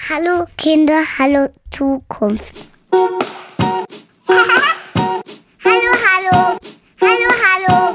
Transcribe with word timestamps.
Hallo 0.00 0.46
Kinder, 0.56 1.02
hallo 1.18 1.48
Zukunft. 1.72 2.54
hallo, 2.92 3.18
hallo, 5.64 6.58
hallo, 7.00 7.30
hallo. 7.44 7.92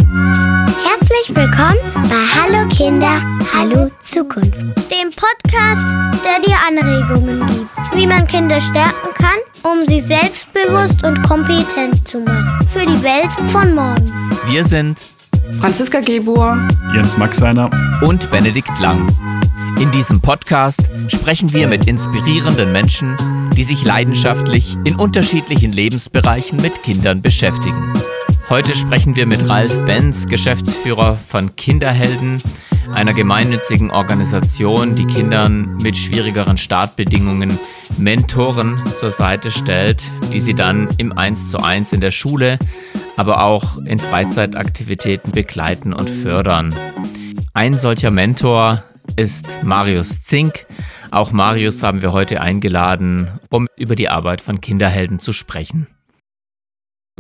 Herzlich 0.84 1.34
willkommen 1.36 1.79
bei 1.94 2.26
Hallo 2.36 2.68
Kinder, 2.70 3.16
hallo 3.54 3.89
Zukunft. 4.02 4.54
Dem 4.54 5.10
Podcast, 5.10 5.86
der 6.23 6.39
dir 6.46 6.58
Anregungen 6.68 7.47
gibt, 7.47 7.70
wie 7.96 8.05
man 8.07 8.27
Kinder 8.27 8.59
stärken 8.59 9.14
kann, 9.16 9.39
um 9.64 9.86
sie 9.86 10.02
selbstbewusst 10.02 11.02
und 11.04 11.23
kompetent 11.23 12.05
zu 12.07 12.20
machen. 12.20 12.68
Für 12.73 12.86
die 12.86 13.02
Welt 13.04 13.32
von 13.52 13.73
morgen. 13.73 14.12
Wir 14.48 14.64
sind 14.66 15.00
Franziska 15.59 16.02
Gebur, 16.02 16.57
Jens 16.93 17.18
Maxeiner 17.18 17.70
und 18.02 18.30
Benedikt 18.30 18.77
Lang. 18.82 19.07
In 19.80 19.92
diesem 19.92 20.21
Podcast 20.21 20.89
sprechen 21.10 21.52
wir 21.54 21.68
mit 21.68 21.86
inspirierenden 21.88 22.71
Menschen, 22.71 23.18
die 23.55 23.64
sich 23.64 23.84
leidenschaftlich 23.84 24.77
in 24.86 24.95
unterschiedlichen 24.95 25.73
Lebensbereichen 25.73 26.62
mit 26.62 26.82
Kindern 26.84 27.22
beschäftigen. 27.22 27.94
Heute 28.49 28.76
sprechen 28.76 29.16
wir 29.16 29.26
mit 29.26 29.49
Ralf 29.49 29.85
Benz, 29.85 30.27
Geschäftsführer 30.27 31.16
von 31.16 31.55
Kinderhelden, 31.58 32.41
einer 32.94 33.13
gemeinnützigen 33.13 33.91
Organisation, 33.91 34.96
die 34.96 35.08
Kindern 35.08 35.76
mit 35.82 35.98
schwierigeren 35.98 36.57
Startbedingungen 36.57 37.60
Mentoren 37.98 38.82
zur 38.98 39.12
Seite 39.12 39.52
stellt, 39.52 40.04
die 40.32 40.40
sie 40.40 40.54
dann 40.54 40.90
im 40.98 41.18
1 41.18 41.49
zu 41.49 41.57
1 41.57 41.91
in 41.91 42.02
der 42.02 42.12
Schule, 42.12 42.60
aber 43.18 43.44
auch 43.44 43.77
in 43.80 43.99
Freizeitaktivitäten 43.99 45.32
begleiten 45.32 45.94
und 45.94 46.10
fördern. 46.10 46.73
Ein 47.54 47.77
solcher 47.77 48.12
Mentor 48.12 48.84
ist 49.18 49.64
Marius 49.64 50.24
Zink. 50.24 50.66
Auch 51.12 51.32
Marius 51.32 51.84
haben 51.84 52.02
wir 52.02 52.12
heute 52.12 52.42
eingeladen, 52.42 53.30
um 53.50 53.68
über 53.78 53.96
die 53.96 54.10
Arbeit 54.10 54.41
von 54.41 54.60
Kinderhelden 54.60 55.20
zu 55.20 55.32
sprechen. 55.32 55.88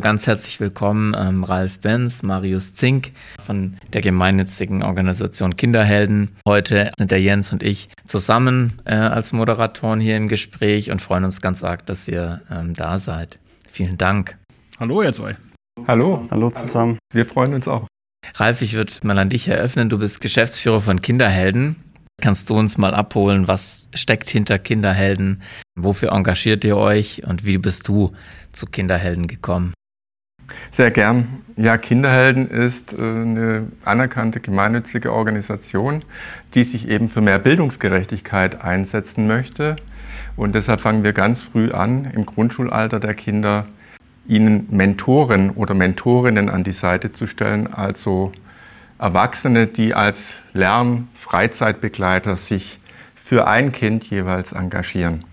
Ganz 0.01 0.27
herzlich 0.27 0.59
willkommen, 0.59 1.15
ähm, 1.17 1.45
Ralf 1.45 1.79
Benz, 1.79 2.21
Marius 2.21 2.75
Zink 2.75 3.13
von 3.41 3.77
der 3.93 4.01
gemeinnützigen 4.01 4.83
Organisation 4.83 5.55
Kinderhelden. 5.55 6.35
Heute 6.45 6.89
sind 6.97 7.11
der 7.11 7.21
Jens 7.21 7.53
und 7.53 7.63
ich 7.63 7.87
zusammen 8.05 8.81
äh, 8.83 8.95
als 8.95 9.31
Moderatoren 9.31 10.01
hier 10.01 10.17
im 10.17 10.27
Gespräch 10.27 10.91
und 10.91 11.01
freuen 11.01 11.23
uns 11.23 11.39
ganz 11.39 11.63
arg, 11.63 11.85
dass 11.85 12.09
ihr 12.09 12.41
ähm, 12.51 12.73
da 12.73 12.99
seid. 12.99 13.39
Vielen 13.69 13.97
Dank. 13.97 14.37
Hallo 14.81 15.01
ihr 15.01 15.13
zwei. 15.13 15.37
Hallo. 15.87 16.27
Hallo 16.29 16.49
zusammen. 16.49 16.97
Wir 17.13 17.25
freuen 17.25 17.53
uns 17.53 17.69
auch. 17.69 17.87
Ralf, 18.33 18.61
ich 18.61 18.73
würde 18.73 18.91
mal 19.03 19.17
an 19.17 19.29
dich 19.29 19.47
eröffnen. 19.47 19.87
Du 19.87 19.97
bist 19.97 20.19
Geschäftsführer 20.19 20.81
von 20.81 21.01
Kinderhelden. 21.01 21.84
Kannst 22.21 22.49
du 22.49 22.57
uns 22.57 22.77
mal 22.77 22.93
abholen, 22.93 23.47
was 23.47 23.89
steckt 23.93 24.29
hinter 24.29 24.57
Kinderhelden? 24.57 25.41
Wofür 25.75 26.11
engagiert 26.11 26.63
ihr 26.63 26.77
euch 26.77 27.23
und 27.25 27.45
wie 27.45 27.57
bist 27.57 27.87
du 27.87 28.11
zu 28.51 28.65
Kinderhelden 28.65 29.27
gekommen? 29.27 29.73
Sehr 30.71 30.91
gern. 30.91 31.41
Ja, 31.55 31.77
Kinderhelden 31.77 32.49
ist 32.49 32.93
äh, 32.93 32.97
eine 32.97 33.67
anerkannte 33.83 34.39
gemeinnützige 34.39 35.11
Organisation, 35.11 36.03
die 36.53 36.63
sich 36.63 36.87
eben 36.87 37.09
für 37.09 37.21
mehr 37.21 37.39
Bildungsgerechtigkeit 37.39 38.61
einsetzen 38.61 39.27
möchte. 39.27 39.75
Und 40.35 40.55
deshalb 40.55 40.81
fangen 40.81 41.03
wir 41.03 41.13
ganz 41.13 41.41
früh 41.41 41.71
an, 41.71 42.05
im 42.05 42.25
Grundschulalter 42.25 42.99
der 42.99 43.13
Kinder, 43.13 43.67
ihnen 44.27 44.67
Mentoren 44.71 45.51
oder 45.51 45.73
Mentorinnen 45.73 46.49
an 46.49 46.63
die 46.63 46.71
Seite 46.71 47.11
zu 47.11 47.27
stellen, 47.27 47.71
also 47.71 48.31
Erwachsene, 48.97 49.67
die 49.67 49.93
als 49.93 50.35
Lern-Freizeitbegleiter 50.53 52.37
sich 52.37 52.79
für 53.13 53.47
ein 53.47 53.71
Kind 53.71 54.09
jeweils 54.09 54.53
engagieren. 54.53 55.25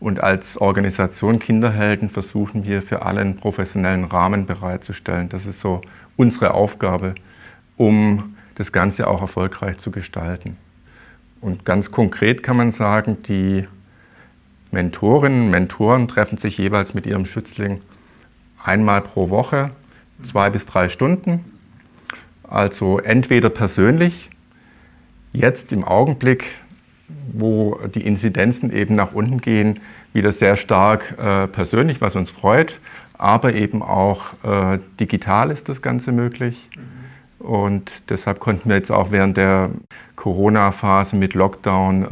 Und 0.00 0.22
als 0.22 0.58
Organisation 0.58 1.38
Kinderhelden 1.38 2.10
versuchen 2.10 2.66
wir 2.66 2.82
für 2.82 3.02
alle 3.02 3.22
einen 3.22 3.36
professionellen 3.36 4.04
Rahmen 4.04 4.44
bereitzustellen. 4.44 5.30
Das 5.30 5.46
ist 5.46 5.60
so 5.60 5.80
unsere 6.16 6.52
Aufgabe, 6.52 7.14
um 7.76 8.36
das 8.56 8.70
Ganze 8.70 9.08
auch 9.08 9.22
erfolgreich 9.22 9.78
zu 9.78 9.90
gestalten. 9.90 10.58
Und 11.40 11.64
ganz 11.64 11.90
konkret 11.90 12.42
kann 12.42 12.56
man 12.56 12.72
sagen, 12.72 13.22
die 13.22 13.66
Mentorinnen 14.72 15.46
und 15.46 15.50
Mentoren 15.50 16.08
treffen 16.08 16.36
sich 16.36 16.58
jeweils 16.58 16.92
mit 16.92 17.06
ihrem 17.06 17.24
Schützling 17.24 17.80
einmal 18.62 19.00
pro 19.00 19.30
Woche, 19.30 19.70
zwei 20.22 20.50
bis 20.50 20.66
drei 20.66 20.88
Stunden. 20.88 21.53
Also 22.48 22.98
entweder 22.98 23.50
persönlich, 23.50 24.30
jetzt 25.32 25.72
im 25.72 25.84
Augenblick 25.84 26.44
wo 27.32 27.78
die 27.94 28.06
Inzidenzen 28.06 28.72
eben 28.72 28.94
nach 28.94 29.12
unten 29.12 29.40
gehen, 29.40 29.80
wieder 30.12 30.32
sehr 30.32 30.56
stark 30.56 31.14
äh, 31.18 31.46
persönlich, 31.48 32.00
was 32.00 32.16
uns 32.16 32.30
freut, 32.30 32.80
aber 33.18 33.54
eben 33.54 33.82
auch 33.82 34.32
äh, 34.42 34.78
digital 35.00 35.50
ist 35.50 35.68
das 35.68 35.82
Ganze 35.82 36.12
möglich. 36.12 36.68
Und 37.38 38.02
deshalb 38.08 38.40
konnten 38.40 38.68
wir 38.68 38.76
jetzt 38.76 38.90
auch 38.90 39.10
während 39.10 39.36
der 39.36 39.70
Corona-Phase 40.16 41.16
mit 41.16 41.34
Lockdown 41.34 42.04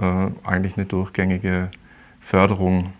äh, 0.44 0.48
eigentlich 0.48 0.76
eine 0.76 0.84
durchgängige 0.84 1.70
Förderung 2.20 2.92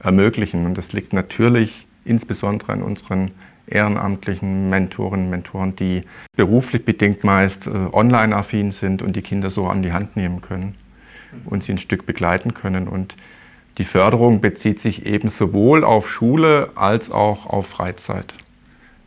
ermöglichen. 0.00 0.66
Und 0.66 0.76
das 0.76 0.92
liegt 0.92 1.12
natürlich 1.12 1.86
insbesondere 2.04 2.72
an 2.72 2.82
unseren 2.82 3.30
ehrenamtlichen 3.66 4.70
Mentorinnen 4.70 5.26
und 5.26 5.30
Mentoren, 5.30 5.76
die 5.76 6.04
beruflich 6.36 6.84
bedingt 6.84 7.24
meist 7.24 7.66
äh, 7.66 7.70
online-affin 7.70 8.72
sind 8.72 9.02
und 9.02 9.16
die 9.16 9.22
Kinder 9.22 9.50
so 9.50 9.66
an 9.66 9.82
die 9.82 9.92
Hand 9.92 10.16
nehmen 10.16 10.40
können 10.40 10.74
und 11.44 11.64
sie 11.64 11.72
ein 11.72 11.78
Stück 11.78 12.06
begleiten 12.06 12.54
können. 12.54 12.88
Und 12.88 13.16
die 13.78 13.84
Förderung 13.84 14.40
bezieht 14.40 14.80
sich 14.80 15.06
eben 15.06 15.28
sowohl 15.28 15.84
auf 15.84 16.08
Schule 16.08 16.70
als 16.76 17.10
auch 17.10 17.46
auf 17.46 17.66
Freizeit. 17.66 18.34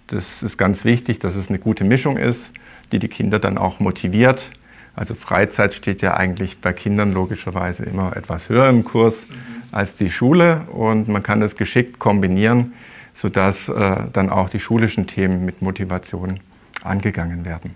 Das 0.07 0.43
ist 0.43 0.57
ganz 0.57 0.85
wichtig, 0.85 1.19
dass 1.19 1.35
es 1.35 1.49
eine 1.49 1.59
gute 1.59 1.83
Mischung 1.83 2.17
ist, 2.17 2.51
die 2.91 2.99
die 2.99 3.07
Kinder 3.07 3.39
dann 3.39 3.57
auch 3.57 3.79
motiviert. 3.79 4.51
Also 4.95 5.15
Freizeit 5.15 5.73
steht 5.73 6.01
ja 6.01 6.15
eigentlich 6.15 6.59
bei 6.59 6.73
Kindern 6.73 7.13
logischerweise 7.13 7.85
immer 7.85 8.17
etwas 8.17 8.49
höher 8.49 8.69
im 8.69 8.83
Kurs 8.83 9.27
mhm. 9.29 9.33
als 9.71 9.97
die 9.97 10.11
Schule 10.11 10.61
und 10.71 11.07
man 11.07 11.23
kann 11.23 11.39
das 11.39 11.55
geschickt 11.55 11.99
kombinieren, 11.99 12.73
sodass 13.19 13.67
äh, 13.67 14.03
dann 14.13 14.29
auch 14.29 14.47
die 14.47 14.61
schulischen 14.61 15.05
Themen 15.05 15.43
mit 15.43 15.61
Motivation 15.61 16.39
angegangen 16.83 17.43
werden. 17.43 17.75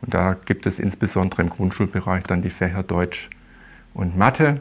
Und 0.00 0.12
da 0.12 0.34
gibt 0.34 0.66
es 0.66 0.80
insbesondere 0.80 1.42
im 1.42 1.50
Grundschulbereich 1.50 2.24
dann 2.24 2.42
die 2.42 2.50
Fächer 2.50 2.82
Deutsch, 2.82 3.30
und 3.94 4.16
Mathe, 4.16 4.60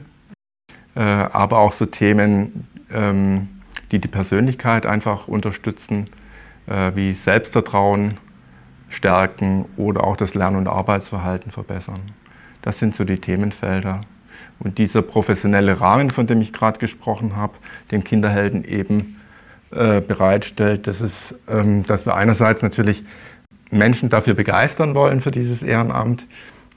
äh, 0.96 1.00
aber 1.00 1.60
auch 1.60 1.74
so 1.74 1.86
Themen, 1.86 2.68
ähm, 2.92 3.48
die 3.92 4.00
die 4.00 4.08
Persönlichkeit 4.08 4.86
einfach 4.86 5.28
unterstützen, 5.28 6.10
äh, 6.68 6.92
wie 6.96 7.14
Selbstvertrauen 7.14 8.18
stärken 8.90 9.66
oder 9.78 10.04
auch 10.04 10.18
das 10.18 10.34
Lern- 10.34 10.58
und 10.58 10.68
Arbeitsverhalten 10.68 11.52
verbessern. 11.52 12.12
Das 12.62 12.80
sind 12.80 12.94
so 12.94 13.06
die 13.06 13.20
Themenfelder. 13.20 14.02
Und 14.60 14.78
dieser 14.78 15.02
professionelle 15.02 15.80
Rahmen, 15.80 16.12
von 16.12 16.28
dem 16.28 16.42
ich 16.42 16.54
gerade 16.54 16.78
gesprochen 16.78 17.36
habe, 17.36 17.54
den 17.90 18.04
Kinderhelden 18.04 18.64
eben 18.66 19.16
äh, 19.72 20.02
bereitstellt, 20.02 20.88
das 20.88 21.02
ist, 21.02 21.36
ähm, 21.48 21.84
dass 21.86 22.06
wir 22.06 22.16
einerseits 22.16 22.62
natürlich 22.62 23.04
Menschen 23.70 24.10
dafür 24.10 24.34
begeistern 24.34 24.96
wollen 24.96 25.22
für 25.22 25.32
dieses 25.32 25.64
Ehrenamt, 25.64 26.28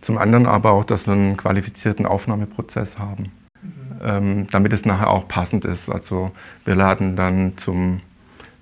zum 0.00 0.18
anderen 0.18 0.46
aber 0.46 0.72
auch, 0.72 0.84
dass 0.84 1.06
wir 1.06 1.14
einen 1.14 1.36
qualifizierten 1.36 2.06
Aufnahmeprozess 2.06 2.98
haben, 2.98 3.32
mhm. 3.62 3.70
ähm, 4.04 4.46
damit 4.50 4.72
es 4.72 4.84
nachher 4.84 5.10
auch 5.10 5.26
passend 5.26 5.64
ist. 5.64 5.90
Also 5.90 6.30
wir 6.64 6.74
laden 6.74 7.16
dann 7.16 7.56
zum 7.56 8.00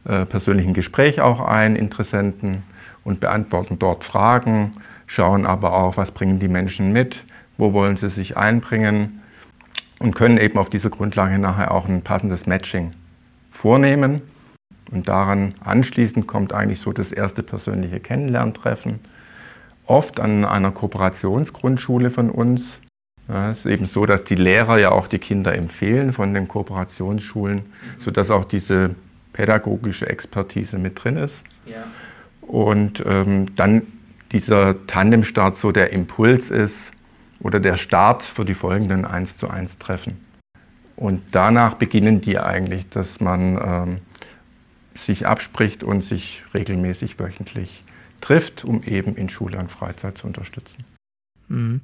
äh, 0.04 0.24
persönlichen 0.24 0.72
Gespräch 0.72 1.20
auch 1.20 1.40
ein, 1.40 1.76
Interessenten, 1.76 2.62
und 3.04 3.20
beantworten 3.20 3.78
dort 3.78 4.04
Fragen, 4.04 4.72
schauen 5.06 5.44
aber 5.46 5.72
auch, 5.72 5.96
was 5.96 6.12
bringen 6.12 6.38
die 6.38 6.48
Menschen 6.48 6.92
mit, 6.92 7.24
wo 7.58 7.72
wollen 7.72 7.96
sie 7.96 8.08
sich 8.08 8.36
einbringen 8.36 9.20
und 9.98 10.14
können 10.14 10.38
eben 10.38 10.58
auf 10.58 10.68
dieser 10.68 10.90
Grundlage 10.90 11.38
nachher 11.38 11.72
auch 11.72 11.88
ein 11.88 12.02
passendes 12.02 12.46
Matching 12.46 12.92
vornehmen. 13.62 14.22
Und 14.90 15.06
daran 15.08 15.54
anschließend 15.64 16.26
kommt 16.26 16.52
eigentlich 16.52 16.80
so 16.80 16.92
das 16.92 17.12
erste 17.12 17.42
persönliche 17.44 18.00
Kennenlerntreffen 18.00 18.98
oft 19.86 20.18
an 20.20 20.44
einer 20.44 20.72
Kooperationsgrundschule 20.72 22.10
von 22.10 22.30
uns. 22.30 22.80
Es 23.28 23.60
ist 23.60 23.66
eben 23.66 23.86
so, 23.86 24.04
dass 24.04 24.24
die 24.24 24.34
Lehrer 24.34 24.78
ja 24.78 24.90
auch 24.90 25.06
die 25.06 25.20
Kinder 25.20 25.54
empfehlen 25.54 26.12
von 26.12 26.34
den 26.34 26.48
Kooperationsschulen, 26.48 27.62
sodass 28.00 28.30
auch 28.30 28.44
diese 28.44 28.96
pädagogische 29.32 30.08
Expertise 30.08 30.76
mit 30.76 31.02
drin 31.02 31.16
ist. 31.16 31.44
Ja. 31.64 31.84
Und 32.42 33.02
ähm, 33.06 33.54
dann 33.54 33.82
dieser 34.32 34.86
Tandemstart 34.86 35.56
so 35.56 35.70
der 35.70 35.92
Impuls 35.92 36.50
ist 36.50 36.90
oder 37.40 37.60
der 37.60 37.76
Start 37.76 38.24
für 38.24 38.44
die 38.44 38.54
folgenden 38.54 39.04
1 39.04 39.36
zu 39.36 39.48
1 39.48 39.78
Treffen. 39.78 40.31
Und 40.96 41.22
danach 41.32 41.74
beginnen 41.74 42.20
die 42.20 42.38
eigentlich, 42.38 42.88
dass 42.88 43.20
man 43.20 43.58
ähm, 43.62 43.98
sich 44.94 45.26
abspricht 45.26 45.82
und 45.82 46.02
sich 46.02 46.42
regelmäßig 46.54 47.18
wöchentlich 47.18 47.82
trifft, 48.20 48.64
um 48.64 48.82
eben 48.82 49.16
in 49.16 49.28
Schule 49.28 49.58
und 49.58 49.70
Freizeit 49.70 50.18
zu 50.18 50.26
unterstützen. 50.26 50.84
Mhm. 51.48 51.80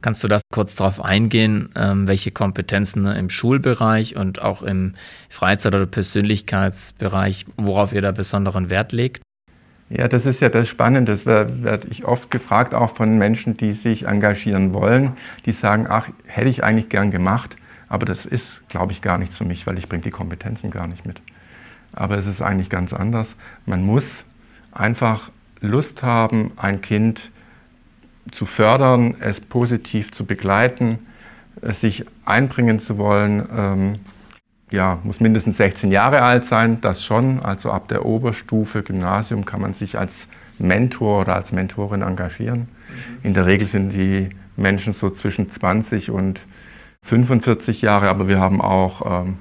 Kannst 0.00 0.22
du 0.22 0.28
da 0.28 0.40
kurz 0.52 0.76
darauf 0.76 1.04
eingehen, 1.04 1.70
ähm, 1.74 2.06
welche 2.06 2.30
Kompetenzen 2.30 3.06
im 3.06 3.30
Schulbereich 3.30 4.16
und 4.16 4.40
auch 4.40 4.62
im 4.62 4.94
Freizeit- 5.28 5.74
oder 5.74 5.86
Persönlichkeitsbereich, 5.86 7.46
worauf 7.56 7.92
ihr 7.92 8.02
da 8.02 8.12
besonderen 8.12 8.70
Wert 8.70 8.92
legt? 8.92 9.22
Ja, 9.88 10.08
das 10.08 10.26
ist 10.26 10.40
ja 10.40 10.48
das 10.48 10.68
Spannende. 10.68 11.12
Das 11.12 11.26
werde 11.26 11.86
ich 11.90 12.04
oft 12.04 12.30
gefragt, 12.30 12.74
auch 12.74 12.90
von 12.90 13.18
Menschen, 13.18 13.56
die 13.56 13.72
sich 13.72 14.06
engagieren 14.06 14.72
wollen, 14.72 15.12
die 15.44 15.52
sagen, 15.52 15.86
ach, 15.88 16.08
hätte 16.26 16.50
ich 16.50 16.64
eigentlich 16.64 16.88
gern 16.88 17.10
gemacht, 17.10 17.56
aber 17.88 18.06
das 18.06 18.24
ist, 18.24 18.68
glaube 18.68 18.92
ich, 18.92 19.02
gar 19.02 19.18
nichts 19.18 19.36
für 19.36 19.44
mich, 19.44 19.66
weil 19.66 19.78
ich 19.78 19.88
bringe 19.88 20.02
die 20.02 20.10
Kompetenzen 20.10 20.70
gar 20.70 20.86
nicht 20.86 21.06
mit. 21.06 21.20
Aber 21.92 22.18
es 22.18 22.26
ist 22.26 22.42
eigentlich 22.42 22.70
ganz 22.70 22.92
anders. 22.92 23.36
Man 23.64 23.84
muss 23.84 24.24
einfach 24.72 25.30
Lust 25.60 26.02
haben, 26.02 26.52
ein 26.56 26.80
Kind 26.80 27.30
zu 28.30 28.44
fördern, 28.44 29.14
es 29.20 29.40
positiv 29.40 30.12
zu 30.12 30.24
begleiten, 30.24 30.98
es 31.62 31.80
sich 31.80 32.04
einbringen 32.24 32.78
zu 32.78 32.98
wollen. 32.98 33.48
Ähm, 33.56 33.98
ja, 34.70 34.98
muss 35.04 35.20
mindestens 35.20 35.58
16 35.58 35.92
Jahre 35.92 36.22
alt 36.22 36.44
sein, 36.44 36.80
das 36.80 37.04
schon. 37.04 37.40
Also 37.40 37.70
ab 37.70 37.88
der 37.88 38.04
Oberstufe 38.04 38.82
Gymnasium 38.82 39.44
kann 39.44 39.60
man 39.60 39.74
sich 39.74 39.98
als 39.98 40.26
Mentor 40.58 41.20
oder 41.22 41.36
als 41.36 41.52
Mentorin 41.52 42.02
engagieren. 42.02 42.68
In 43.22 43.32
der 43.34 43.46
Regel 43.46 43.66
sind 43.66 43.90
die 43.90 44.30
Menschen 44.56 44.92
so 44.92 45.10
zwischen 45.10 45.50
20 45.50 46.10
und 46.10 46.40
45 47.06 47.82
Jahre, 47.82 48.08
aber 48.08 48.26
wir 48.26 48.40
haben 48.40 48.60
auch 48.60 49.24
ähm, 49.24 49.36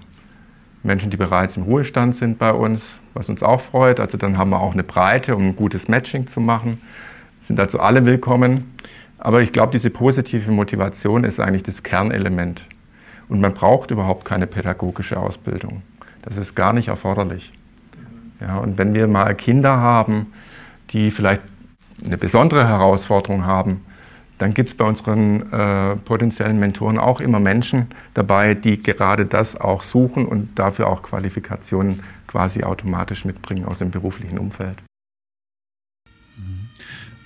Menschen, 0.84 1.10
die 1.10 1.18
bereits 1.18 1.58
im 1.58 1.64
Ruhestand 1.64 2.16
sind 2.16 2.38
bei 2.38 2.54
uns, 2.54 3.00
was 3.16 3.28
uns 3.28 3.42
auch 3.42 3.60
freut. 3.60 4.00
Also 4.00 4.20
dann 4.20 4.38
haben 4.38 4.52
wir 4.52 4.60
auch 4.60 4.74
eine 4.74 4.84
Breite, 4.84 5.36
um 5.36 5.48
ein 5.48 5.56
gutes 5.56 5.88
Matching 5.88 6.28
zu 6.28 6.40
machen. 6.40 6.80
Sind 7.42 7.60
also 7.60 7.80
alle 7.80 8.06
willkommen. 8.06 8.76
Aber 9.18 9.42
ich 9.42 9.52
glaube, 9.52 9.72
diese 9.72 9.90
positive 9.90 10.52
Motivation 10.52 11.24
ist 11.24 11.40
eigentlich 11.40 11.64
das 11.64 11.82
Kernelement 11.82 12.66
und 13.30 13.42
man 13.42 13.54
braucht 13.54 13.90
überhaupt 13.90 14.26
keine 14.26 14.46
pädagogische 14.46 15.18
Ausbildung. 15.18 15.82
Das 16.22 16.38
ist 16.38 16.54
gar 16.54 16.72
nicht 16.72 16.90
erforderlich. 16.90 17.52
Ja, 18.42 18.58
und 18.58 18.78
wenn 18.78 18.94
wir 18.94 19.08
mal 19.08 19.34
Kinder 19.34 19.78
haben, 19.78 20.28
die 20.92 21.10
vielleicht 21.10 21.42
eine 22.06 22.20
besondere 22.20 22.68
Herausforderung 22.68 23.48
haben, 23.48 23.82
dann 24.38 24.54
gibt 24.54 24.70
es 24.70 24.76
bei 24.76 24.86
unseren 24.86 25.52
äh, 25.52 25.96
potenziellen 25.96 26.60
Mentoren 26.60 26.98
auch 26.98 27.22
immer 27.22 27.40
Menschen 27.40 27.88
dabei, 28.14 28.54
die 28.54 28.82
gerade 28.82 29.26
das 29.26 29.56
auch 29.56 29.84
suchen 29.84 30.26
und 30.26 30.60
dafür 30.60 30.88
auch 30.88 31.04
Qualifikationen 31.04 32.02
quasi 32.28 32.64
automatisch 32.64 33.24
mitbringen 33.26 33.66
aus 33.66 33.80
dem 33.80 33.92
beruflichen 33.92 34.38
Umfeld. 34.38 34.78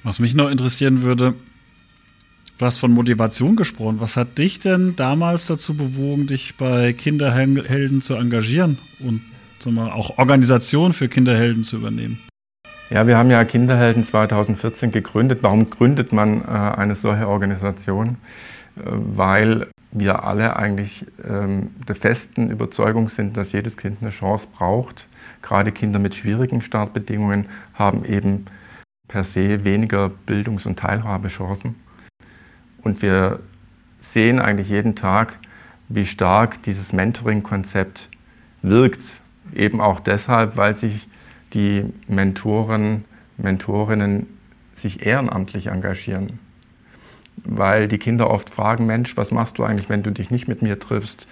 Was 0.04 0.20
mich 0.20 0.36
noch 0.36 0.50
interessieren 0.50 1.02
würde, 1.02 1.36
Du 2.60 2.66
hast 2.66 2.76
von 2.76 2.92
Motivation 2.92 3.56
gesprochen. 3.56 4.02
Was 4.02 4.18
hat 4.18 4.38
dich 4.38 4.60
denn 4.60 4.98
damals 4.98 5.48
dazu 5.48 5.78
bewogen, 5.78 6.28
dich 6.28 6.58
bei 6.58 6.92
Kinderhelden 6.92 8.02
zu 8.02 8.16
engagieren 8.16 8.80
und 9.00 9.22
mal, 9.68 9.92
auch 9.92 10.18
Organisation 10.18 10.92
für 10.92 11.08
Kinderhelden 11.08 11.64
zu 11.64 11.78
übernehmen? 11.78 12.20
Ja, 12.90 13.06
wir 13.06 13.18
haben 13.18 13.30
ja 13.30 13.46
Kinderhelden 13.46 14.04
2014 14.04 14.92
gegründet. 14.92 15.40
Warum 15.44 15.70
gründet 15.70 16.12
man 16.12 16.42
äh, 16.42 16.48
eine 16.48 16.96
solche 16.96 17.28
Organisation? 17.28 18.18
Äh, 18.78 18.82
weil 18.84 19.68
wir 19.92 20.24
alle 20.24 20.56
eigentlich 20.56 21.06
ähm, 21.28 21.70
der 21.88 21.96
festen 21.96 22.50
Überzeugung 22.50 23.10
sind, 23.10 23.38
dass 23.38 23.52
jedes 23.52 23.78
Kind 23.78 24.00
eine 24.02 24.10
Chance 24.10 24.48
braucht. 24.56 25.08
Gerade 25.44 25.72
Kinder 25.72 26.00
mit 26.00 26.16
schwierigen 26.16 26.64
Startbedingungen 26.64 27.46
haben 27.76 28.06
eben 28.06 28.46
per 29.08 29.24
se 29.24 29.64
weniger 29.64 30.10
Bildungs- 30.10 30.66
und 30.66 30.80
Teilhabechancen. 30.80 31.76
Und 32.82 33.04
wir 33.04 33.40
sehen 34.02 34.40
eigentlich 34.40 34.70
jeden 34.70 34.96
Tag, 34.96 35.38
wie 35.90 36.08
stark 36.08 36.64
dieses 36.64 36.92
Mentoring-Konzept 36.92 38.10
wirkt. 38.64 39.02
Eben 39.54 39.80
auch 39.80 40.00
deshalb, 40.00 40.58
weil 40.58 40.74
sich 40.74 41.09
die 41.54 41.86
Mentoren, 42.08 43.06
Mentorinnen 43.38 44.28
sich 44.76 45.06
ehrenamtlich 45.06 45.68
engagieren. 45.68 46.40
Weil 47.44 47.88
die 47.88 47.98
Kinder 47.98 48.30
oft 48.30 48.50
fragen, 48.50 48.86
Mensch, 48.86 49.16
was 49.16 49.32
machst 49.32 49.58
du 49.58 49.64
eigentlich, 49.64 49.90
wenn 49.90 50.04
du 50.04 50.12
dich 50.12 50.30
nicht 50.30 50.48
mit 50.48 50.62
mir 50.62 50.80
triffst? 50.80 51.28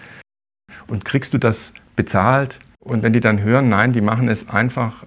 Und 0.88 1.06
kriegst 1.06 1.34
du 1.34 1.38
das 1.38 1.74
bezahlt? 1.96 2.60
Und 2.80 3.04
wenn 3.04 3.14
die 3.14 3.20
dann 3.20 3.42
hören, 3.42 3.68
nein, 3.68 3.92
die 3.92 4.02
machen 4.02 4.30
es 4.30 4.48
einfach 4.48 5.04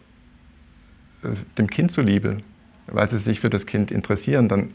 äh, 1.23 1.29
dem 1.57 1.69
Kind 1.69 1.93
zuliebe, 1.93 2.39
weil 2.87 3.09
sie 3.09 3.19
sich 3.19 3.41
für 3.41 3.51
das 3.51 3.67
Kind 3.67 3.91
interessieren, 3.91 4.49
dann 4.49 4.75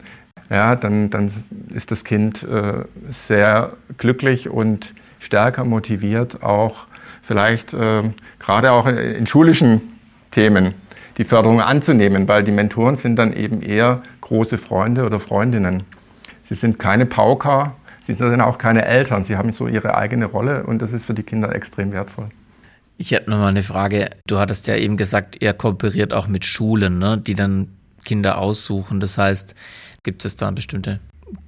ja, 0.50 0.76
dann, 0.76 1.10
dann 1.10 1.32
ist 1.74 1.90
das 1.90 2.04
Kind 2.04 2.42
äh, 2.44 2.84
sehr 3.10 3.72
glücklich 3.98 4.48
und 4.48 4.94
stärker 5.18 5.64
motiviert, 5.64 6.42
auch 6.42 6.86
vielleicht 7.22 7.74
äh, 7.74 8.02
gerade 8.38 8.70
auch 8.72 8.86
in, 8.86 8.96
in 8.96 9.26
schulischen 9.26 9.95
Themen 10.36 10.74
die 11.18 11.24
Förderung 11.24 11.62
anzunehmen, 11.62 12.28
weil 12.28 12.44
die 12.44 12.52
Mentoren 12.52 12.96
sind 12.96 13.16
dann 13.16 13.32
eben 13.32 13.62
eher 13.62 14.02
große 14.20 14.58
Freunde 14.58 15.06
oder 15.06 15.18
Freundinnen. 15.18 15.84
Sie 16.44 16.54
sind 16.54 16.78
keine 16.78 17.06
Pauker, 17.06 17.74
sie 18.02 18.14
sind 18.14 18.40
auch 18.42 18.58
keine 18.58 18.84
Eltern, 18.84 19.24
sie 19.24 19.36
haben 19.36 19.52
so 19.52 19.66
ihre 19.66 19.96
eigene 19.96 20.26
Rolle 20.26 20.64
und 20.64 20.82
das 20.82 20.92
ist 20.92 21.06
für 21.06 21.14
die 21.14 21.22
Kinder 21.22 21.54
extrem 21.54 21.90
wertvoll. 21.92 22.28
Ich 22.98 23.12
hätte 23.12 23.30
noch 23.30 23.38
mal 23.38 23.48
eine 23.48 23.62
Frage. 23.62 24.10
Du 24.26 24.38
hattest 24.38 24.66
ja 24.66 24.76
eben 24.76 24.98
gesagt, 24.98 25.42
ihr 25.42 25.54
kooperiert 25.54 26.12
auch 26.12 26.28
mit 26.28 26.44
Schulen, 26.44 26.98
ne, 26.98 27.18
die 27.18 27.34
dann 27.34 27.68
Kinder 28.04 28.38
aussuchen. 28.38 29.00
Das 29.00 29.18
heißt, 29.18 29.54
Gibt 30.06 30.24
es 30.24 30.36
da 30.36 30.52
bestimmte 30.52 31.00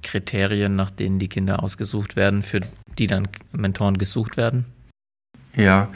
Kriterien, 0.03 0.75
nach 0.75 0.91
denen 0.91 1.17
die 1.17 1.29
Kinder 1.29 1.63
ausgesucht 1.63 2.17
werden, 2.17 2.43
für 2.43 2.59
die 2.97 3.07
dann 3.07 3.29
Mentoren 3.53 3.97
gesucht 3.97 4.35
werden? 4.35 4.65
Ja, 5.55 5.87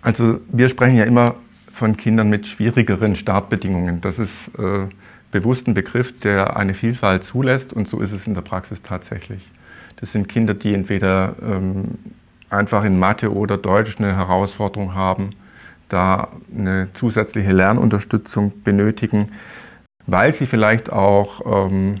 also 0.00 0.40
wir 0.48 0.68
sprechen 0.68 0.96
ja 0.96 1.02
immer 1.02 1.34
von 1.78 1.96
Kindern 1.96 2.28
mit 2.28 2.46
schwierigeren 2.46 3.16
Startbedingungen. 3.16 4.00
Das 4.00 4.18
ist 4.18 4.50
äh, 4.58 4.86
bewusst 5.32 5.66
ein 5.66 5.74
Begriff, 5.74 6.18
der 6.20 6.56
eine 6.56 6.74
Vielfalt 6.74 7.24
zulässt 7.24 7.72
und 7.72 7.88
so 7.88 8.00
ist 8.00 8.12
es 8.12 8.26
in 8.26 8.34
der 8.34 8.42
Praxis 8.42 8.82
tatsächlich. 8.82 9.46
Das 9.96 10.12
sind 10.12 10.28
Kinder, 10.28 10.54
die 10.54 10.74
entweder 10.74 11.34
ähm, 11.42 11.98
einfach 12.50 12.84
in 12.84 12.98
Mathe 12.98 13.32
oder 13.32 13.56
Deutsch 13.56 13.96
eine 13.98 14.16
Herausforderung 14.16 14.94
haben, 14.94 15.30
da 15.88 16.28
eine 16.54 16.88
zusätzliche 16.92 17.52
Lernunterstützung 17.52 18.62
benötigen 18.62 19.28
weil 20.08 20.32
sie 20.32 20.46
vielleicht 20.46 20.90
auch 20.90 21.68
ähm, 21.68 22.00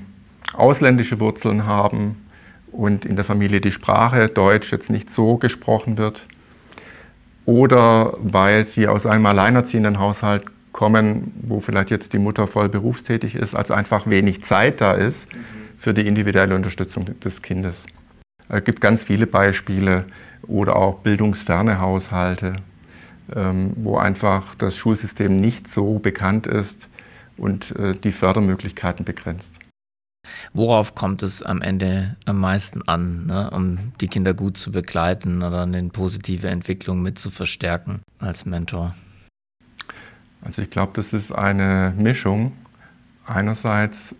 ausländische 0.54 1.20
Wurzeln 1.20 1.66
haben 1.66 2.26
und 2.72 3.04
in 3.04 3.16
der 3.16 3.24
Familie 3.24 3.60
die 3.60 3.70
Sprache 3.70 4.28
Deutsch 4.28 4.72
jetzt 4.72 4.88
nicht 4.88 5.10
so 5.10 5.36
gesprochen 5.36 5.98
wird. 5.98 6.24
Oder 7.48 8.12
weil 8.18 8.66
sie 8.66 8.88
aus 8.88 9.06
einem 9.06 9.24
alleinerziehenden 9.24 9.98
Haushalt 9.98 10.44
kommen, 10.72 11.32
wo 11.40 11.60
vielleicht 11.60 11.90
jetzt 11.90 12.12
die 12.12 12.18
Mutter 12.18 12.46
voll 12.46 12.68
berufstätig 12.68 13.34
ist, 13.34 13.54
also 13.54 13.72
einfach 13.72 14.06
wenig 14.06 14.42
Zeit 14.42 14.82
da 14.82 14.92
ist 14.92 15.28
für 15.78 15.94
die 15.94 16.06
individuelle 16.06 16.54
Unterstützung 16.54 17.18
des 17.20 17.40
Kindes. 17.40 17.76
Es 18.50 18.64
gibt 18.64 18.82
ganz 18.82 19.02
viele 19.02 19.26
Beispiele 19.26 20.04
oder 20.46 20.76
auch 20.76 20.98
bildungsferne 20.98 21.80
Haushalte, 21.80 22.56
ähm, 23.34 23.72
wo 23.76 23.96
einfach 23.96 24.54
das 24.56 24.76
Schulsystem 24.76 25.40
nicht 25.40 25.68
so 25.68 25.98
bekannt 25.98 26.46
ist, 26.46 26.88
und 27.38 27.74
äh, 27.76 27.94
die 27.94 28.12
Fördermöglichkeiten 28.12 29.04
begrenzt. 29.04 29.54
Worauf 30.52 30.94
kommt 30.94 31.22
es 31.22 31.42
am 31.42 31.62
Ende 31.62 32.16
am 32.24 32.38
meisten 32.38 32.86
an, 32.86 33.26
ne, 33.26 33.50
um 33.50 33.92
die 34.00 34.08
Kinder 34.08 34.34
gut 34.34 34.56
zu 34.56 34.72
begleiten 34.72 35.42
oder 35.42 35.62
eine 35.62 35.82
positive 35.88 36.48
Entwicklung 36.48 37.02
mit 37.02 37.18
zu 37.18 37.30
verstärken 37.30 38.00
als 38.18 38.44
Mentor? 38.46 38.94
Also 40.42 40.62
ich 40.62 40.70
glaube, 40.70 40.92
das 40.94 41.12
ist 41.12 41.32
eine 41.32 41.92
Mischung. 41.96 42.52
Einerseits 43.26 44.14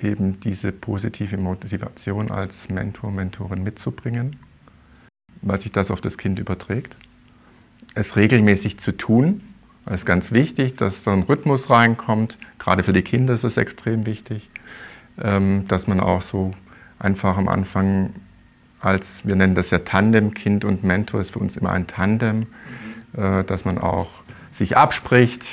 eben 0.00 0.40
diese 0.40 0.72
positive 0.72 1.36
Motivation 1.36 2.30
als 2.30 2.68
Mentor, 2.68 3.10
Mentorin 3.10 3.62
mitzubringen, 3.62 4.36
weil 5.42 5.60
sich 5.60 5.72
das 5.72 5.90
auf 5.90 6.00
das 6.00 6.18
Kind 6.18 6.38
überträgt. 6.38 6.96
Es 7.94 8.16
regelmäßig 8.16 8.78
zu 8.78 8.96
tun, 8.96 9.42
ist 9.86 10.06
ganz 10.06 10.30
wichtig, 10.32 10.76
dass 10.76 11.04
so 11.04 11.10
ein 11.10 11.22
Rhythmus 11.22 11.70
reinkommt. 11.70 12.38
Gerade 12.58 12.82
für 12.82 12.92
die 12.92 13.02
Kinder 13.02 13.34
ist 13.34 13.44
es 13.44 13.56
extrem 13.56 14.06
wichtig, 14.06 14.48
dass 15.20 15.86
man 15.86 16.00
auch 16.00 16.22
so 16.22 16.52
einfach 16.98 17.36
am 17.36 17.48
Anfang 17.48 18.14
als, 18.80 19.26
wir 19.26 19.36
nennen 19.36 19.54
das 19.54 19.70
ja 19.70 19.80
Tandem, 19.80 20.32
Kind 20.32 20.64
und 20.64 20.82
Mentor 20.82 21.20
ist 21.20 21.32
für 21.32 21.38
uns 21.38 21.56
immer 21.56 21.72
ein 21.72 21.86
Tandem, 21.86 22.46
mhm. 23.16 23.46
dass 23.46 23.64
man 23.64 23.78
auch 23.78 24.08
sich 24.52 24.76
abspricht. 24.76 25.44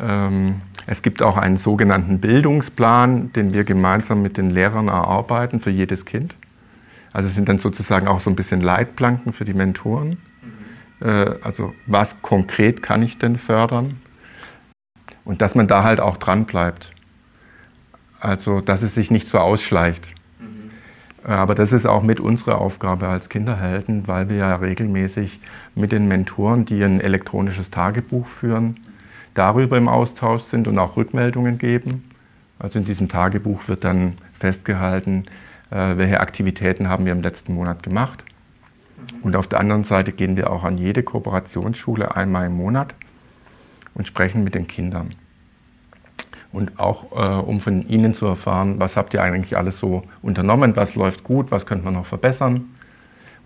Ähm, 0.00 0.60
es 0.86 1.02
gibt 1.02 1.22
auch 1.22 1.36
einen 1.36 1.58
sogenannten 1.58 2.18
Bildungsplan, 2.18 3.32
den 3.32 3.52
wir 3.52 3.64
gemeinsam 3.64 4.22
mit 4.22 4.36
den 4.36 4.50
Lehrern 4.50 4.88
erarbeiten 4.88 5.60
für 5.60 5.70
jedes 5.70 6.04
Kind. 6.04 6.34
Also 7.12 7.28
sind 7.28 7.48
dann 7.48 7.58
sozusagen 7.58 8.08
auch 8.08 8.20
so 8.20 8.30
ein 8.30 8.36
bisschen 8.36 8.60
Leitplanken 8.60 9.32
für 9.32 9.44
die 9.44 9.54
Mentoren. 9.54 10.18
Äh, 11.00 11.34
also 11.42 11.74
was 11.86 12.22
konkret 12.22 12.82
kann 12.82 13.02
ich 13.02 13.18
denn 13.18 13.36
fördern? 13.36 14.00
Und 15.24 15.42
dass 15.42 15.54
man 15.54 15.66
da 15.66 15.82
halt 15.82 16.00
auch 16.00 16.16
dran 16.16 16.46
bleibt. 16.46 16.92
Also, 18.20 18.60
dass 18.60 18.82
es 18.82 18.94
sich 18.94 19.10
nicht 19.10 19.28
so 19.28 19.38
ausschleicht. 19.38 20.08
Mhm. 20.40 20.70
Aber 21.24 21.54
das 21.54 21.72
ist 21.72 21.86
auch 21.86 22.02
mit 22.02 22.20
unserer 22.20 22.60
Aufgabe 22.60 23.08
als 23.08 23.28
Kinderhelden, 23.28 24.08
weil 24.08 24.28
wir 24.28 24.36
ja 24.36 24.56
regelmäßig 24.56 25.40
mit 25.74 25.92
den 25.92 26.08
Mentoren, 26.08 26.64
die 26.64 26.82
ein 26.82 27.00
elektronisches 27.00 27.70
Tagebuch 27.70 28.26
führen, 28.26 28.80
darüber 29.34 29.76
im 29.76 29.88
Austausch 29.88 30.42
sind 30.42 30.66
und 30.66 30.78
auch 30.78 30.96
Rückmeldungen 30.96 31.58
geben. 31.58 32.10
Also 32.58 32.80
in 32.80 32.84
diesem 32.84 33.08
Tagebuch 33.08 33.68
wird 33.68 33.84
dann 33.84 34.18
festgehalten, 34.32 35.26
äh, 35.70 35.96
welche 35.96 36.20
Aktivitäten 36.20 36.88
haben 36.88 37.04
wir 37.04 37.12
im 37.12 37.22
letzten 37.22 37.54
Monat 37.54 37.82
gemacht. 37.84 38.24
Und 39.22 39.36
auf 39.36 39.46
der 39.46 39.60
anderen 39.60 39.84
Seite 39.84 40.12
gehen 40.12 40.36
wir 40.36 40.50
auch 40.50 40.64
an 40.64 40.76
jede 40.76 41.04
Kooperationsschule 41.04 42.16
einmal 42.16 42.46
im 42.46 42.56
Monat 42.56 42.94
und 43.94 44.06
sprechen 44.06 44.42
mit 44.42 44.56
den 44.56 44.66
Kindern 44.66 45.14
und 46.52 46.78
auch 46.78 47.12
äh, 47.12 47.40
um 47.40 47.60
von 47.60 47.86
Ihnen 47.88 48.14
zu 48.14 48.26
erfahren, 48.26 48.76
was 48.78 48.96
habt 48.96 49.14
ihr 49.14 49.22
eigentlich 49.22 49.56
alles 49.56 49.78
so 49.78 50.02
unternommen, 50.22 50.76
was 50.76 50.94
läuft 50.94 51.24
gut, 51.24 51.50
was 51.50 51.66
könnte 51.66 51.84
man 51.84 51.94
noch 51.94 52.06
verbessern. 52.06 52.70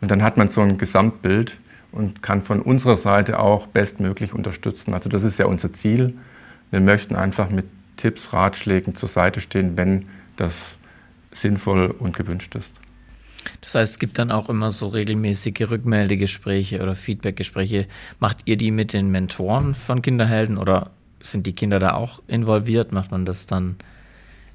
Und 0.00 0.11
dann 0.11 0.23
hat 0.23 0.37
man 0.37 0.49
so 0.49 0.61
ein 0.61 0.78
Gesamtbild 0.78 1.59
und 1.92 2.23
kann 2.23 2.42
von 2.42 2.61
unserer 2.61 2.97
Seite 2.97 3.38
auch 3.38 3.66
bestmöglich 3.66 4.32
unterstützen. 4.32 4.94
Also 4.94 5.09
das 5.09 5.23
ist 5.23 5.38
ja 5.38 5.47
unser 5.47 5.73
Ziel. 5.73 6.14
Wir 6.71 6.80
möchten 6.80 7.16
einfach 7.16 7.50
mit 7.50 7.66
Tipps, 7.97 8.32
Ratschlägen 8.32 8.94
zur 8.94 9.09
Seite 9.09 9.40
stehen, 9.40 9.76
wenn 9.76 10.06
das 10.37 10.54
sinnvoll 11.32 11.94
und 11.99 12.16
gewünscht 12.16 12.54
ist. 12.54 12.75
Das 13.61 13.75
heißt, 13.75 13.92
es 13.92 13.99
gibt 13.99 14.18
dann 14.18 14.30
auch 14.30 14.49
immer 14.49 14.71
so 14.71 14.87
regelmäßige 14.87 15.71
Rückmeldegespräche 15.71 16.82
oder 16.82 16.94
Feedbackgespräche. 16.94 17.87
Macht 18.18 18.38
ihr 18.44 18.56
die 18.56 18.71
mit 18.71 18.92
den 18.92 19.11
Mentoren 19.11 19.75
von 19.75 20.02
Kinderhelden 20.02 20.59
oder 20.59 20.90
sind 21.23 21.47
die 21.47 21.52
Kinder 21.52 21.79
da 21.79 21.95
auch 21.95 22.21
involviert? 22.26 22.93
Macht 22.93 23.11
man 23.11 23.25
das 23.25 23.47
dann 23.47 23.76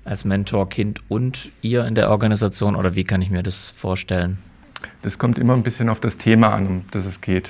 als 0.05 0.23
Mentor, 0.25 0.69
Kind 0.69 1.01
und 1.09 1.49
ihr 1.61 1.85
in 1.85 1.95
der 1.95 2.09
Organisation 2.09 2.75
oder 2.75 2.95
wie 2.95 3.03
kann 3.03 3.21
ich 3.21 3.29
mir 3.29 3.43
das 3.43 3.69
vorstellen? 3.69 4.37
Das 5.01 5.17
kommt 5.17 5.37
immer 5.37 5.53
ein 5.53 5.63
bisschen 5.63 5.89
auf 5.89 5.99
das 5.99 6.17
Thema 6.17 6.53
an, 6.53 6.67
um 6.67 6.85
das 6.91 7.05
es 7.05 7.19
geht. 7.21 7.49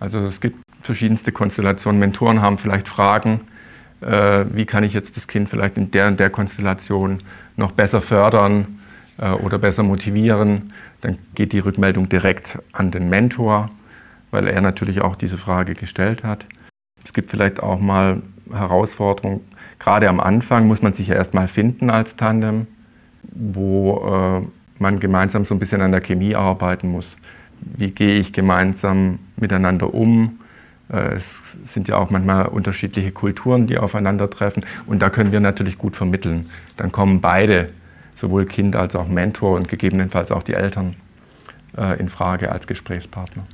Also 0.00 0.18
es 0.20 0.40
gibt 0.40 0.56
verschiedenste 0.80 1.32
Konstellationen. 1.32 2.00
Mentoren 2.00 2.40
haben 2.40 2.58
vielleicht 2.58 2.88
Fragen, 2.88 3.42
äh, 4.00 4.44
wie 4.52 4.66
kann 4.66 4.84
ich 4.84 4.92
jetzt 4.92 5.16
das 5.16 5.28
Kind 5.28 5.48
vielleicht 5.48 5.76
in 5.76 5.90
der 5.90 6.08
und 6.08 6.20
der 6.20 6.30
Konstellation 6.30 7.22
noch 7.56 7.72
besser 7.72 8.02
fördern 8.02 8.78
äh, 9.18 9.30
oder 9.30 9.58
besser 9.58 9.82
motivieren. 9.82 10.72
Dann 11.00 11.18
geht 11.34 11.52
die 11.52 11.58
Rückmeldung 11.58 12.08
direkt 12.08 12.58
an 12.72 12.90
den 12.90 13.08
Mentor, 13.08 13.70
weil 14.30 14.48
er 14.48 14.60
natürlich 14.60 15.00
auch 15.00 15.16
diese 15.16 15.38
Frage 15.38 15.74
gestellt 15.74 16.24
hat. 16.24 16.46
Es 17.04 17.12
gibt 17.12 17.30
vielleicht 17.30 17.62
auch 17.62 17.78
mal 17.78 18.22
Herausforderung. 18.52 19.40
Gerade 19.78 20.08
am 20.08 20.20
Anfang 20.20 20.66
muss 20.66 20.82
man 20.82 20.92
sich 20.92 21.08
ja 21.08 21.14
erstmal 21.14 21.48
finden 21.48 21.90
als 21.90 22.16
Tandem, 22.16 22.66
wo 23.22 24.42
äh, 24.42 24.46
man 24.78 25.00
gemeinsam 25.00 25.44
so 25.44 25.54
ein 25.54 25.58
bisschen 25.58 25.80
an 25.80 25.92
der 25.92 26.00
Chemie 26.00 26.34
arbeiten 26.34 26.88
muss. 26.90 27.16
Wie 27.60 27.90
gehe 27.90 28.18
ich 28.18 28.32
gemeinsam 28.32 29.18
miteinander 29.36 29.94
um? 29.94 30.38
Äh, 30.90 31.14
es 31.14 31.56
sind 31.64 31.88
ja 31.88 31.96
auch 31.96 32.10
manchmal 32.10 32.46
unterschiedliche 32.46 33.12
Kulturen, 33.12 33.66
die 33.66 33.78
aufeinandertreffen. 33.78 34.64
Und 34.86 35.00
da 35.00 35.10
können 35.10 35.32
wir 35.32 35.40
natürlich 35.40 35.78
gut 35.78 35.96
vermitteln. 35.96 36.50
Dann 36.76 36.92
kommen 36.92 37.20
beide, 37.20 37.70
sowohl 38.16 38.46
Kind 38.46 38.76
als 38.76 38.94
auch 38.94 39.08
Mentor 39.08 39.56
und 39.56 39.68
gegebenenfalls 39.68 40.30
auch 40.30 40.42
die 40.42 40.54
Eltern, 40.54 40.96
äh, 41.76 41.98
in 41.98 42.08
Frage 42.08 42.52
als 42.52 42.66
Gesprächspartner. 42.66 43.44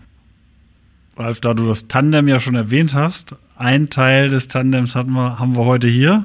Ralf, 1.20 1.40
da 1.40 1.52
du 1.52 1.66
das 1.66 1.86
Tandem 1.86 2.28
ja 2.28 2.40
schon 2.40 2.54
erwähnt 2.54 2.94
hast, 2.94 3.36
ein 3.56 3.90
Teil 3.90 4.30
des 4.30 4.48
Tandems 4.48 4.94
hatten 4.94 5.12
wir, 5.12 5.38
haben 5.38 5.54
wir 5.54 5.66
heute 5.66 5.86
hier. 5.86 6.24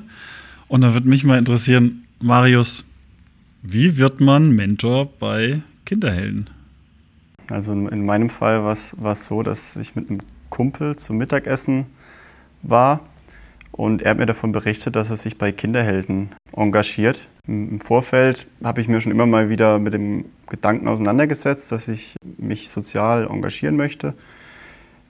Und 0.70 0.82
da 0.82 0.94
würde 0.94 1.10
mich 1.10 1.26
mal 1.26 1.38
interessieren, 1.38 2.06
Marius, 2.22 2.86
wie 3.62 3.98
wird 3.98 4.22
man 4.22 4.52
Mentor 4.52 5.12
bei 5.20 5.62
Kinderhelden? 5.86 6.50
Also 7.50 7.74
in 7.74 8.06
meinem 8.06 8.30
Fall 8.30 8.64
war 8.64 8.72
es 9.12 9.26
so, 9.26 9.44
dass 9.44 9.76
ich 9.76 9.96
mit 9.96 10.10
einem 10.10 10.22
Kumpel 10.50 10.96
zum 10.96 11.18
Mittagessen 11.18 11.88
war 12.64 13.02
und 13.72 14.02
er 14.02 14.12
hat 14.12 14.18
mir 14.18 14.26
davon 14.26 14.54
berichtet, 14.54 14.96
dass 14.96 15.10
er 15.10 15.18
sich 15.18 15.38
bei 15.38 15.52
Kinderhelden 15.52 16.30
engagiert. 16.56 17.28
Im 17.48 17.82
Vorfeld 17.82 18.48
habe 18.64 18.80
ich 18.80 18.88
mir 18.88 19.02
schon 19.02 19.12
immer 19.12 19.26
mal 19.26 19.50
wieder 19.50 19.78
mit 19.78 19.94
dem 19.94 20.26
Gedanken 20.50 20.88
auseinandergesetzt, 20.88 21.72
dass 21.74 21.90
ich 21.90 22.16
mich 22.38 22.70
sozial 22.70 23.28
engagieren 23.28 23.76
möchte 23.76 24.16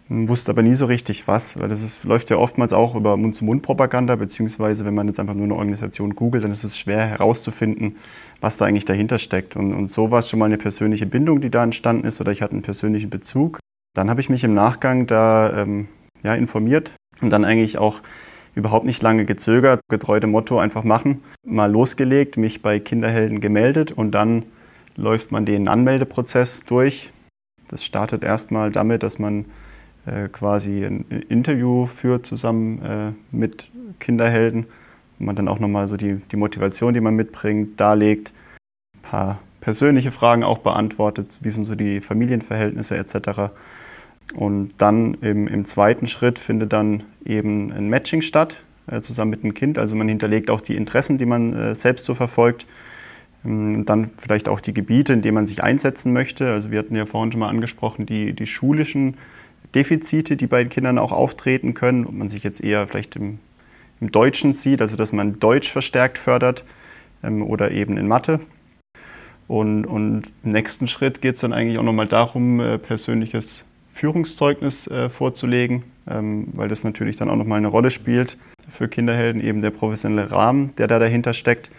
wusste 0.07 0.51
aber 0.51 0.61
nie 0.61 0.75
so 0.75 0.85
richtig 0.85 1.27
was, 1.27 1.59
weil 1.59 1.67
das 1.67 1.81
ist, 1.81 2.03
läuft 2.03 2.29
ja 2.29 2.37
oftmals 2.37 2.73
auch 2.73 2.95
über 2.95 3.17
Mund-zu-Mund-Propaganda, 3.17 4.15
beziehungsweise 4.15 4.85
wenn 4.85 4.93
man 4.93 5.07
jetzt 5.07 5.19
einfach 5.19 5.33
nur 5.33 5.45
eine 5.45 5.55
Organisation 5.55 6.15
googelt, 6.15 6.43
dann 6.43 6.51
ist 6.51 6.63
es 6.63 6.77
schwer 6.77 7.07
herauszufinden, 7.07 7.97
was 8.39 8.57
da 8.57 8.65
eigentlich 8.65 8.85
dahinter 8.85 9.17
steckt. 9.17 9.55
Und, 9.55 9.73
und 9.73 9.87
so 9.87 10.11
war 10.11 10.19
es 10.19 10.29
schon 10.29 10.39
mal 10.39 10.45
eine 10.45 10.57
persönliche 10.57 11.07
Bindung, 11.07 11.41
die 11.41 11.49
da 11.49 11.63
entstanden 11.63 12.05
ist, 12.05 12.21
oder 12.21 12.31
ich 12.31 12.41
hatte 12.41 12.53
einen 12.53 12.61
persönlichen 12.61 13.09
Bezug. 13.09 13.59
Dann 13.95 14.09
habe 14.09 14.21
ich 14.21 14.29
mich 14.29 14.43
im 14.43 14.53
Nachgang 14.53 15.07
da 15.07 15.61
ähm, 15.61 15.87
ja, 16.21 16.35
informiert 16.35 16.95
und 17.21 17.31
dann 17.31 17.43
eigentlich 17.43 17.77
auch 17.77 18.01
überhaupt 18.53 18.85
nicht 18.85 19.01
lange 19.01 19.25
gezögert, 19.25 19.81
getreu 19.89 20.19
dem 20.19 20.31
Motto 20.31 20.59
einfach 20.59 20.83
machen, 20.83 21.23
mal 21.43 21.71
losgelegt, 21.71 22.37
mich 22.37 22.61
bei 22.61 22.79
Kinderhelden 22.79 23.41
gemeldet 23.41 23.91
und 23.91 24.11
dann 24.11 24.45
läuft 24.95 25.31
man 25.31 25.45
den 25.45 25.67
Anmeldeprozess 25.67 26.63
durch. 26.63 27.11
Das 27.67 27.83
startet 27.83 28.23
erstmal 28.23 28.71
damit, 28.71 29.03
dass 29.03 29.19
man 29.19 29.45
quasi 30.31 30.85
ein 30.85 31.05
Interview 31.29 31.85
führt 31.85 32.25
zusammen 32.25 32.81
äh, 32.81 33.11
mit 33.31 33.69
Kinderhelden, 33.99 34.65
wo 35.17 35.25
man 35.25 35.35
dann 35.35 35.47
auch 35.47 35.59
nochmal 35.59 35.87
so 35.87 35.97
die, 35.97 36.15
die 36.31 36.37
Motivation, 36.37 36.93
die 36.93 37.01
man 37.01 37.15
mitbringt, 37.15 37.79
darlegt, 37.79 38.33
ein 38.95 39.01
paar 39.01 39.39
persönliche 39.61 40.11
Fragen 40.11 40.43
auch 40.43 40.59
beantwortet, 40.59 41.39
wie 41.41 41.49
sind 41.49 41.65
so 41.65 41.75
die 41.75 42.01
Familienverhältnisse 42.01 42.97
etc. 42.97 43.51
Und 44.35 44.73
dann 44.77 45.15
im, 45.21 45.47
im 45.47 45.65
zweiten 45.65 46.07
Schritt 46.07 46.37
findet 46.37 46.73
dann 46.73 47.03
eben 47.25 47.71
ein 47.71 47.89
Matching 47.89 48.21
statt, 48.21 48.63
äh, 48.87 49.01
zusammen 49.01 49.31
mit 49.31 49.43
dem 49.43 49.53
Kind. 49.55 49.79
Also 49.79 49.95
man 49.95 50.07
hinterlegt 50.07 50.49
auch 50.51 50.61
die 50.61 50.75
Interessen, 50.75 51.17
die 51.17 51.25
man 51.25 51.53
äh, 51.53 51.75
selbst 51.75 52.05
so 52.05 52.13
verfolgt. 52.13 52.67
Ähm, 53.43 53.85
dann 53.85 54.11
vielleicht 54.17 54.47
auch 54.47 54.59
die 54.59 54.73
Gebiete, 54.73 55.13
in 55.13 55.21
denen 55.23 55.35
man 55.35 55.47
sich 55.47 55.63
einsetzen 55.63 56.13
möchte. 56.13 56.51
Also 56.51 56.69
wir 56.69 56.79
hatten 56.79 56.95
ja 56.95 57.05
vorhin 57.05 57.31
schon 57.31 57.39
mal 57.39 57.49
angesprochen, 57.49 58.05
die, 58.05 58.33
die 58.33 58.45
schulischen 58.45 59.17
Defizite, 59.75 60.37
die 60.37 60.47
bei 60.47 60.63
den 60.63 60.69
Kindern 60.69 60.97
auch 60.97 61.11
auftreten 61.11 61.73
können, 61.73 62.05
ob 62.05 62.13
man 62.13 62.29
sich 62.29 62.43
jetzt 62.43 62.63
eher 62.63 62.87
vielleicht 62.87 63.15
im, 63.17 63.39
im 63.99 64.11
Deutschen 64.11 64.53
sieht, 64.53 64.81
also 64.81 64.95
dass 64.95 65.11
man 65.11 65.39
Deutsch 65.39 65.71
verstärkt 65.71 66.17
fördert 66.17 66.63
ähm, 67.23 67.43
oder 67.43 67.71
eben 67.71 67.97
in 67.97 68.07
Mathe. 68.07 68.39
Und, 69.47 69.85
und 69.85 70.31
im 70.43 70.51
nächsten 70.53 70.87
Schritt 70.87 71.21
geht 71.21 71.35
es 71.35 71.41
dann 71.41 71.53
eigentlich 71.53 71.77
auch 71.77 71.83
nochmal 71.83 72.07
darum, 72.07 72.59
äh, 72.59 72.77
persönliches 72.79 73.65
Führungszeugnis 73.93 74.87
äh, 74.87 75.09
vorzulegen, 75.09 75.83
ähm, 76.09 76.47
weil 76.53 76.67
das 76.67 76.83
natürlich 76.83 77.17
dann 77.17 77.29
auch 77.29 77.35
nochmal 77.35 77.59
eine 77.59 77.67
Rolle 77.67 77.91
spielt 77.91 78.37
für 78.69 78.87
Kinderhelden, 78.87 79.41
eben 79.43 79.61
der 79.61 79.69
professionelle 79.69 80.31
Rahmen, 80.31 80.73
der 80.77 80.87
da 80.87 80.97
dahinter 80.97 81.33
steckt. 81.33 81.69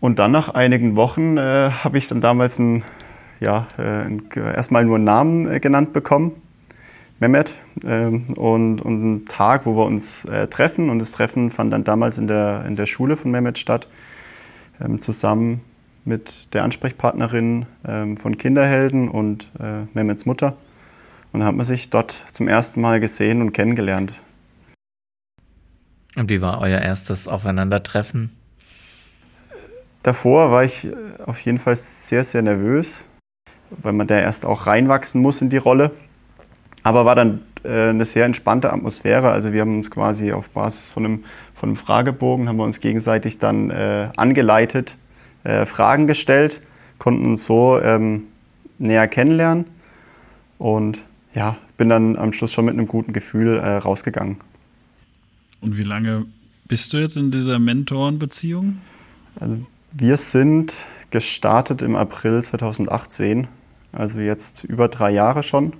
Und 0.00 0.18
dann 0.18 0.32
nach 0.32 0.48
einigen 0.48 0.96
Wochen 0.96 1.36
äh, 1.36 1.70
habe 1.70 1.98
ich 1.98 2.08
dann 2.08 2.20
damals 2.20 2.58
ein, 2.58 2.82
ja, 3.38 3.68
äh, 3.78 4.18
erstmal 4.34 4.84
nur 4.84 4.96
einen 4.96 5.04
Namen 5.04 5.50
äh, 5.50 5.60
genannt 5.60 5.92
bekommen 5.92 6.32
Mehmet 7.20 7.54
ähm, 7.84 8.32
und, 8.36 8.80
und 8.80 9.02
einen 9.02 9.26
Tag, 9.26 9.66
wo 9.66 9.76
wir 9.76 9.84
uns 9.84 10.24
äh, 10.24 10.48
treffen. 10.48 10.88
Und 10.90 10.98
das 10.98 11.12
Treffen 11.12 11.50
fand 11.50 11.72
dann 11.72 11.84
damals 11.84 12.18
in 12.18 12.26
der, 12.26 12.64
in 12.66 12.76
der 12.76 12.86
Schule 12.86 13.16
von 13.16 13.30
Mehmet 13.30 13.58
statt, 13.58 13.88
ähm, 14.80 14.98
zusammen 14.98 15.60
mit 16.04 16.52
der 16.54 16.64
Ansprechpartnerin 16.64 17.66
ähm, 17.86 18.16
von 18.16 18.38
Kinderhelden 18.38 19.08
und 19.08 19.50
äh, 19.60 19.84
Mehmets 19.92 20.24
Mutter. 20.24 20.56
Und 21.32 21.40
dann 21.40 21.48
hat 21.48 21.54
man 21.54 21.66
sich 21.66 21.90
dort 21.90 22.10
zum 22.32 22.48
ersten 22.48 22.80
Mal 22.80 23.00
gesehen 23.00 23.42
und 23.42 23.52
kennengelernt. 23.52 24.14
Und 26.16 26.30
wie 26.30 26.40
war 26.40 26.60
euer 26.60 26.80
erstes 26.80 27.28
Aufeinandertreffen? 27.28 28.30
Davor 30.02 30.50
war 30.50 30.64
ich 30.64 30.86
äh, 30.86 30.92
auf 31.26 31.40
jeden 31.42 31.58
Fall 31.58 31.76
sehr, 31.76 32.24
sehr 32.24 32.40
nervös, 32.40 33.04
weil 33.82 33.92
man 33.92 34.06
da 34.06 34.18
erst 34.18 34.46
auch 34.46 34.66
reinwachsen 34.66 35.20
muss 35.20 35.42
in 35.42 35.50
die 35.50 35.58
Rolle. 35.58 35.90
Aber 36.82 37.04
war 37.04 37.14
dann 37.14 37.42
äh, 37.64 37.88
eine 37.88 38.04
sehr 38.04 38.24
entspannte 38.24 38.72
Atmosphäre. 38.72 39.30
Also 39.30 39.52
wir 39.52 39.60
haben 39.60 39.76
uns 39.76 39.90
quasi 39.90 40.32
auf 40.32 40.50
Basis 40.50 40.90
von 40.90 41.04
einem, 41.04 41.24
von 41.54 41.70
einem 41.70 41.76
Fragebogen, 41.76 42.48
haben 42.48 42.56
wir 42.56 42.64
uns 42.64 42.80
gegenseitig 42.80 43.38
dann 43.38 43.70
äh, 43.70 44.08
angeleitet, 44.16 44.96
äh, 45.44 45.66
Fragen 45.66 46.06
gestellt, 46.06 46.62
konnten 46.98 47.26
uns 47.26 47.44
so 47.44 47.80
ähm, 47.80 48.24
näher 48.78 49.08
kennenlernen 49.08 49.66
und 50.58 50.98
ja, 51.34 51.56
bin 51.76 51.88
dann 51.88 52.16
am 52.16 52.32
Schluss 52.32 52.52
schon 52.52 52.64
mit 52.64 52.74
einem 52.74 52.86
guten 52.86 53.12
Gefühl 53.12 53.58
äh, 53.58 53.76
rausgegangen. 53.76 54.38
Und 55.60 55.76
wie 55.76 55.82
lange 55.82 56.26
bist 56.66 56.92
du 56.92 56.98
jetzt 56.98 57.16
in 57.16 57.30
dieser 57.30 57.58
Mentorenbeziehung? 57.58 58.78
Also 59.38 59.58
wir 59.92 60.16
sind 60.16 60.86
gestartet 61.10 61.82
im 61.82 61.96
April 61.96 62.42
2018, 62.42 63.48
also 63.92 64.20
jetzt 64.20 64.64
über 64.64 64.88
drei 64.88 65.10
Jahre 65.10 65.42
schon. 65.42 65.74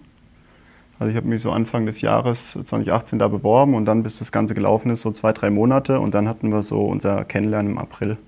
Also 1.01 1.13
ich 1.13 1.17
habe 1.17 1.29
mich 1.29 1.41
so 1.41 1.51
Anfang 1.51 1.87
des 1.87 2.03
Jahres 2.03 2.59
2018 2.63 3.19
da 3.19 3.29
beworben 3.29 3.73
und 3.73 3.87
dann, 3.87 4.03
bis 4.03 4.19
das 4.19 4.33
Ganze 4.33 4.53
gelaufen 4.53 4.91
ist, 4.91 5.01
so 5.01 5.11
zwei, 5.11 5.33
drei 5.33 5.49
Monate 5.49 5.99
und 5.99 6.15
dann 6.15 6.29
hatten 6.29 6.53
wir 6.53 6.61
so 6.61 6.85
unser 6.85 7.25
Kennenlernen 7.25 7.73
im 7.73 7.79
April. 7.79 8.19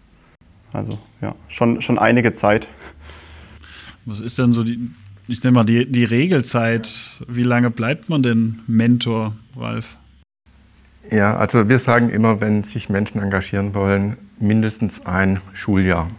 Also 0.72 0.98
ja, 1.20 1.34
schon, 1.48 1.82
schon 1.82 1.98
einige 1.98 2.32
Zeit. 2.32 2.68
Was 4.06 4.20
ist 4.20 4.38
denn 4.38 4.54
so 4.54 4.64
die, 4.64 4.90
ich 5.28 5.44
nenne 5.44 5.54
mal 5.54 5.64
die, 5.64 5.84
die 5.84 6.04
Regelzeit? 6.04 7.22
Wie 7.28 7.42
lange 7.42 7.70
bleibt 7.70 8.08
man 8.08 8.22
denn 8.22 8.60
Mentor, 8.66 9.36
Ralf? 9.54 9.98
Ja, 11.10 11.36
also 11.36 11.68
wir 11.68 11.78
sagen 11.78 12.08
immer, 12.08 12.40
wenn 12.40 12.64
sich 12.64 12.88
Menschen 12.88 13.20
engagieren 13.20 13.74
wollen, 13.74 14.16
mindestens 14.40 15.04
ein 15.04 15.42
Schuljahr. 15.52 16.10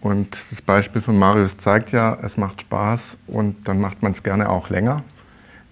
Und 0.00 0.34
das 0.50 0.62
Beispiel 0.62 1.02
von 1.02 1.18
Marius 1.18 1.58
zeigt 1.58 1.92
ja, 1.92 2.18
es 2.22 2.38
macht 2.38 2.62
Spaß 2.62 3.18
und 3.26 3.68
dann 3.68 3.82
macht 3.82 4.02
man 4.02 4.12
es 4.12 4.22
gerne 4.22 4.48
auch 4.48 4.70
länger. 4.70 5.04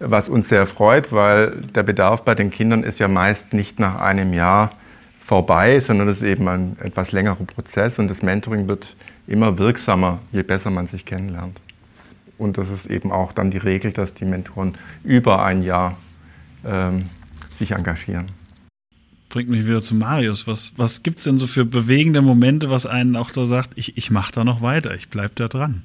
Was 0.00 0.30
uns 0.30 0.48
sehr 0.48 0.66
freut, 0.66 1.12
weil 1.12 1.60
der 1.74 1.82
Bedarf 1.82 2.24
bei 2.24 2.34
den 2.34 2.50
Kindern 2.50 2.82
ist 2.82 2.98
ja 2.98 3.06
meist 3.06 3.52
nicht 3.52 3.78
nach 3.78 4.00
einem 4.00 4.32
Jahr 4.32 4.72
vorbei, 5.20 5.78
sondern 5.78 6.08
es 6.08 6.22
ist 6.22 6.26
eben 6.26 6.48
ein 6.48 6.76
etwas 6.80 7.12
längerer 7.12 7.36
Prozess 7.36 7.98
und 7.98 8.08
das 8.08 8.22
Mentoring 8.22 8.66
wird 8.66 8.96
immer 9.26 9.58
wirksamer, 9.58 10.18
je 10.32 10.42
besser 10.42 10.70
man 10.70 10.86
sich 10.86 11.04
kennenlernt. 11.04 11.60
Und 12.38 12.56
das 12.56 12.70
ist 12.70 12.86
eben 12.86 13.12
auch 13.12 13.32
dann 13.32 13.50
die 13.50 13.58
Regel, 13.58 13.92
dass 13.92 14.14
die 14.14 14.24
Mentoren 14.24 14.78
über 15.04 15.44
ein 15.44 15.62
Jahr 15.62 15.98
ähm, 16.64 17.10
sich 17.58 17.72
engagieren. 17.72 18.32
Bringt 19.28 19.50
mich 19.50 19.66
wieder 19.66 19.82
zu 19.82 19.94
Marius. 19.94 20.46
Was, 20.46 20.72
was 20.76 21.02
gibt 21.02 21.18
es 21.18 21.24
denn 21.24 21.36
so 21.36 21.46
für 21.46 21.66
bewegende 21.66 22.22
Momente, 22.22 22.70
was 22.70 22.86
einen 22.86 23.16
auch 23.16 23.30
so 23.30 23.44
sagt, 23.44 23.72
ich, 23.76 23.98
ich 23.98 24.10
mache 24.10 24.32
da 24.32 24.44
noch 24.44 24.62
weiter, 24.62 24.94
ich 24.94 25.10
bleibe 25.10 25.34
da 25.34 25.46
dran? 25.46 25.84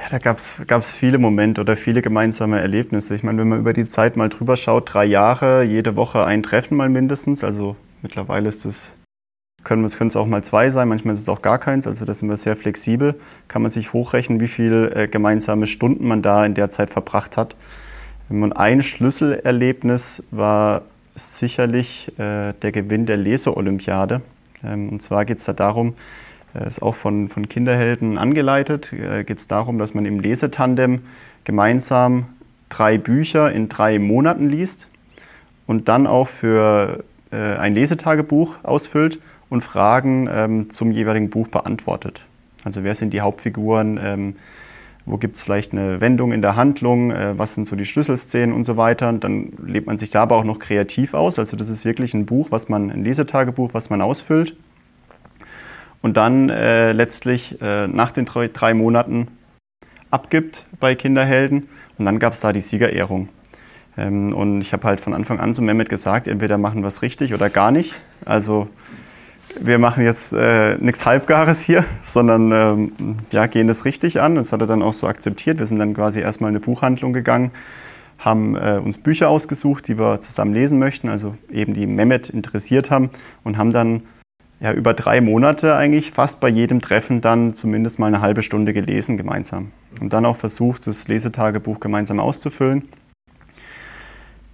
Ja, 0.00 0.08
da 0.08 0.18
gab 0.18 0.38
es 0.38 0.94
viele 0.96 1.18
Momente 1.18 1.60
oder 1.60 1.76
viele 1.76 2.00
gemeinsame 2.00 2.60
Erlebnisse. 2.60 3.14
Ich 3.14 3.22
meine, 3.22 3.42
wenn 3.42 3.48
man 3.48 3.60
über 3.60 3.74
die 3.74 3.84
Zeit 3.84 4.16
mal 4.16 4.30
drüber 4.30 4.56
schaut, 4.56 4.94
drei 4.94 5.04
Jahre, 5.04 5.62
jede 5.62 5.94
Woche 5.94 6.24
ein 6.24 6.42
Treffen 6.42 6.76
mal 6.76 6.88
mindestens. 6.88 7.44
Also 7.44 7.76
mittlerweile 8.02 8.48
ist 8.48 8.64
es 8.64 8.96
können 9.62 9.84
es 9.84 10.16
auch 10.16 10.26
mal 10.26 10.42
zwei 10.42 10.70
sein, 10.70 10.88
manchmal 10.88 11.14
ist 11.14 11.20
es 11.20 11.28
auch 11.28 11.42
gar 11.42 11.58
keins, 11.58 11.86
also 11.86 12.06
da 12.06 12.14
sind 12.14 12.30
wir 12.30 12.38
sehr 12.38 12.56
flexibel. 12.56 13.16
Kann 13.46 13.62
man 13.62 13.70
sich 13.70 13.92
hochrechnen, 13.92 14.40
wie 14.40 14.48
viele 14.48 14.94
äh, 14.94 15.06
gemeinsame 15.06 15.66
Stunden 15.66 16.08
man 16.08 16.22
da 16.22 16.46
in 16.46 16.54
der 16.54 16.70
Zeit 16.70 16.90
verbracht 16.90 17.36
hat. 17.36 17.56
Und 18.30 18.52
ein 18.52 18.82
Schlüsselerlebnis 18.82 20.22
war 20.30 20.82
sicherlich 21.14 22.08
äh, 22.18 22.54
der 22.54 22.72
Gewinn 22.72 23.04
der 23.04 23.16
Leseolympiade. 23.16 24.22
Ähm, 24.64 24.88
und 24.88 25.02
zwar 25.02 25.24
geht 25.24 25.38
es 25.38 25.44
da 25.44 25.52
darum, 25.52 25.94
ist 26.54 26.82
auch 26.82 26.94
von, 26.94 27.28
von 27.28 27.48
Kinderhelden 27.48 28.18
angeleitet, 28.18 28.92
äh, 28.92 29.24
geht 29.24 29.38
es 29.38 29.46
darum, 29.46 29.78
dass 29.78 29.94
man 29.94 30.04
im 30.04 30.20
Lesetandem 30.20 31.00
gemeinsam 31.44 32.26
drei 32.68 32.98
Bücher 32.98 33.50
in 33.52 33.68
drei 33.68 33.98
Monaten 33.98 34.48
liest 34.48 34.88
und 35.66 35.88
dann 35.88 36.06
auch 36.06 36.28
für 36.28 37.04
äh, 37.30 37.36
ein 37.36 37.74
Lesetagebuch 37.74 38.58
ausfüllt 38.64 39.20
und 39.48 39.62
Fragen 39.62 40.28
ähm, 40.32 40.70
zum 40.70 40.90
jeweiligen 40.90 41.30
Buch 41.30 41.48
beantwortet. 41.48 42.22
Also 42.64 42.84
wer 42.84 42.94
sind 42.94 43.12
die 43.12 43.20
Hauptfiguren, 43.20 43.98
ähm, 44.02 44.36
wo 45.06 45.16
gibt 45.16 45.36
es 45.36 45.42
vielleicht 45.42 45.72
eine 45.72 46.00
Wendung 46.00 46.32
in 46.32 46.42
der 46.42 46.56
Handlung, 46.56 47.10
äh, 47.10 47.38
was 47.38 47.54
sind 47.54 47.66
so 47.66 47.76
die 47.76 47.86
Schlüsselszenen 47.86 48.54
und 48.54 48.64
so 48.64 48.76
weiter. 48.76 49.08
Und 49.08 49.24
dann 49.24 49.52
lebt 49.64 49.86
man 49.86 49.98
sich 49.98 50.10
da 50.10 50.22
aber 50.22 50.36
auch 50.36 50.44
noch 50.44 50.58
kreativ 50.58 51.14
aus. 51.14 51.38
Also 51.38 51.56
das 51.56 51.68
ist 51.68 51.84
wirklich 51.84 52.14
ein 52.14 52.26
Buch, 52.26 52.48
was 52.50 52.68
man, 52.68 52.90
ein 52.90 53.04
Lesetagebuch, 53.04 53.74
was 53.74 53.90
man 53.90 54.02
ausfüllt. 54.02 54.56
Und 56.02 56.16
dann 56.16 56.48
äh, 56.48 56.92
letztlich 56.92 57.60
äh, 57.60 57.86
nach 57.86 58.10
den 58.10 58.24
drei, 58.24 58.48
drei 58.48 58.74
Monaten 58.74 59.28
abgibt 60.10 60.66
bei 60.78 60.94
Kinderhelden. 60.94 61.68
Und 61.98 62.06
dann 62.06 62.18
gab 62.18 62.32
es 62.32 62.40
da 62.40 62.52
die 62.52 62.60
Siegerehrung. 62.60 63.28
Ähm, 63.98 64.32
und 64.32 64.60
ich 64.60 64.72
habe 64.72 64.86
halt 64.86 65.00
von 65.00 65.14
Anfang 65.14 65.40
an 65.40 65.54
zu 65.54 65.62
Mehmet 65.62 65.88
gesagt, 65.88 66.26
entweder 66.28 66.58
machen 66.58 66.82
wir 66.82 66.88
es 66.88 67.02
richtig 67.02 67.34
oder 67.34 67.50
gar 67.50 67.70
nicht. 67.70 68.00
Also 68.24 68.68
wir 69.58 69.78
machen 69.78 70.04
jetzt 70.04 70.32
äh, 70.32 70.76
nichts 70.76 71.04
Halbgares 71.04 71.60
hier, 71.60 71.84
sondern 72.02 72.52
ähm, 72.52 73.16
ja, 73.30 73.46
gehen 73.46 73.66
das 73.66 73.84
richtig 73.84 74.20
an. 74.20 74.36
Das 74.36 74.52
hat 74.52 74.60
er 74.60 74.66
dann 74.66 74.82
auch 74.82 74.92
so 74.92 75.06
akzeptiert. 75.06 75.58
Wir 75.58 75.66
sind 75.66 75.78
dann 75.78 75.94
quasi 75.94 76.20
erstmal 76.20 76.50
in 76.50 76.56
eine 76.56 76.64
Buchhandlung 76.64 77.12
gegangen, 77.12 77.50
haben 78.18 78.56
äh, 78.56 78.80
uns 78.82 78.98
Bücher 78.98 79.28
ausgesucht, 79.28 79.88
die 79.88 79.98
wir 79.98 80.20
zusammen 80.20 80.54
lesen 80.54 80.78
möchten, 80.78 81.08
also 81.08 81.36
eben 81.50 81.74
die 81.74 81.86
Mehmet 81.86 82.28
interessiert 82.28 82.90
haben 82.90 83.10
und 83.44 83.56
haben 83.56 83.72
dann 83.72 84.02
ja, 84.60 84.72
über 84.72 84.92
drei 84.94 85.20
Monate 85.20 85.74
eigentlich 85.74 86.10
fast 86.10 86.38
bei 86.38 86.48
jedem 86.48 86.80
Treffen 86.80 87.20
dann 87.20 87.54
zumindest 87.54 87.98
mal 87.98 88.08
eine 88.08 88.20
halbe 88.20 88.42
Stunde 88.42 88.72
gelesen 88.72 89.16
gemeinsam. 89.16 89.72
Und 90.00 90.12
dann 90.12 90.26
auch 90.26 90.36
versucht, 90.36 90.86
das 90.86 91.08
Lesetagebuch 91.08 91.80
gemeinsam 91.80 92.20
auszufüllen. 92.20 92.88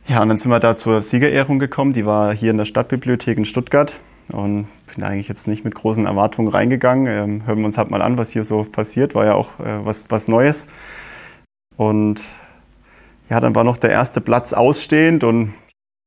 Ja, 0.07 0.23
und 0.23 0.29
dann 0.29 0.37
sind 0.37 0.53
wir 0.53 0.61
da 0.61 0.77
zur 0.77 1.03
Siegerehrung 1.03 1.59
gekommen. 1.59 1.92
Die 1.92 2.07
war 2.07 2.33
hier 2.33 2.53
in 2.53 2.59
der 2.59 2.64
Stadtbibliothek 2.64 3.37
in 3.37 3.45
Stuttgart. 3.45 3.99
Und 4.33 4.66
bin 4.95 5.05
eigentlich 5.05 5.29
jetzt 5.29 5.49
nicht 5.49 5.64
mit 5.64 5.75
großen 5.75 6.07
Erwartungen 6.07 6.49
reingegangen. 6.49 7.07
Ähm, 7.07 7.47
hören 7.47 7.59
wir 7.59 7.66
uns 7.66 7.79
halt 7.79 7.90
mal 7.90 8.03
an, 8.03 8.16
was 8.16 8.31
hier 8.31 8.45
so 8.45 8.62
passiert. 8.62 9.14
War 9.16 9.25
ja 9.25 9.35
auch 9.35 9.59
äh, 9.59 9.85
was, 9.85 10.11
was 10.11 10.29
Neues. 10.29 10.66
Und 11.77 12.23
ja, 13.29 13.40
dann 13.40 13.57
war 13.57 13.64
noch 13.64 13.77
der 13.77 13.90
erste 13.90 14.21
Platz 14.21 14.53
ausstehend 14.53 15.25
und 15.25 15.53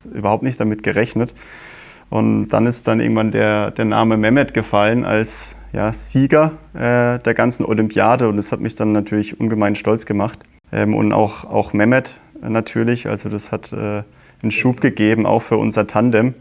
überhaupt 0.05 0.43
nicht 0.43 0.59
damit 0.59 0.83
gerechnet. 0.83 1.33
Und 2.09 2.49
dann 2.49 2.65
ist 2.65 2.87
dann 2.87 2.99
irgendwann 2.99 3.31
der, 3.31 3.71
der 3.71 3.85
Name 3.85 4.17
Mehmet 4.17 4.53
gefallen 4.53 5.05
als 5.05 5.55
ja, 5.73 5.93
Sieger 5.93 6.53
äh, 6.73 7.19
der 7.19 7.33
ganzen 7.35 7.65
Olympiade. 7.65 8.27
Und 8.27 8.37
das 8.37 8.51
hat 8.51 8.59
mich 8.59 8.75
dann 8.75 8.91
natürlich 8.91 9.39
ungemein 9.39 9.75
stolz 9.75 10.05
gemacht. 10.05 10.39
Ähm, 10.71 10.95
und 10.95 11.13
auch, 11.13 11.45
auch 11.45 11.73
Mehmet 11.73 12.19
natürlich. 12.41 13.07
Also 13.07 13.29
das 13.29 13.51
hat 13.51 13.71
äh, 13.73 14.03
einen 14.41 14.51
Schub 14.51 14.81
gegeben, 14.81 15.25
auch 15.25 15.41
für 15.41 15.57
unser 15.57 15.87
Tandem. 15.87 16.33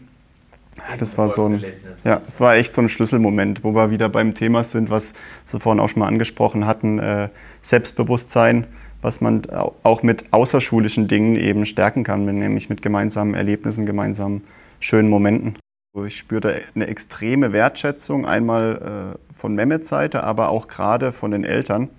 Das 0.97 1.17
war 1.17 1.29
so 1.29 1.45
ein, 1.45 1.63
ja, 2.05 2.21
es 2.25 2.39
war 2.39 2.55
echt 2.55 2.73
so 2.73 2.81
ein 2.81 2.89
Schlüsselmoment, 2.89 3.63
wo 3.63 3.75
wir 3.75 3.91
wieder 3.91 4.07
beim 4.07 4.33
Thema 4.33 4.63
sind, 4.63 4.89
was 4.89 5.13
wir 5.49 5.59
vorhin 5.59 5.79
auch 5.79 5.89
schon 5.89 5.99
mal 5.99 6.07
angesprochen 6.07 6.65
hatten, 6.65 6.99
äh, 6.99 7.29
Selbstbewusstsein, 7.61 8.65
was 9.01 9.21
man 9.21 9.43
auch 9.83 10.03
mit 10.03 10.33
außerschulischen 10.33 11.07
Dingen 11.07 11.35
eben 11.35 11.65
stärken 11.65 12.03
kann, 12.03 12.25
nämlich 12.25 12.69
mit 12.69 12.81
gemeinsamen 12.81 13.33
Erlebnissen, 13.33 13.85
gemeinsamen 13.85 14.43
schönen 14.79 15.09
Momenten. 15.09 15.57
Ich 16.05 16.17
spürte 16.17 16.61
eine 16.75 16.87
extreme 16.87 17.51
Wertschätzung, 17.51 18.25
einmal 18.25 19.15
äh, 19.15 19.33
von 19.33 19.55
Mehmets 19.55 19.87
Seite, 19.87 20.23
aber 20.23 20.49
auch 20.49 20.67
gerade 20.67 21.11
von 21.11 21.31
den 21.31 21.43
Eltern. 21.43 21.89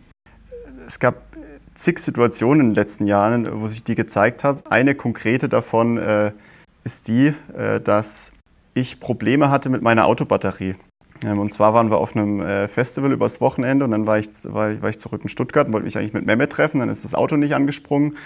Es 0.86 1.00
gab 1.00 1.22
zig 1.74 1.98
Situationen 1.98 2.60
in 2.60 2.66
den 2.70 2.74
letzten 2.74 3.06
Jahren, 3.06 3.48
wo 3.60 3.66
sich 3.66 3.82
die 3.82 3.94
gezeigt 3.94 4.44
haben. 4.44 4.60
Eine 4.68 4.94
konkrete 4.94 5.48
davon 5.48 5.98
äh, 5.98 6.32
ist 6.84 7.08
die, 7.08 7.34
äh, 7.56 7.80
dass 7.80 8.32
ich 8.74 9.00
Probleme 9.00 9.50
hatte 9.50 9.70
mit 9.70 9.82
meiner 9.82 10.06
Autobatterie. 10.06 10.76
Ähm, 11.24 11.38
und 11.38 11.52
zwar 11.52 11.74
waren 11.74 11.90
wir 11.90 11.98
auf 11.98 12.16
einem 12.16 12.40
äh, 12.40 12.68
Festival 12.68 13.12
übers 13.12 13.40
Wochenende 13.40 13.84
und 13.84 13.90
dann 13.90 14.06
war 14.06 14.18
ich, 14.18 14.28
war, 14.44 14.80
war 14.82 14.88
ich 14.88 14.98
zurück 14.98 15.22
in 15.22 15.28
Stuttgart 15.28 15.66
und 15.66 15.72
wollte 15.72 15.84
mich 15.84 15.98
eigentlich 15.98 16.14
mit 16.14 16.26
Mehmet 16.26 16.50
treffen. 16.50 16.80
Dann 16.80 16.88
ist 16.88 17.04
das 17.04 17.14
Auto 17.14 17.36
nicht 17.36 17.54
angesprungen 17.54 18.16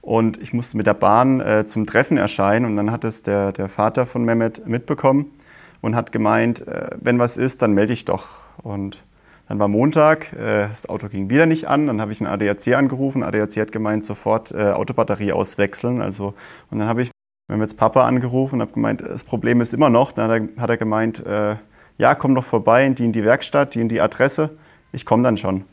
und 0.00 0.40
ich 0.40 0.52
musste 0.52 0.76
mit 0.76 0.86
der 0.86 0.94
Bahn 0.94 1.40
äh, 1.40 1.64
zum 1.66 1.86
Treffen 1.86 2.16
erscheinen. 2.16 2.64
Und 2.66 2.76
dann 2.76 2.90
hat 2.90 3.04
es 3.04 3.22
der, 3.22 3.52
der 3.52 3.68
Vater 3.68 4.06
von 4.06 4.24
Mehmet 4.24 4.66
mitbekommen 4.66 5.32
und 5.80 5.94
hat 5.94 6.12
gemeint, 6.12 6.66
äh, 6.66 6.90
wenn 7.00 7.18
was 7.18 7.36
ist, 7.36 7.62
dann 7.62 7.72
melde 7.72 7.92
ich 7.92 8.04
doch. 8.04 8.28
Und 8.62 9.04
dann 9.48 9.58
war 9.58 9.68
Montag, 9.68 10.32
äh, 10.32 10.68
das 10.68 10.88
Auto 10.88 11.08
ging 11.08 11.30
wieder 11.30 11.46
nicht 11.46 11.68
an. 11.68 11.86
Dann 11.86 12.00
habe 12.00 12.12
ich 12.12 12.20
einen 12.20 12.30
ADAC 12.30 12.74
angerufen. 12.74 13.22
ADAC 13.22 13.56
hat 13.56 13.72
gemeint, 13.72 14.04
sofort 14.04 14.52
äh, 14.52 14.72
Autobatterie 14.72 15.32
auswechseln. 15.32 16.00
Also, 16.00 16.34
und 16.70 16.78
dann 16.78 16.88
habe 16.88 17.02
ich 17.02 17.10
jetzt 17.50 17.76
Papa 17.76 18.06
angerufen 18.06 18.56
und 18.56 18.60
habe 18.62 18.72
gemeint, 18.72 19.00
das 19.00 19.24
Problem 19.24 19.60
ist 19.60 19.72
immer 19.72 19.90
noch. 19.90 20.12
Dann 20.12 20.30
hat 20.30 20.40
er, 20.40 20.62
hat 20.62 20.70
er 20.70 20.76
gemeint, 20.76 21.24
äh, 21.24 21.56
ja, 21.98 22.14
komm 22.14 22.34
doch 22.34 22.44
vorbei 22.44 22.88
die 22.88 23.04
in 23.04 23.12
die 23.12 23.24
Werkstatt, 23.24 23.74
die 23.74 23.80
in 23.80 23.88
die 23.88 24.00
Adresse. 24.00 24.56
Ich 24.92 25.04
komme 25.04 25.22
dann 25.22 25.36
schon. 25.36 25.64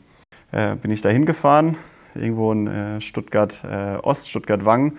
Äh, 0.52 0.76
bin 0.76 0.90
ich 0.90 1.00
da 1.00 1.08
hingefahren, 1.08 1.76
irgendwo 2.14 2.52
in 2.52 2.66
äh, 2.66 3.00
Stuttgart 3.00 3.64
äh, 3.64 3.96
Ost, 4.02 4.28
Stuttgart 4.28 4.64
Wangen. 4.64 4.98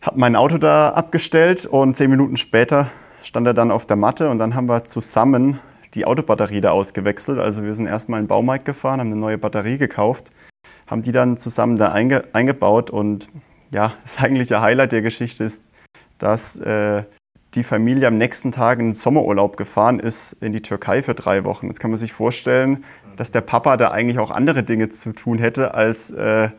Habe 0.00 0.18
mein 0.18 0.36
Auto 0.36 0.58
da 0.58 0.90
abgestellt 0.90 1.66
und 1.66 1.96
zehn 1.96 2.08
Minuten 2.08 2.36
später 2.36 2.88
stand 3.22 3.46
er 3.46 3.54
dann 3.54 3.70
auf 3.70 3.84
der 3.84 3.96
Matte 3.96 4.30
und 4.30 4.38
dann 4.38 4.54
haben 4.54 4.68
wir 4.68 4.84
zusammen 4.84 5.58
die 5.94 6.06
Autobatterie 6.06 6.60
da 6.60 6.70
ausgewechselt. 6.70 7.38
Also 7.38 7.64
wir 7.64 7.74
sind 7.74 7.86
erstmal 7.86 8.20
in 8.20 8.24
den 8.24 8.28
Baumarkt 8.28 8.64
gefahren, 8.64 9.00
haben 9.00 9.08
eine 9.08 9.20
neue 9.20 9.38
Batterie 9.38 9.76
gekauft, 9.76 10.30
haben 10.86 11.02
die 11.02 11.12
dann 11.12 11.36
zusammen 11.36 11.76
da 11.76 11.92
einge 11.92 12.24
eingebaut 12.32 12.90
und 12.90 13.26
ja, 13.72 13.94
das 14.02 14.20
eigentliche 14.20 14.60
Highlight 14.60 14.92
der 14.92 15.02
Geschichte 15.02 15.44
ist, 15.44 15.64
dass 16.18 16.58
äh, 16.60 17.02
die 17.58 17.64
Familie 17.64 18.06
am 18.06 18.16
nächsten 18.16 18.52
Tag 18.52 18.78
in 18.78 18.86
den 18.86 18.94
Sommerurlaub 18.94 19.56
gefahren 19.56 19.98
ist 19.98 20.34
in 20.40 20.52
die 20.52 20.62
Türkei 20.62 21.02
für 21.02 21.14
drei 21.14 21.44
Wochen. 21.44 21.66
Jetzt 21.66 21.80
kann 21.80 21.90
man 21.90 21.98
sich 21.98 22.12
vorstellen, 22.12 22.84
dass 23.16 23.32
der 23.32 23.40
Papa 23.40 23.76
da 23.76 23.90
eigentlich 23.90 24.20
auch 24.20 24.30
andere 24.30 24.62
Dinge 24.62 24.88
zu 24.90 25.12
tun 25.12 25.38
hätte, 25.38 25.74
als 25.74 26.10
äh, 26.12 26.50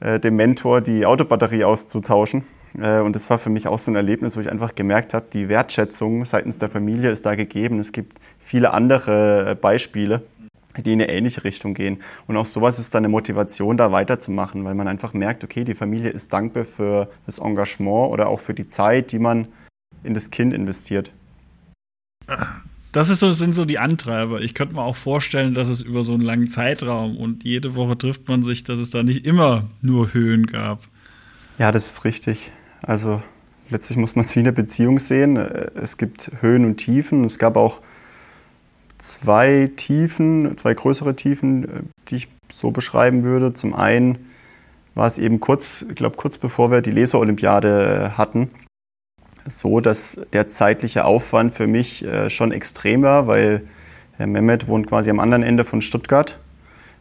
äh, 0.00 0.18
dem 0.18 0.36
Mentor 0.36 0.80
die 0.80 1.04
Autobatterie 1.04 1.64
auszutauschen. 1.64 2.44
Äh, 2.80 3.00
und 3.00 3.14
das 3.14 3.28
war 3.28 3.38
für 3.38 3.50
mich 3.50 3.68
auch 3.68 3.78
so 3.78 3.90
ein 3.90 3.94
Erlebnis, 3.94 4.36
wo 4.36 4.40
ich 4.40 4.50
einfach 4.50 4.74
gemerkt 4.74 5.12
habe, 5.12 5.26
die 5.30 5.50
Wertschätzung 5.50 6.24
seitens 6.24 6.58
der 6.58 6.70
Familie 6.70 7.10
ist 7.10 7.26
da 7.26 7.34
gegeben. 7.34 7.78
Es 7.78 7.92
gibt 7.92 8.18
viele 8.38 8.72
andere 8.72 9.50
äh, 9.50 9.54
Beispiele 9.54 10.22
die 10.78 10.94
in 10.94 11.02
eine 11.02 11.12
ähnliche 11.12 11.44
Richtung 11.44 11.74
gehen. 11.74 12.00
Und 12.26 12.38
auch 12.38 12.46
sowas 12.46 12.78
ist 12.78 12.94
dann 12.94 13.04
eine 13.04 13.10
Motivation, 13.10 13.76
da 13.76 13.92
weiterzumachen, 13.92 14.64
weil 14.64 14.74
man 14.74 14.88
einfach 14.88 15.12
merkt, 15.12 15.44
okay, 15.44 15.64
die 15.64 15.74
Familie 15.74 16.08
ist 16.08 16.32
dankbar 16.32 16.64
für 16.64 17.10
das 17.26 17.40
Engagement 17.40 18.10
oder 18.10 18.28
auch 18.28 18.40
für 18.40 18.54
die 18.54 18.68
Zeit, 18.68 19.12
die 19.12 19.18
man 19.18 19.48
in 20.04 20.14
das 20.14 20.30
Kind 20.30 20.52
investiert. 20.52 21.10
das 22.92 23.08
so, 23.08 23.30
sind 23.30 23.54
so 23.54 23.64
die 23.64 23.78
Antreiber. 23.78 24.40
Ich 24.40 24.54
könnte 24.54 24.74
mir 24.74 24.82
auch 24.82 24.96
vorstellen, 24.96 25.54
dass 25.54 25.68
es 25.68 25.80
über 25.80 26.04
so 26.04 26.14
einen 26.14 26.22
langen 26.22 26.48
Zeitraum 26.48 27.16
und 27.16 27.44
jede 27.44 27.74
Woche 27.74 27.96
trifft 27.96 28.28
man 28.28 28.42
sich, 28.42 28.64
dass 28.64 28.78
es 28.78 28.90
da 28.90 29.02
nicht 29.02 29.26
immer 29.26 29.68
nur 29.80 30.12
Höhen 30.14 30.46
gab. 30.46 30.82
Ja, 31.58 31.72
das 31.72 31.92
ist 31.92 32.04
richtig. 32.04 32.52
Also 32.82 33.22
letztlich 33.70 33.98
muss 33.98 34.16
man 34.16 34.24
es 34.24 34.34
wie 34.36 34.40
eine 34.40 34.52
Beziehung 34.52 34.98
sehen. 34.98 35.36
Es 35.36 35.96
gibt 35.96 36.30
Höhen 36.40 36.64
und 36.64 36.76
Tiefen. 36.76 37.24
Es 37.24 37.38
gab 37.38 37.56
auch 37.56 37.80
zwei 38.98 39.70
Tiefen, 39.76 40.56
zwei 40.56 40.74
größere 40.74 41.16
Tiefen, 41.16 41.90
die 42.08 42.16
ich 42.16 42.28
so 42.50 42.70
beschreiben 42.70 43.24
würde. 43.24 43.52
Zum 43.52 43.74
einen 43.74 44.18
war 44.94 45.06
es 45.06 45.18
eben 45.18 45.40
kurz, 45.40 45.84
ich 45.88 45.96
glaube 45.96 46.16
kurz 46.16 46.38
bevor 46.38 46.70
wir 46.70 46.82
die 46.82 46.90
Laser-Olympiade 46.90 48.16
hatten, 48.16 48.48
so, 49.46 49.80
dass 49.80 50.20
der 50.32 50.48
zeitliche 50.48 51.04
Aufwand 51.04 51.52
für 51.52 51.66
mich 51.66 52.04
äh, 52.04 52.30
schon 52.30 52.52
extrem 52.52 53.02
war, 53.02 53.26
weil 53.26 53.62
Herr 54.16 54.26
Mehmet 54.26 54.68
wohnt 54.68 54.86
quasi 54.86 55.10
am 55.10 55.20
anderen 55.20 55.42
Ende 55.42 55.64
von 55.64 55.82
Stuttgart. 55.82 56.38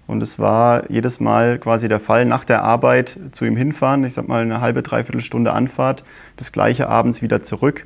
Und 0.07 0.21
es 0.23 0.39
war 0.39 0.89
jedes 0.89 1.19
Mal 1.19 1.59
quasi 1.59 1.87
der 1.87 1.99
Fall, 1.99 2.25
nach 2.25 2.43
der 2.43 2.63
Arbeit 2.63 3.17
zu 3.31 3.45
ihm 3.45 3.55
hinfahren, 3.55 4.03
ich 4.03 4.13
sag 4.13 4.27
mal 4.27 4.41
eine 4.41 4.59
halbe, 4.59 4.81
dreiviertel 4.81 5.21
Stunde 5.21 5.53
Anfahrt, 5.53 6.03
das 6.35 6.51
gleiche 6.51 6.89
abends 6.89 7.21
wieder 7.21 7.43
zurück, 7.43 7.85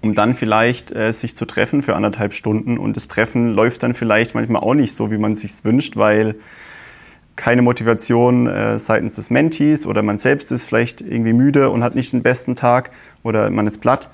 um 0.00 0.14
dann 0.14 0.34
vielleicht 0.34 0.92
äh, 0.92 1.12
sich 1.12 1.36
zu 1.36 1.44
treffen 1.44 1.82
für 1.82 1.96
anderthalb 1.96 2.32
Stunden. 2.32 2.78
Und 2.78 2.96
das 2.96 3.08
Treffen 3.08 3.50
läuft 3.50 3.82
dann 3.82 3.94
vielleicht 3.94 4.34
manchmal 4.34 4.62
auch 4.62 4.74
nicht 4.74 4.94
so, 4.94 5.10
wie 5.10 5.18
man 5.18 5.32
es 5.32 5.40
sich 5.40 5.64
wünscht, 5.64 5.96
weil 5.96 6.36
keine 7.38 7.62
Motivation 7.62 8.48
äh, 8.48 8.78
seitens 8.78 9.14
des 9.14 9.30
Mentees 9.30 9.86
oder 9.86 10.02
man 10.02 10.18
selbst 10.18 10.50
ist 10.50 10.64
vielleicht 10.64 11.00
irgendwie 11.00 11.32
müde 11.32 11.70
und 11.70 11.84
hat 11.84 11.94
nicht 11.94 12.12
den 12.12 12.22
besten 12.22 12.56
Tag 12.56 12.90
oder 13.22 13.48
man 13.48 13.66
ist 13.66 13.78
platt. 13.78 14.10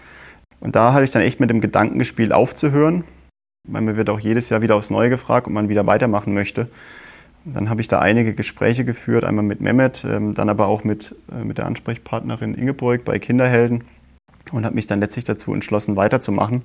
Und 0.61 0.77
da 0.77 0.93
hatte 0.93 1.05
ich 1.05 1.11
dann 1.11 1.23
echt 1.23 1.41
mit 1.41 1.51
dem 1.51 1.61
Gedanken 1.61 1.99
gespielt, 1.99 2.33
aufzuhören, 2.33 3.03
weil 3.67 3.81
mir 3.81 3.97
wird 3.97 4.11
auch 4.11 4.21
jedes 4.21 4.51
Jahr 4.51 4.61
wieder 4.61 4.77
aufs 4.77 4.91
Neue 4.91 5.09
gefragt, 5.09 5.47
ob 5.47 5.55
man 5.55 5.71
wieder 5.71 5.87
weitermachen 5.87 6.35
möchte. 6.35 6.69
Dann 7.47 7.71
habe 7.71 7.81
ich 7.81 7.89
da 7.89 7.99
einige 7.99 8.35
Gespräche 8.35 8.85
geführt, 8.85 9.25
einmal 9.25 9.45
mit 9.45 9.61
Mehmet, 9.61 10.05
ähm, 10.05 10.35
dann 10.35 10.51
aber 10.51 10.67
auch 10.67 10.85
mit, 10.85 11.15
äh, 11.33 11.45
mit 11.45 11.59
der 11.59 11.67
Ansprechpartnerin 11.67 12.55
Ingeborg 12.55 13.05
bei 13.05 13.19
Kinderhelden 13.19 13.85
und 14.53 14.67
habe 14.67 14.75
mich 14.75 14.87
dann 14.87 15.01
letztlich 15.01 15.25
dazu 15.25 15.55
entschlossen, 15.55 15.97
weiterzumachen 15.97 16.63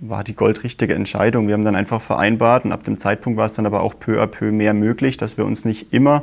war 0.00 0.24
die 0.24 0.34
goldrichtige 0.34 0.94
Entscheidung. 0.94 1.48
Wir 1.48 1.54
haben 1.54 1.64
dann 1.64 1.74
einfach 1.74 2.00
vereinbart 2.00 2.64
und 2.64 2.72
ab 2.72 2.84
dem 2.84 2.98
Zeitpunkt 2.98 3.36
war 3.36 3.46
es 3.46 3.54
dann 3.54 3.66
aber 3.66 3.82
auch 3.82 3.98
peu 3.98 4.22
à 4.22 4.26
peu 4.26 4.52
mehr 4.52 4.74
möglich, 4.74 5.16
dass 5.16 5.36
wir 5.36 5.44
uns 5.44 5.64
nicht 5.64 5.92
immer 5.92 6.22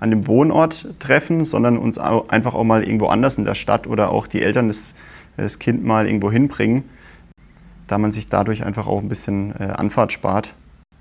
an 0.00 0.10
dem 0.10 0.26
Wohnort 0.26 0.88
treffen, 0.98 1.44
sondern 1.44 1.78
uns 1.78 1.98
einfach 1.98 2.54
auch 2.54 2.64
mal 2.64 2.82
irgendwo 2.82 3.06
anders 3.06 3.38
in 3.38 3.44
der 3.44 3.54
Stadt 3.54 3.86
oder 3.86 4.10
auch 4.10 4.26
die 4.26 4.42
Eltern 4.42 4.66
das, 4.66 4.94
das 5.36 5.60
Kind 5.60 5.84
mal 5.84 6.06
irgendwo 6.06 6.30
hinbringen, 6.32 6.84
da 7.86 7.98
man 7.98 8.10
sich 8.10 8.28
dadurch 8.28 8.64
einfach 8.64 8.88
auch 8.88 9.00
ein 9.00 9.08
bisschen 9.08 9.54
äh, 9.60 9.64
Anfahrt 9.64 10.12
spart. 10.12 10.54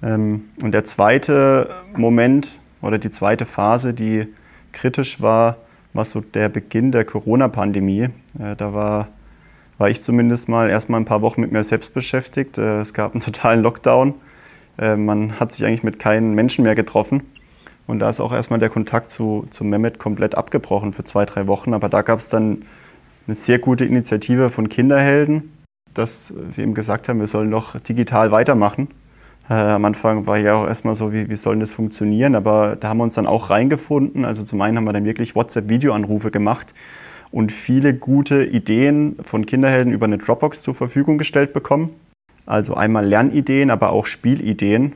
Ähm, 0.03 0.45
und 0.61 0.73
der 0.73 0.83
zweite 0.83 1.69
Moment 1.97 2.59
oder 2.83 2.99
die 2.99 3.09
zweite 3.09 3.45
Phase, 3.45 3.95
die 3.95 4.27
kritisch 4.71 5.19
war, 5.19 5.57
war 5.93 6.05
so 6.05 6.21
der 6.21 6.49
Beginn 6.49 6.91
der 6.91 7.03
Corona-Pandemie. 7.03 8.09
Äh, 8.39 8.55
da 8.55 8.73
war 8.75 9.07
war 9.81 9.89
ich 9.89 9.99
zumindest 9.99 10.47
mal 10.47 10.69
erstmal 10.69 11.01
ein 11.01 11.05
paar 11.05 11.23
Wochen 11.23 11.41
mit 11.41 11.51
mir 11.51 11.63
selbst 11.63 11.95
beschäftigt. 11.95 12.59
Äh, 12.59 12.81
es 12.81 12.93
gab 12.93 13.13
einen 13.13 13.21
totalen 13.25 13.63
Lockdown. 13.63 14.13
Äh, 14.77 14.95
man 14.95 15.39
hat 15.39 15.53
sich 15.53 15.65
eigentlich 15.65 15.81
mit 15.81 15.97
keinen 15.97 16.35
Menschen 16.35 16.63
mehr 16.63 16.75
getroffen. 16.75 17.23
Und 17.87 17.97
da 17.97 18.07
ist 18.07 18.21
auch 18.21 18.31
erstmal 18.31 18.59
der 18.59 18.69
Kontakt 18.69 19.09
zu, 19.09 19.47
zu 19.49 19.63
Mehmet 19.63 19.97
komplett 19.97 20.35
abgebrochen 20.35 20.93
für 20.93 21.03
zwei, 21.03 21.25
drei 21.25 21.47
Wochen. 21.47 21.73
Aber 21.73 21.89
da 21.89 22.03
gab 22.03 22.19
es 22.19 22.29
dann 22.29 22.63
eine 23.25 23.33
sehr 23.33 23.57
gute 23.57 23.83
Initiative 23.83 24.51
von 24.51 24.69
Kinderhelden, 24.69 25.51
dass 25.95 26.31
sie 26.49 26.61
eben 26.61 26.75
gesagt 26.75 27.09
haben, 27.09 27.19
wir 27.19 27.25
sollen 27.25 27.49
doch 27.49 27.79
digital 27.79 28.31
weitermachen. 28.31 28.87
Äh, 29.49 29.53
am 29.55 29.83
Anfang 29.83 30.27
war 30.27 30.37
ja 30.37 30.53
auch 30.53 30.67
erstmal 30.67 30.93
so, 30.93 31.11
wie, 31.11 31.27
wie 31.27 31.35
soll 31.35 31.57
das 31.57 31.71
funktionieren? 31.71 32.35
Aber 32.35 32.75
da 32.75 32.89
haben 32.89 32.99
wir 32.99 33.03
uns 33.05 33.15
dann 33.15 33.25
auch 33.25 33.49
reingefunden. 33.49 34.25
Also 34.25 34.43
zum 34.43 34.61
einen 34.61 34.77
haben 34.77 34.85
wir 34.85 34.93
dann 34.93 35.05
wirklich 35.05 35.35
WhatsApp-Videoanrufe 35.35 36.29
gemacht 36.29 36.75
und 37.31 37.51
viele 37.51 37.93
gute 37.93 38.43
Ideen 38.43 39.15
von 39.21 39.45
Kinderhelden 39.45 39.93
über 39.93 40.05
eine 40.05 40.17
Dropbox 40.17 40.63
zur 40.63 40.73
Verfügung 40.73 41.17
gestellt 41.17 41.53
bekommen. 41.53 41.89
Also 42.45 42.73
einmal 42.73 43.05
Lernideen, 43.05 43.69
aber 43.69 43.91
auch 43.91 44.05
Spielideen. 44.05 44.93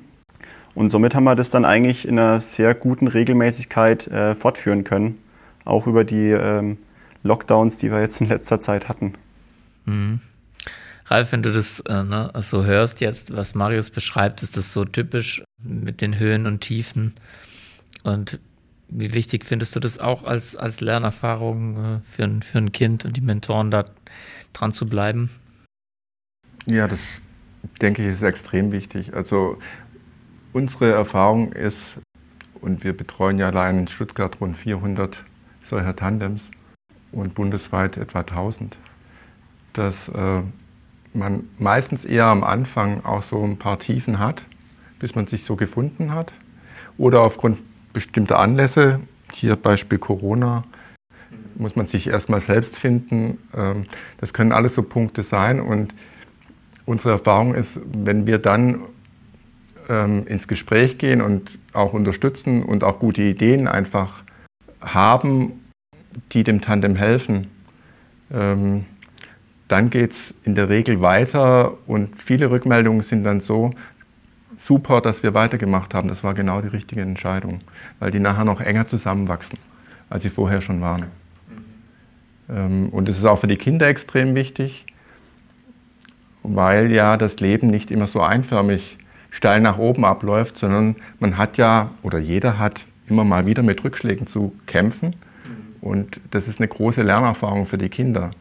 Und 0.74 0.90
somit 0.90 1.16
haben 1.16 1.24
wir 1.24 1.36
das 1.36 1.52
dann 1.52 1.64
eigentlich 1.64 2.08
in 2.08 2.20
einer 2.20 2.42
sehr 2.42 2.76
guten 2.76 3.08
Regelmäßigkeit 3.08 4.08
äh, 4.08 4.36
fortführen 4.36 4.84
können. 4.84 5.18
Auch 5.64 5.88
über 5.88 6.04
die 6.04 6.32
ähm, 6.32 6.78
Lockdowns, 7.24 7.78
die 7.78 7.92
wir 7.92 8.02
jetzt 8.02 8.20
in 8.20 8.28
letzter 8.28 8.60
Zeit 8.60 8.90
hatten. 8.90 9.14
Mhm. 9.86 10.20
Ralf, 11.08 11.32
wenn 11.32 11.44
du 11.44 11.52
das 11.52 11.80
äh, 11.82 12.04
ne, 12.04 12.32
so 12.36 12.66
hörst 12.66 13.00
jetzt, 13.00 13.36
was 13.36 13.56
Marius 13.56 13.90
beschreibt, 13.90 14.44
ist 14.44 14.58
das 14.58 14.74
so 14.74 14.86
typisch 14.86 15.44
mit 15.64 16.02
den 16.02 16.20
Höhen 16.20 16.48
und 16.48 16.62
Tiefen. 16.62 17.14
Und 18.04 18.40
wie 18.88 19.14
wichtig 19.14 19.46
findest 19.46 19.76
du 19.76 19.80
das 19.80 19.98
auch 20.00 20.24
als, 20.24 20.56
als 20.56 20.82
Lernerfahrung 20.82 21.78
äh, 21.78 22.00
für, 22.02 22.24
ein, 22.24 22.42
für 22.42 22.60
ein 22.60 22.72
Kind 22.72 23.06
und 23.06 23.18
die 23.18 23.22
Mentoren 23.22 23.72
da 23.72 23.86
dran 24.54 24.72
zu 24.72 24.86
bleiben? 24.86 25.30
Ja, 26.66 26.88
das 26.88 27.00
denke 27.82 28.04
ich 28.04 28.10
ist 28.10 28.24
extrem 28.24 28.72
wichtig. 28.72 29.14
Also 29.14 29.58
unsere 30.54 30.92
Erfahrung 30.92 31.52
ist, 31.52 31.98
und 32.62 32.84
wir 32.84 32.96
betreuen 32.96 33.38
ja 33.38 33.48
allein 33.48 33.80
in 33.80 33.88
Stuttgart 33.88 34.40
rund 34.40 34.58
400 34.58 35.18
solcher 35.62 35.96
Tandems 35.96 36.44
und 37.12 37.34
bundesweit 37.34 37.98
etwa 37.98 38.20
1000, 38.20 38.78
dass 39.74 40.10
äh, 40.10 40.42
man 41.14 41.50
meistens 41.58 42.06
eher 42.06 42.26
am 42.26 42.44
Anfang 42.44 43.04
auch 43.04 43.24
so 43.24 43.44
ein 43.44 43.58
paar 43.58 43.80
Tiefen 43.80 44.20
hat, 44.20 44.44
bis 45.00 45.16
man 45.16 45.28
sich 45.28 45.44
so 45.44 45.56
gefunden 45.56 46.12
hat. 46.12 46.34
Oder 46.98 47.22
aufgrund 47.22 47.60
bestimmte 47.96 48.38
Anlässe, 48.38 49.00
hier 49.34 49.56
Beispiel 49.56 49.98
Corona, 49.98 50.64
muss 51.56 51.76
man 51.76 51.88
sich 51.88 52.08
erstmal 52.08 52.42
selbst 52.42 52.76
finden. 52.76 53.40
Ähm, 53.56 53.86
das 54.20 54.34
können 54.34 54.52
alles 54.52 54.76
so 54.76 54.84
Punkte 54.84 55.24
sein. 55.24 55.60
Und 55.60 55.96
unsere 56.86 57.12
Erfahrung 57.12 57.56
ist, 57.56 57.80
wenn 57.86 58.28
wir 58.28 58.38
dann 58.38 58.82
ähm, 59.90 60.28
ins 60.28 60.48
Gespräch 60.48 60.98
gehen 60.98 61.22
und 61.22 61.58
auch 61.74 61.94
unterstützen 61.94 62.64
und 62.64 62.84
auch 62.84 63.00
gute 63.00 63.22
Ideen 63.22 63.68
einfach 63.68 64.24
haben, 64.82 65.64
die 66.34 66.44
dem 66.44 66.60
Tandem 66.62 66.98
helfen, 66.98 67.48
ähm, 68.32 68.86
dann 69.68 69.90
geht 69.90 70.12
es 70.12 70.34
in 70.44 70.54
der 70.54 70.70
Regel 70.70 71.02
weiter 71.02 71.78
und 71.88 72.22
viele 72.22 72.52
Rückmeldungen 72.52 73.02
sind 73.02 73.24
dann 73.24 73.40
so, 73.40 73.72
super, 74.58 75.02
dass 75.02 75.24
wir 75.24 75.34
weitergemacht 75.34 75.94
haben. 75.94 76.08
Das 76.08 76.24
war 76.24 76.34
genau 76.34 76.62
die 76.62 76.68
richtige 76.68 77.02
Entscheidung, 77.02 77.62
weil 78.00 78.12
die 78.12 78.20
nachher 78.20 78.46
noch 78.46 78.62
enger 78.62 78.88
zusammenwachsen, 78.88 79.58
als 80.10 80.24
sie 80.24 80.30
vorher 80.30 80.62
schon 80.62 80.82
waren. 80.82 81.06
Mhm. 82.48 82.90
Und 82.90 83.10
es 83.10 83.18
ist 83.18 83.26
auch 83.26 83.40
für 83.40 83.48
die 83.48 83.58
Kinder 83.58 83.88
extrem 83.88 84.36
wichtig, 84.36 84.86
weil 86.44 86.92
ja 86.92 87.18
das 87.18 87.40
Leben 87.40 87.68
nicht 87.68 87.92
immer 87.92 88.08
so 88.08 88.22
einförmig 88.22 88.98
steil 89.32 89.60
nach 89.62 89.78
oben 89.78 90.06
abläuft, 90.06 90.58
sondern 90.58 90.96
man 91.20 91.38
hat 91.38 91.58
ja, 91.58 91.92
oder 92.04 92.20
jeder 92.20 92.58
hat 92.58 92.86
immer 93.08 93.24
mal 93.24 93.46
wieder 93.46 93.64
mit 93.64 93.84
Rückschlägen 93.84 94.28
zu 94.28 94.56
kämpfen. 94.66 95.16
Und 95.82 96.20
das 96.32 96.48
ist 96.48 96.60
eine 96.60 96.68
große 96.68 97.04
Lernerfahrung 97.04 97.66
für 97.66 97.78
die 97.78 97.90
Kinder, 97.90 98.32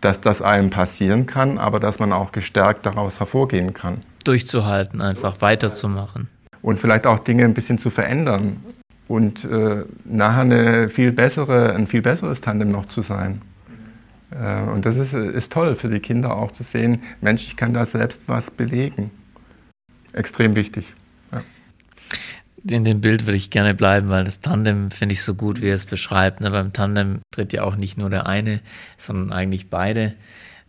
dass 0.00 0.20
das 0.20 0.40
einem 0.40 0.70
passieren 0.70 1.26
kann, 1.26 1.58
aber 1.58 1.80
dass 1.80 1.98
man 1.98 2.12
auch 2.12 2.32
gestärkt 2.32 2.86
daraus 2.86 3.18
hervorgehen 3.20 3.74
kann 3.74 4.02
durchzuhalten, 4.26 5.00
einfach 5.00 5.40
weiterzumachen. 5.40 6.28
Und 6.62 6.80
vielleicht 6.80 7.06
auch 7.06 7.20
Dinge 7.20 7.44
ein 7.44 7.54
bisschen 7.54 7.78
zu 7.78 7.90
verändern 7.90 8.56
und 9.08 9.44
äh, 9.44 9.84
nachher 10.04 10.40
eine 10.40 10.88
viel 10.88 11.12
bessere, 11.12 11.74
ein 11.74 11.86
viel 11.86 12.02
besseres 12.02 12.40
Tandem 12.40 12.70
noch 12.70 12.86
zu 12.86 13.02
sein. 13.02 13.42
Äh, 14.30 14.62
und 14.62 14.84
das 14.84 14.96
ist, 14.96 15.14
ist 15.14 15.52
toll 15.52 15.74
für 15.74 15.88
die 15.88 16.00
Kinder 16.00 16.36
auch 16.36 16.50
zu 16.50 16.62
sehen, 16.62 17.02
Mensch, 17.20 17.46
ich 17.46 17.56
kann 17.56 17.72
da 17.72 17.86
selbst 17.86 18.24
was 18.26 18.50
bewegen. 18.50 19.10
Extrem 20.12 20.56
wichtig. 20.56 20.92
Ja. 21.32 21.42
In 22.68 22.84
dem 22.84 23.00
Bild 23.00 23.26
würde 23.26 23.36
ich 23.36 23.50
gerne 23.50 23.74
bleiben, 23.74 24.08
weil 24.08 24.24
das 24.24 24.40
Tandem 24.40 24.90
finde 24.90 25.12
ich 25.12 25.22
so 25.22 25.34
gut, 25.34 25.60
wie 25.60 25.68
er 25.68 25.74
es 25.74 25.86
beschreibt. 25.86 26.40
Ne? 26.40 26.50
Beim 26.50 26.72
Tandem 26.72 27.20
tritt 27.30 27.52
ja 27.52 27.62
auch 27.62 27.76
nicht 27.76 27.96
nur 27.96 28.10
der 28.10 28.26
eine, 28.26 28.60
sondern 28.96 29.32
eigentlich 29.32 29.70
beide. 29.70 30.14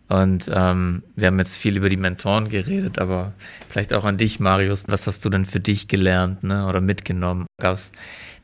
Und 0.08 0.50
ähm, 0.52 1.02
wir 1.16 1.26
haben 1.26 1.38
jetzt 1.38 1.56
viel 1.56 1.76
über 1.76 1.90
die 1.90 1.98
Mentoren 1.98 2.48
geredet, 2.48 2.98
aber 2.98 3.34
vielleicht 3.68 3.92
auch 3.92 4.04
an 4.04 4.16
dich, 4.16 4.40
Marius. 4.40 4.84
Was 4.88 5.06
hast 5.06 5.24
du 5.24 5.28
denn 5.28 5.44
für 5.44 5.60
dich 5.60 5.86
gelernt 5.86 6.42
ne, 6.42 6.66
oder 6.66 6.80
mitgenommen? 6.80 7.46
Gab 7.60 7.74
es 7.74 7.92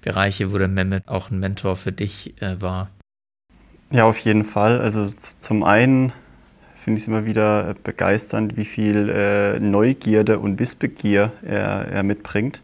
Bereiche, 0.03 0.53
wo 0.53 0.59
der 0.59 0.69
Mehmet 0.69 1.09
auch 1.09 1.31
ein 1.31 1.39
Mentor 1.39 1.77
für 1.77 1.93
dich 1.93 2.41
äh, 2.43 2.61
war? 2.61 2.91
Ja, 3.91 4.05
auf 4.05 4.19
jeden 4.19 4.45
Fall. 4.45 4.79
Also 4.81 5.09
zum 5.09 5.65
einen 5.65 6.13
finde 6.75 6.99
ich 6.99 7.05
es 7.05 7.09
immer 7.09 7.25
wieder 7.25 7.75
begeisternd, 7.83 8.59
wie 8.59 8.67
viel 8.67 9.09
äh, 9.09 9.59
Neugierde 9.59 10.41
und 10.41 10.59
Wissbegier 10.59 11.33
er, 11.43 11.89
er 11.89 12.03
mitbringt. 12.03 12.61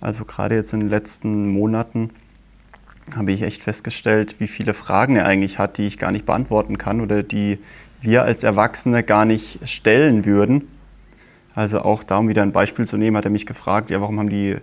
Also 0.00 0.24
gerade 0.24 0.56
jetzt 0.56 0.72
in 0.72 0.80
den 0.80 0.88
letzten 0.88 1.48
Monaten 1.48 2.10
habe 3.14 3.30
ich 3.30 3.42
echt 3.42 3.62
festgestellt, 3.62 4.40
wie 4.40 4.48
viele 4.48 4.74
Fragen 4.74 5.16
er 5.16 5.26
eigentlich 5.26 5.58
hat, 5.58 5.78
die 5.78 5.86
ich 5.86 5.98
gar 5.98 6.10
nicht 6.10 6.26
beantworten 6.26 6.78
kann 6.78 7.00
oder 7.00 7.22
die 7.22 7.58
wir 8.00 8.22
als 8.22 8.42
Erwachsene 8.42 9.02
gar 9.02 9.24
nicht 9.24 9.68
stellen 9.68 10.24
würden. 10.24 10.68
Also 11.54 11.80
auch 11.80 12.02
da, 12.02 12.18
um 12.18 12.28
wieder 12.28 12.42
ein 12.42 12.52
Beispiel 12.52 12.86
zu 12.86 12.96
nehmen, 12.96 13.16
hat 13.16 13.24
er 13.24 13.30
mich 13.30 13.46
gefragt, 13.46 13.90
ja, 13.90 14.00
warum 14.00 14.18
haben 14.18 14.30
die 14.30 14.56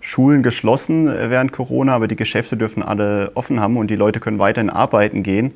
Schulen 0.00 0.42
geschlossen 0.42 1.06
während 1.06 1.52
Corona, 1.52 1.94
aber 1.94 2.08
die 2.08 2.16
Geschäfte 2.16 2.56
dürfen 2.56 2.82
alle 2.82 3.32
offen 3.34 3.60
haben 3.60 3.76
und 3.76 3.88
die 3.90 3.96
Leute 3.96 4.20
können 4.20 4.38
weiterhin 4.38 4.70
arbeiten 4.70 5.22
gehen, 5.22 5.52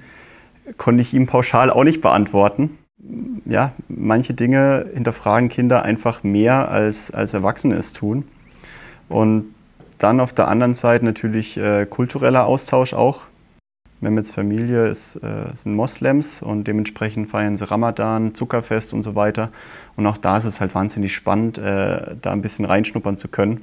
konnte 0.77 1.03
ich 1.03 1.15
ihm 1.15 1.27
pauschal 1.27 1.71
auch 1.71 1.85
nicht 1.85 2.01
beantworten. 2.01 2.79
Ja, 3.47 3.73
manche 3.89 4.35
Dinge 4.35 4.87
hinterfragen 4.93 5.49
Kinder 5.49 5.85
einfach 5.85 6.23
mehr, 6.23 6.69
als, 6.71 7.11
als 7.11 7.33
Erwachsene 7.33 7.77
es 7.77 7.93
tun. 7.93 8.25
Und 9.09 9.55
dann 9.99 10.21
auf 10.21 10.33
der 10.33 10.49
anderen 10.49 10.75
Seite 10.75 11.05
natürlich 11.05 11.57
äh, 11.57 11.87
kultureller 11.87 12.47
Austausch 12.47 12.93
auch. 12.93 13.27
Mehmets 14.01 14.31
Familie 14.31 14.89
ist, 14.89 15.17
äh, 15.17 15.55
sind 15.55 15.75
Moslems 15.75 16.43
und 16.43 16.65
dementsprechend 16.65 17.29
feiern 17.29 17.57
sie 17.57 17.71
Ramadan, 17.71 18.35
Zuckerfest 18.35 18.95
und 18.95 19.03
so 19.03 19.15
weiter. 19.15 19.51
Und 19.97 20.07
auch 20.07 20.17
da 20.17 20.39
ist 20.39 20.45
es 20.45 20.61
halt 20.61 20.75
wahnsinnig 20.75 21.15
spannend, 21.15 21.59
äh, 21.59 22.17
da 22.21 22.33
ein 22.33 22.43
bisschen 22.43 22.65
reinschnuppern 22.65 23.19
zu 23.19 23.29
können 23.29 23.63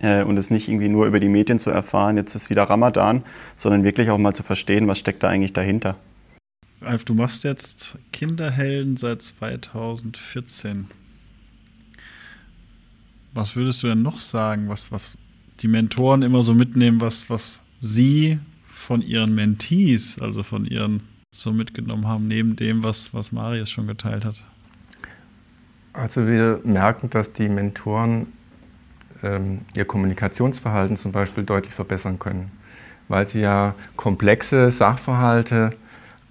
äh, 0.00 0.22
und 0.22 0.36
es 0.36 0.50
nicht 0.50 0.68
irgendwie 0.68 0.88
nur 0.88 1.06
über 1.06 1.20
die 1.20 1.28
Medien 1.28 1.58
zu 1.58 1.70
erfahren, 1.70 2.16
jetzt 2.16 2.34
ist 2.34 2.50
wieder 2.50 2.64
Ramadan, 2.64 3.24
sondern 3.56 3.84
wirklich 3.84 4.10
auch 4.10 4.18
mal 4.18 4.34
zu 4.34 4.42
verstehen, 4.42 4.86
was 4.86 4.98
steckt 4.98 5.22
da 5.22 5.28
eigentlich 5.28 5.52
dahinter. 5.52 5.96
Ralf, 6.80 7.04
du 7.04 7.14
machst 7.14 7.44
jetzt 7.44 7.98
Kinderhelden 8.12 8.96
seit 8.96 9.22
2014. 9.22 10.88
Was 13.32 13.56
würdest 13.56 13.82
du 13.82 13.86
denn 13.86 14.02
noch 14.02 14.20
sagen, 14.20 14.68
was, 14.68 14.92
was 14.92 15.16
die 15.60 15.68
Mentoren 15.68 16.22
immer 16.22 16.42
so 16.42 16.52
mitnehmen, 16.54 17.00
was, 17.00 17.30
was 17.30 17.62
sie 17.80 18.38
von 18.84 19.02
ihren 19.02 19.34
Mentees, 19.34 20.18
also 20.20 20.42
von 20.42 20.64
ihren 20.64 21.00
so 21.32 21.52
mitgenommen 21.52 22.06
haben, 22.06 22.28
neben 22.28 22.54
dem, 22.54 22.84
was, 22.84 23.12
was 23.12 23.32
Marius 23.32 23.70
schon 23.70 23.86
geteilt 23.86 24.24
hat? 24.24 24.44
Also 25.92 26.26
wir 26.26 26.60
merken, 26.64 27.10
dass 27.10 27.32
die 27.32 27.48
Mentoren 27.48 28.28
ähm, 29.22 29.60
ihr 29.74 29.84
Kommunikationsverhalten 29.84 30.96
zum 30.96 31.12
Beispiel 31.12 31.44
deutlich 31.44 31.74
verbessern 31.74 32.18
können, 32.18 32.52
weil 33.08 33.26
sie 33.26 33.40
ja 33.40 33.74
komplexe 33.96 34.70
Sachverhalte 34.70 35.72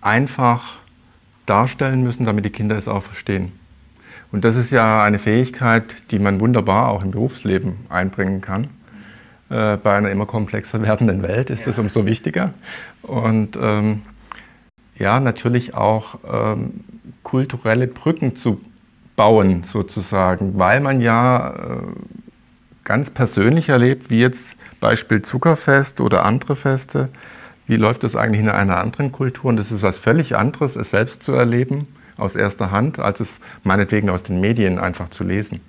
einfach 0.02 0.78
darstellen 1.46 2.04
müssen, 2.04 2.26
damit 2.26 2.46
die 2.46 2.50
Kinder 2.50 2.78
es 2.78 2.88
auch 2.88 3.04
verstehen. 3.04 3.52
Und 4.32 4.44
das 4.44 4.56
ist 4.56 4.72
ja 4.72 5.04
eine 5.04 5.20
Fähigkeit, 5.20 5.84
die 6.12 6.20
man 6.20 6.40
wunderbar 6.40 6.90
auch 6.90 7.04
im 7.04 7.12
Berufsleben 7.12 7.76
einbringen 7.90 8.42
kann. 8.42 8.70
Äh, 9.50 9.78
bei 9.78 9.96
einer 9.96 10.12
immer 10.12 10.26
komplexer 10.26 10.82
werdenden 10.82 11.22
Welt 11.22 11.50
ist 11.50 11.68
das 11.68 11.80
umso 11.80 12.06
wichtiger. 12.06 12.54
Und 13.02 13.58
ähm, 13.62 14.02
ja, 14.98 15.20
natürlich 15.20 15.74
auch 15.74 16.20
ähm, 16.32 16.82
kulturelle 17.24 17.88
Brücken 17.88 18.36
zu 18.36 18.62
bauen, 19.16 19.64
sozusagen, 19.64 20.58
weil 20.58 20.80
man 20.80 21.02
ja 21.02 21.52
äh, 21.52 21.78
ganz 22.84 23.10
persönlich 23.10 23.70
erlebt, 23.70 24.10
wie 24.10 24.20
jetzt 24.20 24.56
Beispiel 24.80 25.22
Zuckerfest 25.22 26.02
oder 26.02 26.26
andere 26.26 26.56
Feste, 26.56 27.10
wie 27.68 27.78
läuft 27.78 28.04
das 28.04 28.16
eigentlich 28.16 28.42
in 28.42 28.50
einer 28.50 28.78
anderen 28.78 29.12
Kultur? 29.12 29.46
Und 29.46 29.58
das 29.58 29.72
ist 29.72 29.84
was 29.84 29.98
völlig 29.98 30.36
anderes, 30.36 30.76
es 30.76 30.90
selbst 30.90 31.24
zu 31.24 31.32
erleben, 31.32 31.88
aus 32.18 32.36
erster 32.36 32.72
Hand, 32.72 33.00
als 33.00 33.20
es 33.20 33.40
meinetwegen 33.64 34.10
aus 34.10 34.24
den 34.24 34.42
Medien 34.42 34.80
einfach 34.80 35.10
zu 35.10 35.24
lesen. 35.24 35.62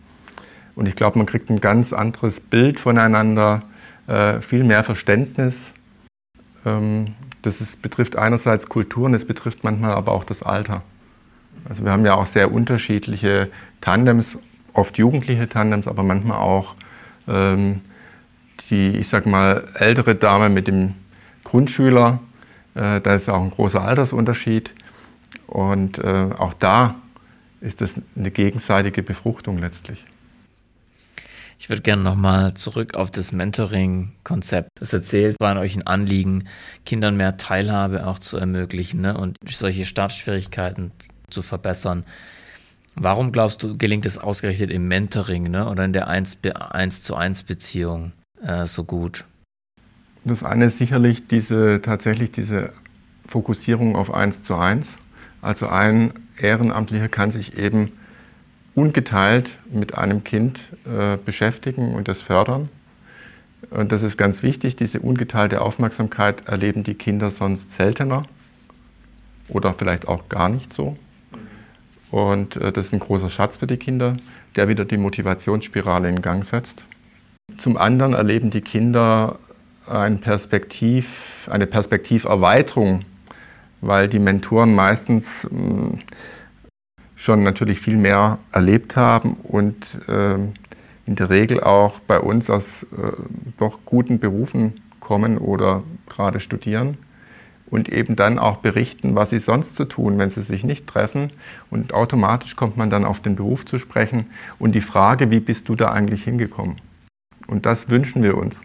Und 0.77 0.87
ich 0.89 0.97
glaube, 0.97 1.19
man 1.19 1.27
kriegt 1.27 1.51
ein 1.51 1.61
ganz 1.61 1.93
anderes 1.93 2.41
Bild 2.41 2.81
voneinander, 2.81 3.63
äh, 4.07 4.41
viel 4.41 4.65
mehr 4.65 4.85
Verständnis. 4.85 5.73
Ähm, 6.67 7.15
das 7.43 7.61
ist, 7.61 7.83
betrifft 7.83 8.17
einerseits 8.17 8.69
Kulturen, 8.69 9.15
es 9.15 9.27
betrifft 9.27 9.65
manchmal 9.65 9.93
aber 9.93 10.13
auch 10.13 10.25
das 10.25 10.43
Alter. 10.43 10.83
Also 11.69 11.85
wir 11.85 11.93
haben 11.93 12.05
ja 12.05 12.15
auch 12.15 12.27
sehr 12.27 12.53
unterschiedliche 12.53 13.51
Tandems, 13.81 14.39
oft 14.73 14.99
jugendliche 14.99 15.49
Tandems, 15.49 15.87
aber 15.87 16.03
manchmal 16.03 16.39
auch 16.39 16.75
ähm, 17.29 17.81
die, 18.69 18.97
ich 18.97 19.09
sag 19.09 19.27
mal, 19.27 19.69
ältere 19.75 20.15
Dame 20.15 20.49
mit 20.49 20.67
dem 20.67 20.95
Grundschüler. 21.45 22.21
Äh, 22.75 23.01
da 23.01 23.15
ist 23.15 23.29
auch 23.29 23.43
ein 23.43 23.51
großer 23.51 23.81
Altersunterschied. 23.81 24.71
Und 25.47 25.99
äh, 25.99 26.31
auch 26.37 26.55
da 26.55 26.97
ist 27.61 27.81
das 27.81 28.01
eine 28.17 28.31
gegenseitige 28.31 29.03
Befruchtung 29.03 29.59
letztlich. 29.59 30.05
Ich 31.65 31.71
würde 31.71 31.81
gerne 31.81 32.03
nochmal 32.03 32.53
zurück 32.53 32.93
auf 32.93 33.11
das 33.11 33.33
Mentoring-Konzept. 33.33 34.69
Es 34.83 34.93
erzählt, 34.93 35.37
war 35.41 35.53
an 35.53 35.57
euch 35.57 35.75
ein 35.75 35.87
Anliegen, 35.87 36.45
Kindern 36.85 37.17
mehr 37.17 37.39
Teilhabe 37.39 38.07
auch 38.07 38.19
zu 38.19 38.37
ermöglichen 38.37 39.01
ne? 39.01 39.17
und 39.17 39.39
solche 39.49 39.87
Startschwierigkeiten 39.87 40.93
zu 41.31 41.41
verbessern. 41.41 42.05
Warum 42.97 43.33
glaubst 43.33 43.63
du, 43.63 43.79
gelingt 43.79 44.05
es 44.05 44.19
ausgerechnet 44.19 44.71
im 44.71 44.89
Mentoring 44.89 45.45
ne? 45.45 45.67
oder 45.67 45.87
in 45.87 45.95
der 45.95 46.07
1, 46.07 46.41
1 46.45 47.03
zu 47.03 47.17
1 47.17 47.45
Beziehung 47.45 48.13
äh, 48.43 48.67
so 48.67 48.85
gut? 48.85 49.25
Das 50.27 50.45
eine 50.45 50.67
ist 50.67 50.77
sicherlich 50.77 51.29
diese, 51.29 51.81
tatsächlich 51.81 52.31
diese 52.31 52.75
Fokussierung 53.27 53.97
auf 53.97 54.13
1 54.13 54.43
zu 54.43 54.55
1. 54.55 54.87
Also 55.41 55.69
ein 55.69 56.13
Ehrenamtlicher 56.37 57.09
kann 57.09 57.31
sich 57.31 57.57
eben 57.57 57.91
ungeteilt 58.75 59.51
mit 59.71 59.97
einem 59.97 60.25
Kind 60.25 60.61
äh, 60.85 61.17
beschäftigen 61.17 61.95
und 61.95 62.09
das 62.09 62.23
fördern. 62.23 62.69
Und 63.71 63.93
das 63.93 64.03
ist 64.03 64.17
ganz 64.17 64.43
wichtig, 64.43 64.77
diese 64.77 65.01
ungeteilte 65.01 65.61
Aufmerksamkeit 65.61 66.47
erleben 66.47 66.83
die 66.83 66.95
Kinder 66.95 67.31
sonst 67.31 67.73
seltener 67.73 68.25
oder 69.49 69.73
vielleicht 69.75 70.09
auch 70.09 70.29
gar 70.29 70.49
nicht 70.49 70.73
so. 70.73 70.97
Und 72.11 72.57
äh, 72.57 72.73
das 72.73 72.87
ist 72.87 72.93
ein 72.93 73.01
großer 73.01 73.31
Schatz 73.31 73.57
für 73.57 73.67
die 73.67 73.77
Kinder, 73.77 74.17
der 74.57 74.69
wieder 74.69 74.85
die 74.85 74.99
Motivationsspirale 74.99 76.09
in 76.09 76.23
Gang 76.23 76.45
setzt. 76.45 76.85
Zum 77.57 77.77
anderen 77.77 78.15
erleben 78.15 78.51
die 78.51 78.61
Kinder 78.61 79.39
ein 79.87 80.21
Perspektiv, 80.21 81.49
eine 81.51 81.67
Perspektiverweiterung, 81.67 83.05
weil 83.81 84.09
die 84.09 84.19
Mentoren 84.19 84.75
meistens 84.75 85.45
hm, 85.45 85.99
schon 87.25 87.43
natürlich 87.43 87.81
viel 87.81 87.97
mehr 87.97 88.39
erlebt 88.53 88.97
haben 88.97 89.35
und 89.45 89.77
äh, 90.09 90.35
in 91.07 91.17
der 91.17 91.31
Regel 91.31 91.61
auch 91.61 92.01
bei 92.01 92.21
uns 92.21 92.51
aus 92.51 92.83
äh, 92.83 93.13
doch 93.59 93.81
guten 93.87 94.19
Berufen 94.19 94.81
kommen 95.01 95.39
oder 95.39 95.83
gerade 96.07 96.41
studieren 96.41 96.99
und 97.67 97.89
eben 97.89 98.15
dann 98.15 98.39
auch 98.39 98.59
berichten, 98.59 99.15
was 99.15 99.31
sie 99.31 99.39
sonst 99.39 99.75
zu 99.75 99.87
tun, 99.87 100.19
wenn 100.19 100.29
sie 100.29 100.43
sich 100.43 100.65
nicht 100.65 100.87
treffen. 100.87 101.31
Und 101.71 101.95
automatisch 101.95 102.57
kommt 102.57 102.77
man 102.77 102.91
dann 102.91 103.05
auf 103.07 103.21
den 103.21 103.37
Beruf 103.37 103.65
zu 103.65 103.79
sprechen 103.79 104.27
und 104.59 104.75
die 104.75 104.83
Frage, 104.83 105.31
wie 105.31 105.41
bist 105.41 105.69
du 105.69 105.75
da 105.75 105.91
eigentlich 105.91 106.25
hingekommen? 106.25 106.77
Und 107.47 107.65
das 107.65 107.89
wünschen 107.89 108.23
wir 108.23 108.37
uns. 108.37 108.61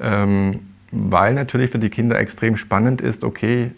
Ähm, 0.00 0.60
weil 0.92 1.34
natürlich 1.34 1.70
für 1.70 1.78
die 1.78 1.90
Kinder 1.90 2.18
extrem 2.18 2.56
spannend 2.56 3.00
ist, 3.00 3.22
okay, 3.22 3.72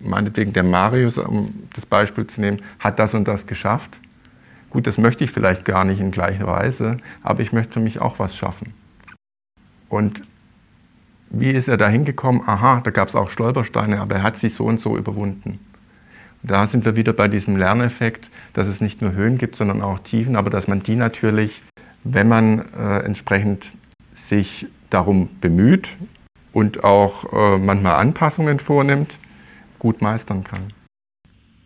meinetwegen 0.00 0.52
der 0.52 0.62
Marius, 0.62 1.18
um 1.18 1.54
das 1.74 1.86
Beispiel 1.86 2.26
zu 2.26 2.40
nehmen, 2.40 2.58
hat 2.78 2.98
das 2.98 3.14
und 3.14 3.26
das 3.26 3.46
geschafft. 3.46 3.98
Gut, 4.70 4.86
das 4.86 4.98
möchte 4.98 5.24
ich 5.24 5.30
vielleicht 5.30 5.64
gar 5.64 5.84
nicht 5.84 6.00
in 6.00 6.10
gleicher 6.10 6.46
Weise, 6.46 6.98
aber 7.22 7.40
ich 7.40 7.52
möchte 7.52 7.74
für 7.74 7.80
mich 7.80 8.00
auch 8.00 8.18
was 8.18 8.36
schaffen. 8.36 8.74
Und 9.88 10.20
wie 11.30 11.50
ist 11.50 11.68
er 11.68 11.76
da 11.76 11.88
hingekommen? 11.88 12.42
Aha, 12.46 12.80
da 12.82 12.90
gab 12.90 13.08
es 13.08 13.16
auch 13.16 13.30
Stolpersteine, 13.30 14.00
aber 14.00 14.16
er 14.16 14.22
hat 14.22 14.36
sich 14.36 14.54
so 14.54 14.64
und 14.64 14.80
so 14.80 14.96
überwunden. 14.96 15.58
Und 16.42 16.50
da 16.50 16.66
sind 16.66 16.84
wir 16.84 16.96
wieder 16.96 17.12
bei 17.12 17.28
diesem 17.28 17.56
Lerneffekt, 17.56 18.30
dass 18.52 18.68
es 18.68 18.80
nicht 18.80 19.02
nur 19.02 19.12
Höhen 19.12 19.38
gibt, 19.38 19.56
sondern 19.56 19.82
auch 19.82 19.98
Tiefen, 19.98 20.36
aber 20.36 20.50
dass 20.50 20.68
man 20.68 20.80
die 20.80 20.96
natürlich, 20.96 21.62
wenn 22.04 22.28
man 22.28 22.64
äh, 22.72 23.00
entsprechend 23.00 23.72
sich 24.14 24.66
darum 24.90 25.28
bemüht 25.40 25.96
und 26.52 26.84
auch 26.84 27.32
äh, 27.32 27.58
manchmal 27.58 27.96
Anpassungen 27.96 28.58
vornimmt, 28.58 29.18
gut 29.78 30.02
meistern 30.02 30.44
kann. 30.44 30.72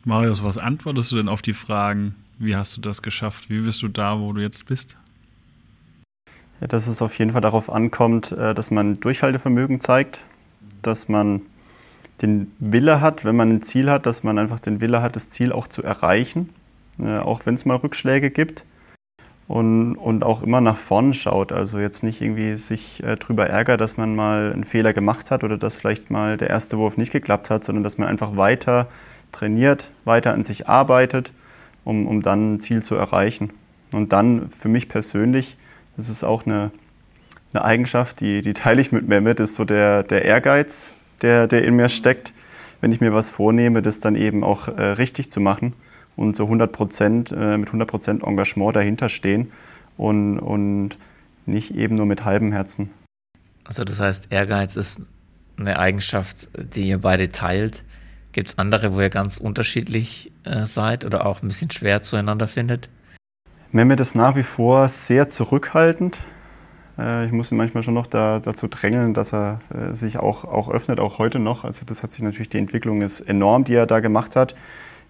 Marius, 0.04 0.42
was 0.42 0.58
antwortest 0.58 1.12
du 1.12 1.16
denn 1.16 1.28
auf 1.28 1.42
die 1.42 1.54
Fragen, 1.54 2.16
wie 2.38 2.56
hast 2.56 2.76
du 2.76 2.80
das 2.80 3.02
geschafft? 3.02 3.50
Wie 3.50 3.60
bist 3.60 3.82
du 3.82 3.88
da, 3.88 4.18
wo 4.18 4.32
du 4.32 4.40
jetzt 4.40 4.66
bist? 4.66 4.96
Ja, 6.60 6.66
dass 6.66 6.88
es 6.88 7.02
auf 7.02 7.18
jeden 7.18 7.32
Fall 7.32 7.40
darauf 7.40 7.70
ankommt, 7.70 8.32
äh, 8.32 8.54
dass 8.54 8.70
man 8.70 9.00
Durchhaltevermögen 9.00 9.80
zeigt, 9.80 10.24
dass 10.82 11.08
man 11.08 11.42
den 12.20 12.52
Wille 12.58 13.00
hat, 13.00 13.24
wenn 13.24 13.36
man 13.36 13.50
ein 13.50 13.62
Ziel 13.62 13.90
hat, 13.90 14.06
dass 14.06 14.22
man 14.22 14.38
einfach 14.38 14.60
den 14.60 14.80
Wille 14.80 15.02
hat, 15.02 15.16
das 15.16 15.30
Ziel 15.30 15.52
auch 15.52 15.68
zu 15.68 15.82
erreichen, 15.82 16.50
äh, 16.98 17.18
auch 17.18 17.46
wenn 17.46 17.54
es 17.54 17.64
mal 17.64 17.76
Rückschläge 17.76 18.30
gibt. 18.30 18.64
Und, 19.52 19.96
und 19.96 20.24
auch 20.24 20.42
immer 20.42 20.62
nach 20.62 20.78
vorn 20.78 21.12
schaut. 21.12 21.52
Also 21.52 21.78
jetzt 21.78 22.02
nicht 22.02 22.22
irgendwie 22.22 22.56
sich 22.56 23.02
äh, 23.02 23.16
drüber 23.16 23.48
ärgert, 23.48 23.82
dass 23.82 23.98
man 23.98 24.16
mal 24.16 24.50
einen 24.50 24.64
Fehler 24.64 24.94
gemacht 24.94 25.30
hat 25.30 25.44
oder 25.44 25.58
dass 25.58 25.76
vielleicht 25.76 26.10
mal 26.10 26.38
der 26.38 26.48
erste 26.48 26.78
Wurf 26.78 26.96
nicht 26.96 27.12
geklappt 27.12 27.50
hat, 27.50 27.62
sondern 27.62 27.84
dass 27.84 27.98
man 27.98 28.08
einfach 28.08 28.36
weiter 28.36 28.88
trainiert, 29.30 29.90
weiter 30.06 30.32
an 30.32 30.42
sich 30.42 30.68
arbeitet, 30.70 31.34
um, 31.84 32.06
um 32.06 32.22
dann 32.22 32.54
ein 32.54 32.60
Ziel 32.60 32.82
zu 32.82 32.94
erreichen. 32.94 33.52
Und 33.92 34.14
dann 34.14 34.48
für 34.48 34.68
mich 34.68 34.88
persönlich 34.88 35.58
das 35.96 36.08
ist 36.08 36.24
auch 36.24 36.46
eine, 36.46 36.70
eine 37.52 37.64
Eigenschaft, 37.64 38.20
die, 38.20 38.40
die 38.40 38.54
teile 38.54 38.80
ich 38.80 38.92
mit 38.92 39.06
Mehmet, 39.08 39.40
ist 39.40 39.54
so 39.54 39.64
der, 39.64 40.02
der 40.02 40.24
Ehrgeiz, 40.24 40.90
der, 41.20 41.46
der 41.46 41.64
in 41.64 41.76
mir 41.76 41.88
steckt, 41.88 42.32
wenn 42.80 42.92
ich 42.92 43.00
mir 43.00 43.12
was 43.12 43.30
vornehme, 43.30 43.82
das 43.82 44.00
dann 44.00 44.16
eben 44.16 44.42
auch 44.42 44.68
äh, 44.68 44.82
richtig 44.82 45.30
zu 45.30 45.40
machen 45.40 45.74
und 46.16 46.36
so 46.36 46.44
100 46.44 46.72
Prozent, 46.72 47.32
äh, 47.32 47.56
mit 47.58 47.68
100 47.68 47.88
Prozent 47.88 48.22
Engagement 48.24 48.76
dahinter 48.76 49.08
stehen 49.08 49.52
und, 49.96 50.38
und 50.38 50.96
nicht 51.46 51.74
eben 51.74 51.96
nur 51.96 52.06
mit 52.06 52.24
halbem 52.24 52.52
Herzen. 52.52 52.90
Also 53.64 53.84
das 53.84 54.00
heißt, 54.00 54.28
Ehrgeiz 54.30 54.76
ist 54.76 55.02
eine 55.58 55.78
Eigenschaft, 55.78 56.48
die 56.58 56.88
ihr 56.88 56.98
beide 56.98 57.30
teilt. 57.30 57.84
Gibt 58.32 58.50
es 58.50 58.58
andere, 58.58 58.94
wo 58.94 59.00
ihr 59.00 59.10
ganz 59.10 59.36
unterschiedlich 59.36 60.32
äh, 60.44 60.66
seid 60.66 61.04
oder 61.04 61.26
auch 61.26 61.42
ein 61.42 61.48
bisschen 61.48 61.70
schwer 61.70 62.00
zueinander 62.00 62.48
findet? 62.48 62.88
Mehmet 63.70 64.00
ist 64.00 64.14
nach 64.14 64.36
wie 64.36 64.42
vor 64.42 64.88
sehr 64.88 65.28
zurückhaltend. 65.28 66.20
Äh, 66.98 67.26
ich 67.26 67.32
muss 67.32 67.52
ihn 67.52 67.58
manchmal 67.58 67.82
schon 67.82 67.94
noch 67.94 68.06
da, 68.06 68.40
dazu 68.40 68.68
drängeln, 68.68 69.14
dass 69.14 69.32
er 69.32 69.60
äh, 69.70 69.94
sich 69.94 70.18
auch, 70.18 70.44
auch 70.44 70.70
öffnet, 70.70 70.98
auch 71.00 71.18
heute 71.18 71.38
noch. 71.38 71.64
Also 71.64 71.84
das 71.84 72.02
hat 72.02 72.12
sich 72.12 72.22
natürlich, 72.22 72.48
die 72.48 72.58
Entwicklung 72.58 73.02
ist 73.02 73.20
enorm, 73.20 73.64
die 73.64 73.74
er 73.74 73.86
da 73.86 74.00
gemacht 74.00 74.36
hat. 74.36 74.54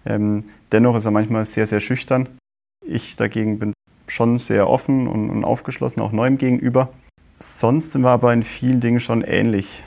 Ähm, 0.05 0.45
dennoch 0.71 0.95
ist 0.95 1.05
er 1.05 1.11
manchmal 1.11 1.45
sehr, 1.45 1.65
sehr 1.65 1.79
schüchtern. 1.79 2.27
Ich 2.85 3.15
dagegen 3.15 3.59
bin 3.59 3.73
schon 4.07 4.37
sehr 4.37 4.69
offen 4.69 5.07
und, 5.07 5.29
und 5.29 5.43
aufgeschlossen, 5.43 6.01
auch 6.01 6.11
neuem 6.11 6.37
gegenüber. 6.37 6.89
Sonst 7.39 7.91
sind 7.91 8.03
wir 8.03 8.09
aber 8.09 8.33
in 8.33 8.43
vielen 8.43 8.79
Dingen 8.79 8.99
schon 8.99 9.21
ähnlich. 9.21 9.83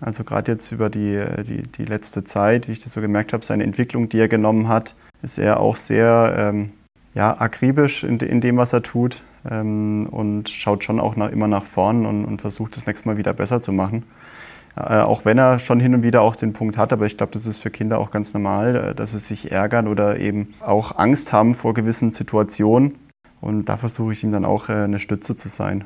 Also 0.00 0.22
gerade 0.22 0.52
jetzt 0.52 0.70
über 0.70 0.90
die, 0.90 1.24
die, 1.46 1.62
die 1.62 1.84
letzte 1.84 2.24
Zeit, 2.24 2.68
wie 2.68 2.72
ich 2.72 2.78
das 2.78 2.92
so 2.92 3.00
gemerkt 3.00 3.32
habe, 3.32 3.44
seine 3.44 3.64
Entwicklung, 3.64 4.08
die 4.08 4.18
er 4.18 4.28
genommen 4.28 4.68
hat, 4.68 4.94
ist 5.22 5.38
er 5.38 5.60
auch 5.60 5.76
sehr 5.76 6.34
ähm, 6.36 6.72
ja, 7.14 7.40
akribisch 7.40 8.04
in, 8.04 8.18
in, 8.18 8.40
dem, 8.40 8.56
was 8.56 8.72
er 8.72 8.82
tut 8.82 9.22
ähm, 9.48 10.06
und 10.10 10.50
schaut 10.50 10.84
schon 10.84 11.00
auch 11.00 11.16
nach, 11.16 11.30
immer 11.30 11.48
nach 11.48 11.62
vorn 11.62 12.04
und, 12.06 12.24
und, 12.24 12.40
versucht 12.40 12.76
das 12.76 12.86
nächste 12.86 13.08
Mal 13.08 13.16
wieder 13.16 13.32
besser 13.32 13.60
zu 13.62 13.72
machen. 13.72 14.02
Äh, 14.76 15.00
auch 15.00 15.24
wenn 15.24 15.38
er 15.38 15.58
schon 15.58 15.78
hin 15.78 15.94
und 15.94 16.02
wieder 16.02 16.22
auch 16.22 16.34
den 16.34 16.52
Punkt 16.52 16.76
hat, 16.76 16.92
aber 16.92 17.06
ich 17.06 17.16
glaube, 17.16 17.32
das 17.32 17.46
ist 17.46 17.62
für 17.62 17.70
Kinder 17.70 17.98
auch 17.98 18.10
ganz 18.10 18.34
normal, 18.34 18.76
äh, 18.76 18.94
dass 18.94 19.12
sie 19.12 19.18
sich 19.18 19.52
ärgern 19.52 19.86
oder 19.86 20.18
eben 20.18 20.52
auch 20.60 20.96
Angst 20.98 21.32
haben 21.32 21.54
vor 21.54 21.74
gewissen 21.74 22.10
Situationen. 22.10 22.96
Und 23.40 23.66
da 23.66 23.76
versuche 23.76 24.12
ich 24.12 24.24
ihm 24.24 24.32
dann 24.32 24.44
auch 24.44 24.68
äh, 24.68 24.72
eine 24.72 24.98
Stütze 24.98 25.36
zu 25.36 25.48
sein. 25.48 25.84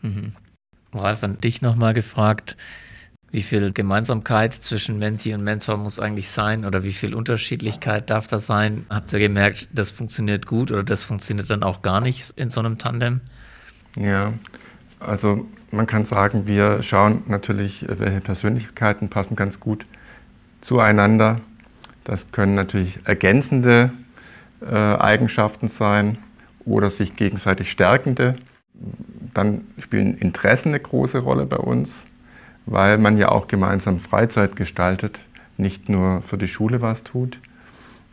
Mhm. 0.00 0.32
Ralf, 0.94 1.22
an 1.22 1.38
dich 1.38 1.60
nochmal 1.60 1.92
gefragt, 1.92 2.56
wie 3.30 3.42
viel 3.42 3.72
Gemeinsamkeit 3.72 4.54
zwischen 4.54 4.98
Menti 4.98 5.34
und 5.34 5.44
Mentor 5.44 5.76
muss 5.76 5.98
eigentlich 5.98 6.30
sein 6.30 6.64
oder 6.64 6.82
wie 6.82 6.92
viel 6.92 7.14
Unterschiedlichkeit 7.14 8.08
darf 8.08 8.26
da 8.26 8.38
sein? 8.38 8.86
Habt 8.88 9.12
ihr 9.12 9.18
gemerkt, 9.18 9.68
das 9.72 9.90
funktioniert 9.90 10.46
gut 10.46 10.72
oder 10.72 10.82
das 10.82 11.04
funktioniert 11.04 11.50
dann 11.50 11.62
auch 11.62 11.82
gar 11.82 12.00
nicht 12.00 12.30
in 12.36 12.48
so 12.48 12.60
einem 12.60 12.78
Tandem? 12.78 13.20
Ja, 13.96 14.32
also 14.98 15.46
man 15.70 15.86
kann 15.86 16.04
sagen, 16.04 16.46
wir 16.46 16.82
schauen 16.82 17.22
natürlich, 17.26 17.84
welche 17.88 18.20
Persönlichkeiten 18.20 19.08
passen 19.08 19.36
ganz 19.36 19.60
gut 19.60 19.86
zueinander. 20.60 21.40
Das 22.04 22.32
können 22.32 22.54
natürlich 22.54 23.00
ergänzende 23.04 23.92
äh, 24.60 24.74
Eigenschaften 24.74 25.68
sein 25.68 26.18
oder 26.64 26.90
sich 26.90 27.16
gegenseitig 27.16 27.70
stärkende. 27.70 28.36
Dann 29.34 29.62
spielen 29.78 30.14
Interessen 30.14 30.70
eine 30.70 30.80
große 30.80 31.18
Rolle 31.18 31.46
bei 31.46 31.58
uns, 31.58 32.04
weil 32.66 32.98
man 32.98 33.16
ja 33.18 33.28
auch 33.30 33.48
gemeinsam 33.48 33.98
Freizeit 33.98 34.56
gestaltet, 34.56 35.18
nicht 35.56 35.88
nur 35.88 36.22
für 36.22 36.38
die 36.38 36.48
Schule 36.48 36.80
was 36.80 37.04
tut. 37.04 37.38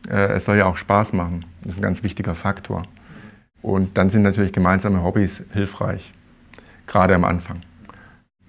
Äh, 0.09 0.33
es 0.33 0.45
soll 0.45 0.57
ja 0.57 0.65
auch 0.65 0.77
Spaß 0.77 1.13
machen. 1.13 1.45
Das 1.61 1.73
ist 1.73 1.79
ein 1.79 1.83
ganz 1.83 2.03
wichtiger 2.03 2.35
Faktor. 2.35 2.83
Und 3.61 3.97
dann 3.97 4.09
sind 4.09 4.21
natürlich 4.21 4.53
gemeinsame 4.53 5.03
Hobbys 5.03 5.41
hilfreich, 5.53 6.13
gerade 6.87 7.15
am 7.15 7.25
Anfang. 7.25 7.61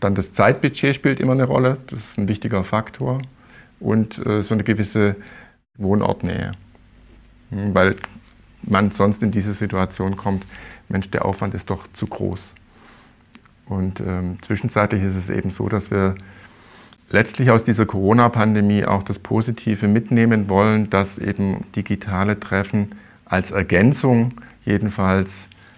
Dann 0.01 0.14
das 0.14 0.33
Zeitbudget 0.33 0.94
spielt 0.94 1.20
immer 1.20 1.33
eine 1.33 1.44
Rolle, 1.44 1.79
das 1.87 2.01
ist 2.01 2.18
ein 2.18 2.29
wichtiger 2.29 2.64
Faktor. 2.64 3.22
Und 3.79 4.25
äh, 4.25 4.42
so 4.42 4.55
eine 4.55 4.64
gewisse 4.64 5.16
Wohnortnähe. 5.77 6.53
Hm, 7.51 7.75
weil 7.75 7.96
man 8.62 8.90
sonst 8.90 9.22
in 9.22 9.31
diese 9.31 9.55
Situation 9.55 10.16
kommt, 10.16 10.46
Mensch, 10.88 11.11
der 11.11 11.25
Aufwand 11.25 11.55
ist 11.55 11.70
doch 11.70 11.87
zu 11.92 12.07
groß. 12.07 12.40
Und 13.66 14.01
ähm, 14.01 14.38
zwischenzeitlich 14.42 15.03
ist 15.03 15.16
es 15.16 15.29
eben 15.29 15.51
so, 15.51 15.68
dass 15.68 15.90
wir 15.90 16.14
letztlich 17.11 17.51
aus 17.51 17.64
dieser 17.64 17.87
Corona-Pandemie 17.87 18.85
auch 18.85 19.03
das 19.03 19.18
Positive 19.18 19.88
mitnehmen 19.88 20.49
wollen, 20.49 20.90
dass 20.90 21.18
eben 21.18 21.64
digitale 21.75 22.38
Treffen 22.38 22.94
als 23.25 23.51
Ergänzung 23.51 24.33
jedenfalls, 24.64 25.33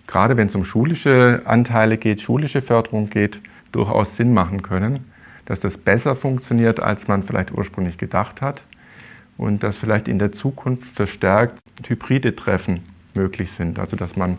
gerade 0.08 0.36
wenn 0.36 0.48
es 0.48 0.56
um 0.56 0.64
schulische 0.64 1.42
Anteile 1.44 1.96
geht, 1.96 2.20
schulische 2.20 2.60
Förderung 2.60 3.08
geht, 3.10 3.40
durchaus 3.70 4.16
Sinn 4.16 4.34
machen 4.34 4.62
können, 4.62 5.04
dass 5.44 5.60
das 5.60 5.76
besser 5.76 6.16
funktioniert, 6.16 6.80
als 6.80 7.06
man 7.06 7.22
vielleicht 7.22 7.52
ursprünglich 7.52 7.98
gedacht 7.98 8.42
hat 8.42 8.64
und 9.36 9.62
dass 9.62 9.76
vielleicht 9.76 10.08
in 10.08 10.18
der 10.18 10.32
Zukunft 10.32 10.84
verstärkt 10.84 11.60
hybride 11.86 12.34
Treffen 12.34 12.80
möglich 13.14 13.52
sind. 13.52 13.78
Also 13.78 13.96
dass 13.96 14.16
man 14.16 14.38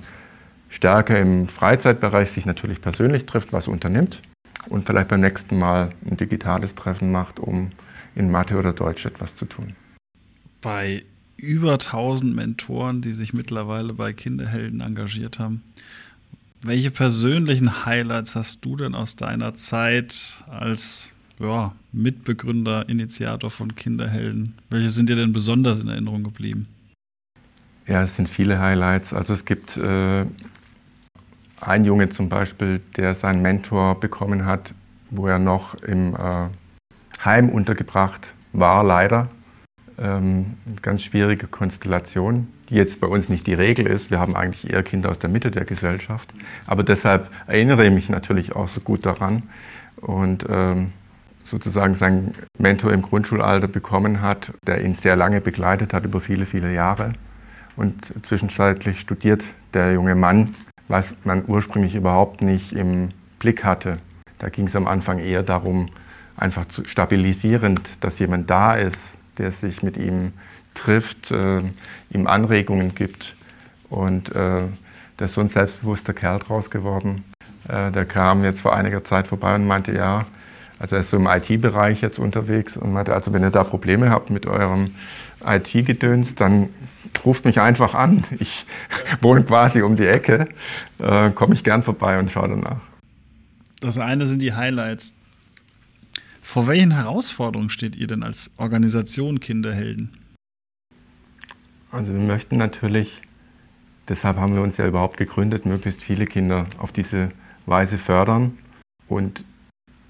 stärker 0.70 1.18
im 1.20 1.48
Freizeitbereich 1.48 2.32
sich 2.32 2.46
natürlich 2.46 2.82
persönlich 2.82 3.26
trifft, 3.26 3.54
was 3.54 3.68
unternimmt 3.68 4.22
und 4.68 4.88
vielleicht 4.88 5.08
beim 5.08 5.22
nächsten 5.22 5.58
Mal 5.58 5.92
ein 6.10 6.18
digitales 6.18 6.76
Treffen 6.76 7.12
macht, 7.12 7.40
um 7.40 7.72
in 8.16 8.32
Mathe 8.32 8.58
oder 8.58 8.74
Deutsch 8.74 9.06
etwas 9.06 9.36
zu 9.36 9.46
tun. 9.46 9.76
Bei 10.62 11.04
über 11.40 11.74
1000 11.74 12.36
Mentoren, 12.36 13.02
die 13.02 13.14
sich 13.14 13.34
mittlerweile 13.34 13.94
bei 13.94 14.14
Kinderhelden 14.14 14.82
engagiert 14.82 15.40
haben, 15.40 15.64
welche 16.62 16.92
persönlichen 16.92 17.86
Highlights 17.86 18.36
hast 18.36 18.66
du 18.66 18.76
denn 18.76 18.94
aus 18.94 19.16
deiner 19.16 19.56
Zeit 19.56 20.44
als 20.50 21.12
ja, 21.40 21.74
Mitbegründer, 21.94 22.90
Initiator 22.90 23.50
von 23.50 23.76
Kinderhelden? 23.76 24.56
Welche 24.70 24.90
sind 24.90 25.10
dir 25.10 25.16
denn 25.16 25.32
besonders 25.32 25.80
in 25.80 25.88
Erinnerung 25.88 26.24
geblieben? 26.24 26.68
Ja, 27.88 28.04
es 28.04 28.16
sind 28.16 28.30
viele 28.30 28.60
Highlights. 28.60 29.14
Also 29.14 29.34
es 29.34 29.46
gibt 29.46 29.78
äh, 29.78 30.26
ein 31.62 31.86
Junge 31.86 32.10
zum 32.10 32.30
Beispiel, 32.30 32.82
der 32.98 33.16
seinen 33.16 33.42
Mentor 33.42 34.00
bekommen 34.00 34.46
hat, 34.46 34.74
wo 35.10 35.28
er 35.28 35.40
noch 35.40 35.76
im 35.76 36.16
äh, 36.16 36.50
Heim 37.24 37.50
untergebracht 37.50 38.34
war, 38.54 38.84
leider. 38.84 39.30
Ähm, 40.00 40.58
ganz 40.82 41.04
schwierige 41.04 41.48
Konstellation, 41.48 42.48
die 42.70 42.76
jetzt 42.76 43.00
bei 43.02 43.08
uns 43.08 43.30
nicht 43.30 43.48
die 43.48 43.54
Regel 43.54 43.88
ist. 43.88 44.12
Wir 44.12 44.20
haben 44.20 44.36
eigentlich 44.36 44.72
eher 44.72 44.84
Kinder 44.84 45.10
aus 45.10 45.20
der 45.20 45.30
Mitte 45.30 45.52
der 45.52 45.66
Gesellschaft. 45.66 46.30
Aber 46.68 46.84
deshalb 46.84 47.30
erinnere 47.48 47.86
ich 47.86 47.94
mich 47.94 48.10
natürlich 48.10 48.56
auch 48.56 48.70
so 48.70 48.80
gut 48.80 49.06
daran. 49.06 49.44
Und 49.98 50.46
ähm, 50.50 50.94
sozusagen 51.44 51.96
seinen 51.96 52.36
Mentor 52.58 52.94
im 52.94 53.02
Grundschulalter 53.02 53.68
bekommen 53.68 54.22
hat, 54.22 54.54
der 54.66 54.84
ihn 54.84 54.96
sehr 54.96 55.16
lange 55.16 55.42
begleitet 55.42 55.94
hat, 55.94 56.06
über 56.06 56.22
viele, 56.22 56.46
viele 56.46 56.74
Jahre. 56.74 57.14
Und 57.76 58.14
zwischenzeitlich 58.24 59.00
studiert 59.00 59.44
der 59.74 59.94
junge 59.94 60.16
Mann 60.16 60.54
was 60.90 61.16
man 61.24 61.44
ursprünglich 61.48 61.96
überhaupt 61.96 62.42
nicht 62.42 62.74
im 62.74 63.12
Blick 63.38 63.64
hatte. 63.64 64.00
Da 64.40 64.50
ging 64.50 64.68
es 64.68 64.76
am 64.76 64.88
Anfang 64.88 65.20
eher 65.20 65.44
darum, 65.44 65.90
einfach 66.36 66.68
zu 66.68 66.86
stabilisierend, 66.86 67.82
dass 68.02 68.20
jemand 68.20 68.50
da 68.50 68.76
ist, 68.76 69.00
der 69.40 69.52
sich 69.52 69.82
mit 69.82 69.98
ihm 69.98 70.34
trifft, 70.76 71.32
äh, 71.32 71.62
ihm 72.12 72.28
Anregungen 72.28 72.94
gibt. 72.94 73.36
Und 73.90 74.30
äh, 74.36 74.64
der 75.18 75.26
ist 75.26 75.34
so 75.34 75.42
ein 75.42 75.50
selbstbewusster 75.50 76.14
Kerl 76.14 76.40
draus 76.40 76.70
geworden. 76.70 77.24
Äh, 77.68 77.92
der 77.92 78.06
kam 78.06 78.44
jetzt 78.44 78.62
vor 78.62 78.76
einiger 78.76 79.04
Zeit 79.04 79.28
vorbei 79.28 79.56
und 79.56 79.66
meinte, 79.66 79.94
ja, 79.94 80.26
also 80.78 80.96
er 80.96 81.02
ist 81.02 81.10
so 81.10 81.18
im 81.18 81.28
IT-Bereich 81.28 82.02
jetzt 82.02 82.20
unterwegs 82.20 82.78
und 82.78 82.94
meinte, 82.94 83.14
also 83.14 83.34
wenn 83.34 83.44
ihr 83.44 83.50
da 83.50 83.64
Probleme 83.64 84.10
habt 84.12 84.30
mit 84.30 84.46
eurem 84.46 84.96
IT-Gedöns, 85.46 86.36
dann 86.36 86.70
ruft 87.26 87.46
mich 87.46 87.60
einfach 87.60 87.94
an. 87.94 88.24
Ich 88.40 88.66
wohne 89.22 89.44
quasi 89.44 89.82
um 89.82 89.96
die 89.96 90.08
Ecke, 90.08 90.48
äh, 91.00 91.32
komme 91.32 91.54
ich 91.54 91.64
gern 91.64 91.84
vorbei 91.84 92.20
und 92.20 92.32
schaue 92.32 92.50
danach. 92.50 92.82
Das 93.82 93.98
eine 93.98 94.26
sind 94.26 94.42
die 94.42 94.54
Highlights. 94.54 95.14
Vor 96.52 96.66
welchen 96.66 96.90
Herausforderungen 96.90 97.70
steht 97.70 97.96
ihr 97.96 98.08
denn 98.08 98.24
als 98.24 98.50
Organisation 98.58 99.40
Kinderhelden? 99.40 100.18
Also 101.92 102.12
wir 102.12 102.20
möchten 102.20 102.58
natürlich, 102.58 103.22
deshalb 104.08 104.38
haben 104.38 104.56
wir 104.56 104.64
uns 104.64 104.78
ja 104.78 104.88
überhaupt 104.88 105.18
gegründet, 105.18 105.68
möglichst 105.68 106.02
viele 106.02 106.26
Kinder 106.26 106.66
auf 106.80 106.92
diese 106.92 107.30
Weise 107.68 108.00
fördern 108.00 108.58
und 109.08 109.44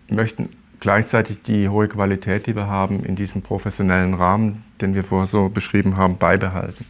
möchten 0.07 0.47
gleichzeitig 0.79 1.41
die 1.41 1.67
hohe 1.67 1.89
Qualität, 1.89 2.47
die 2.47 2.55
wir 2.55 2.67
haben, 2.67 3.03
in 3.03 3.17
diesem 3.17 3.41
professionellen 3.41 4.13
Rahmen, 4.13 4.61
den 4.79 4.95
wir 4.95 5.03
vorher 5.03 5.27
so 5.27 5.49
beschrieben 5.49 5.97
haben, 5.97 6.17
beibehalten. 6.17 6.85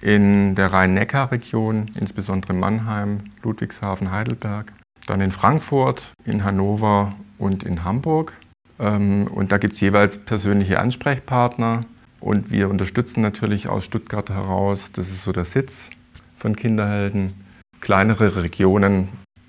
in 0.00 0.54
der 0.54 0.72
Rhein-Neckar-Region, 0.72 1.92
insbesondere 1.94 2.52
Mannheim, 2.52 3.32
Ludwigshafen, 3.42 4.10
Heidelberg, 4.10 4.72
dann 5.06 5.20
in 5.20 5.32
Frankfurt, 5.32 6.02
in 6.24 6.44
Hannover 6.44 7.14
und 7.38 7.62
in 7.62 7.84
Hamburg. 7.84 8.32
Ähm, 8.80 9.26
und 9.26 9.52
da 9.52 9.58
gibt 9.58 9.74
es 9.74 9.80
jeweils 9.80 10.16
persönliche 10.16 10.80
Ansprechpartner. 10.80 11.84
Und 12.20 12.50
wir 12.50 12.68
unterstützen 12.68 13.22
natürlich 13.22 13.68
aus 13.68 13.84
Stuttgart 13.84 14.28
heraus, 14.30 14.90
das 14.92 15.08
ist 15.08 15.22
so 15.24 15.32
der 15.32 15.44
Sitz 15.44 15.88
von 16.36 16.56
Kinderhelden, 16.56 17.34
kleinere 17.80 18.36
Regionen 18.36 19.08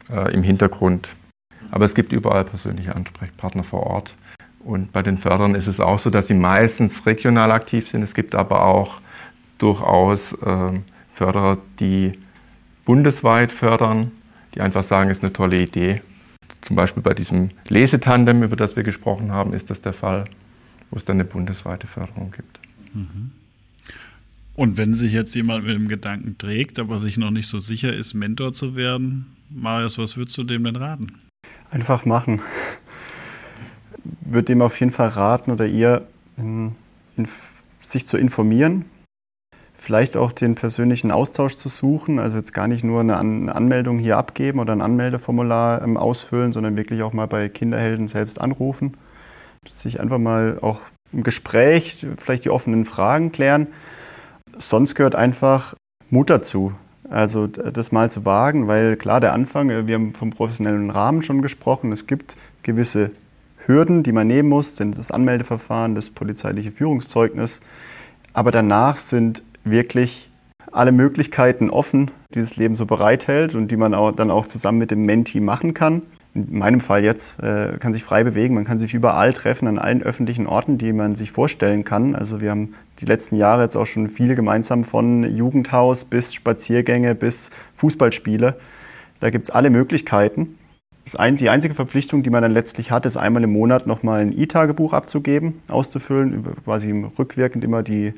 äh, 0.10 0.34
im 0.34 0.44
Hintergrund. 0.44 1.10
Aber 1.70 1.86
es 1.86 1.96
gibt 1.96 2.12
überall 2.12 2.46
persönliche 2.46 2.96
Ansprechpartner 2.96 3.64
vor 3.64 3.84
Ort. 3.84 4.16
Und 4.60 4.92
bei 4.94 5.02
den 5.02 5.18
Fördern 5.18 5.56
ist 5.56 5.68
es 5.68 5.80
auch 5.80 6.00
so, 6.00 6.10
dass 6.10 6.28
sie 6.28 6.34
meistens 6.34 7.06
regional 7.06 7.52
aktiv 7.52 7.88
sind. 7.88 8.04
Es 8.04 8.14
gibt 8.14 8.36
aber 8.36 8.66
auch 8.66 9.02
durchaus 9.58 10.34
äh, 10.34 10.80
Förderer, 11.12 11.58
die 11.80 12.20
bundesweit 12.86 13.52
fördern, 13.52 14.12
die 14.56 14.62
einfach 14.62 14.84
sagen, 14.84 15.10
es 15.10 15.18
ist 15.18 15.24
eine 15.24 15.34
tolle 15.34 15.62
Idee. 15.62 16.02
Zum 16.62 16.76
Beispiel 16.76 17.02
bei 17.04 17.14
diesem 17.14 17.50
Lesetandem, 17.68 18.44
über 18.44 18.56
das 18.56 18.76
wir 18.76 18.84
gesprochen 18.84 19.32
haben, 19.32 19.54
ist 19.54 19.70
das 19.70 19.82
der 19.82 19.94
Fall, 19.94 20.26
wo 20.90 20.98
es 20.98 21.06
dann 21.06 21.16
eine 21.16 21.26
bundesweite 21.26 21.88
Förderung 21.88 22.32
gibt. 22.32 22.60
Mhm. 22.94 23.32
Und 24.56 24.78
wenn 24.78 24.94
sich 24.94 25.14
jetzt 25.14 25.34
jemand 25.34 25.66
mit 25.66 25.76
dem 25.76 25.88
Gedanken 25.88 26.38
trägt, 26.38 26.78
aber 26.78 27.00
sich 27.00 27.18
noch 27.18 27.32
nicht 27.32 27.48
so 27.48 27.60
sicher 27.60 27.94
ist, 27.94 28.14
Mentor 28.14 28.54
zu 28.54 28.76
werden, 28.76 29.36
Marius, 29.50 29.98
was 29.98 30.18
würdest 30.18 30.38
du 30.38 30.44
dem 30.44 30.64
denn 30.66 30.76
raten? 30.76 31.20
Einfach 31.72 32.06
machen. 32.06 32.42
Würde 34.22 34.46
dem 34.46 34.62
auf 34.62 34.80
jeden 34.80 34.92
Fall 34.92 35.10
raten 35.10 35.52
oder 35.52 35.66
ihr, 35.66 36.08
in, 36.38 36.76
in, 37.18 37.28
sich 37.80 38.06
zu 38.06 38.18
informieren, 38.18 38.86
vielleicht 39.82 40.16
auch 40.16 40.32
den 40.32 40.54
persönlichen 40.54 41.10
Austausch 41.10 41.56
zu 41.56 41.68
suchen, 41.68 42.20
also 42.20 42.38
jetzt 42.38 42.54
gar 42.54 42.68
nicht 42.68 42.84
nur 42.84 43.00
eine, 43.00 43.18
An 43.18 43.50
Anmeldung 43.50 43.98
hier 43.98 44.16
abgeben 44.16 44.60
oder 44.60 44.74
ein 44.74 44.82
Anmeldeformular 44.82 45.82
ähm, 45.82 45.98
ausfüllen, 45.98 46.54
sondern 46.54 46.78
wirklich 46.78 47.02
auch 47.02 47.14
mal 47.14 47.26
bei 47.26 47.50
Kinderhelden 47.50 48.08
selbst 48.08 48.40
anrufen, 48.40 48.96
sich 49.68 50.00
einfach 50.00 50.20
mal 50.20 50.60
auch 50.62 50.82
im 51.12 51.24
Gespräch 51.24 52.06
vielleicht 52.18 52.46
die 52.46 52.52
offenen 52.52 52.86
Fragen 52.86 53.32
klären. 53.32 53.68
Sonst 54.56 54.94
gehört 54.94 55.16
einfach 55.16 55.74
Mut 56.12 56.30
dazu, 56.30 56.74
also 57.10 57.48
das 57.48 57.92
mal 57.92 58.12
zu 58.12 58.24
wagen, 58.24 58.68
weil 58.68 58.98
klar, 58.98 59.20
der 59.20 59.34
Anfang, 59.34 59.72
äh, 59.72 59.88
wir 59.88 59.96
haben 59.96 60.14
vom 60.14 60.30
professionellen 60.30 60.92
Rahmen 60.92 61.24
schon 61.24 61.42
gesprochen, 61.42 61.92
es 61.92 62.06
gibt 62.06 62.38
gewisse 62.62 63.10
Hürden, 63.66 64.04
die 64.04 64.12
man 64.12 64.28
nehmen 64.28 64.50
muss, 64.50 64.76
denn 64.76 64.92
das 64.92 65.10
Anmeldeverfahren, 65.10 65.96
das 65.96 66.12
polizeiliche 66.12 66.70
Führungszeugnis, 66.70 67.62
aber 68.34 68.52
danach 68.52 68.98
sind 68.98 69.42
wirklich 69.64 70.30
alle 70.72 70.92
Möglichkeiten 70.92 71.70
offen, 71.70 72.12
die 72.34 72.40
das 72.40 72.56
Leben 72.56 72.76
so 72.76 72.86
bereithält 72.86 73.56
und 73.56 73.70
die 73.72 73.78
man 73.78 73.94
auch, 73.94 74.12
dann 74.12 74.32
auch 74.32 74.46
zusammen 74.46 74.78
mit 74.78 74.92
dem 74.92 75.06
Menti 75.06 75.40
machen 75.40 75.74
kann. 75.74 76.04
In 76.34 76.60
meinem 76.60 76.80
Fall 76.80 77.04
jetzt 77.04 77.44
äh, 77.44 77.78
kann 77.78 77.92
sich 77.92 78.04
frei 78.04 78.24
bewegen, 78.24 78.56
man 78.56 78.64
kann 78.64 78.80
sich 78.80 78.94
überall 78.94 79.34
treffen, 79.34 79.68
an 79.68 79.78
allen 79.78 80.02
öffentlichen 80.02 80.48
Orten, 80.48 80.78
die 80.78 80.94
man 80.94 81.14
sich 81.14 81.32
vorstellen 81.32 81.84
kann. 81.84 82.16
Also 82.16 82.40
wir 82.40 82.52
haben 82.52 82.74
die 83.00 83.06
letzten 83.06 83.36
Jahre 83.36 83.64
jetzt 83.64 83.76
auch 83.76 83.86
schon 83.86 84.08
viel 84.08 84.36
gemeinsam 84.36 84.86
von 84.86 85.24
Jugendhaus 85.24 86.06
bis 86.06 86.34
Spaziergänge 86.34 87.16
bis 87.16 87.50
Fußballspiele. 87.76 88.56
Da 89.20 89.30
gibt 89.30 89.46
es 89.46 89.50
alle 89.50 89.70
Möglichkeiten. 89.70 90.56
Ein, 91.18 91.36
die 91.36 91.50
einzige 91.50 91.74
Verpflichtung, 91.74 92.24
die 92.24 92.30
man 92.30 92.44
dann 92.44 92.54
letztlich 92.54 92.92
hat, 92.92 93.06
ist 93.06 93.18
einmal 93.18 93.44
im 93.44 93.52
Monat 93.52 93.86
nochmal 93.86 94.22
ein 94.22 94.32
E-Tagebuch 94.32 94.94
abzugeben, 94.94 95.60
auszufüllen, 95.68 96.46
quasi 96.64 96.92
rückwirkend 96.92 97.66
immer 97.66 97.84
die 97.84 98.14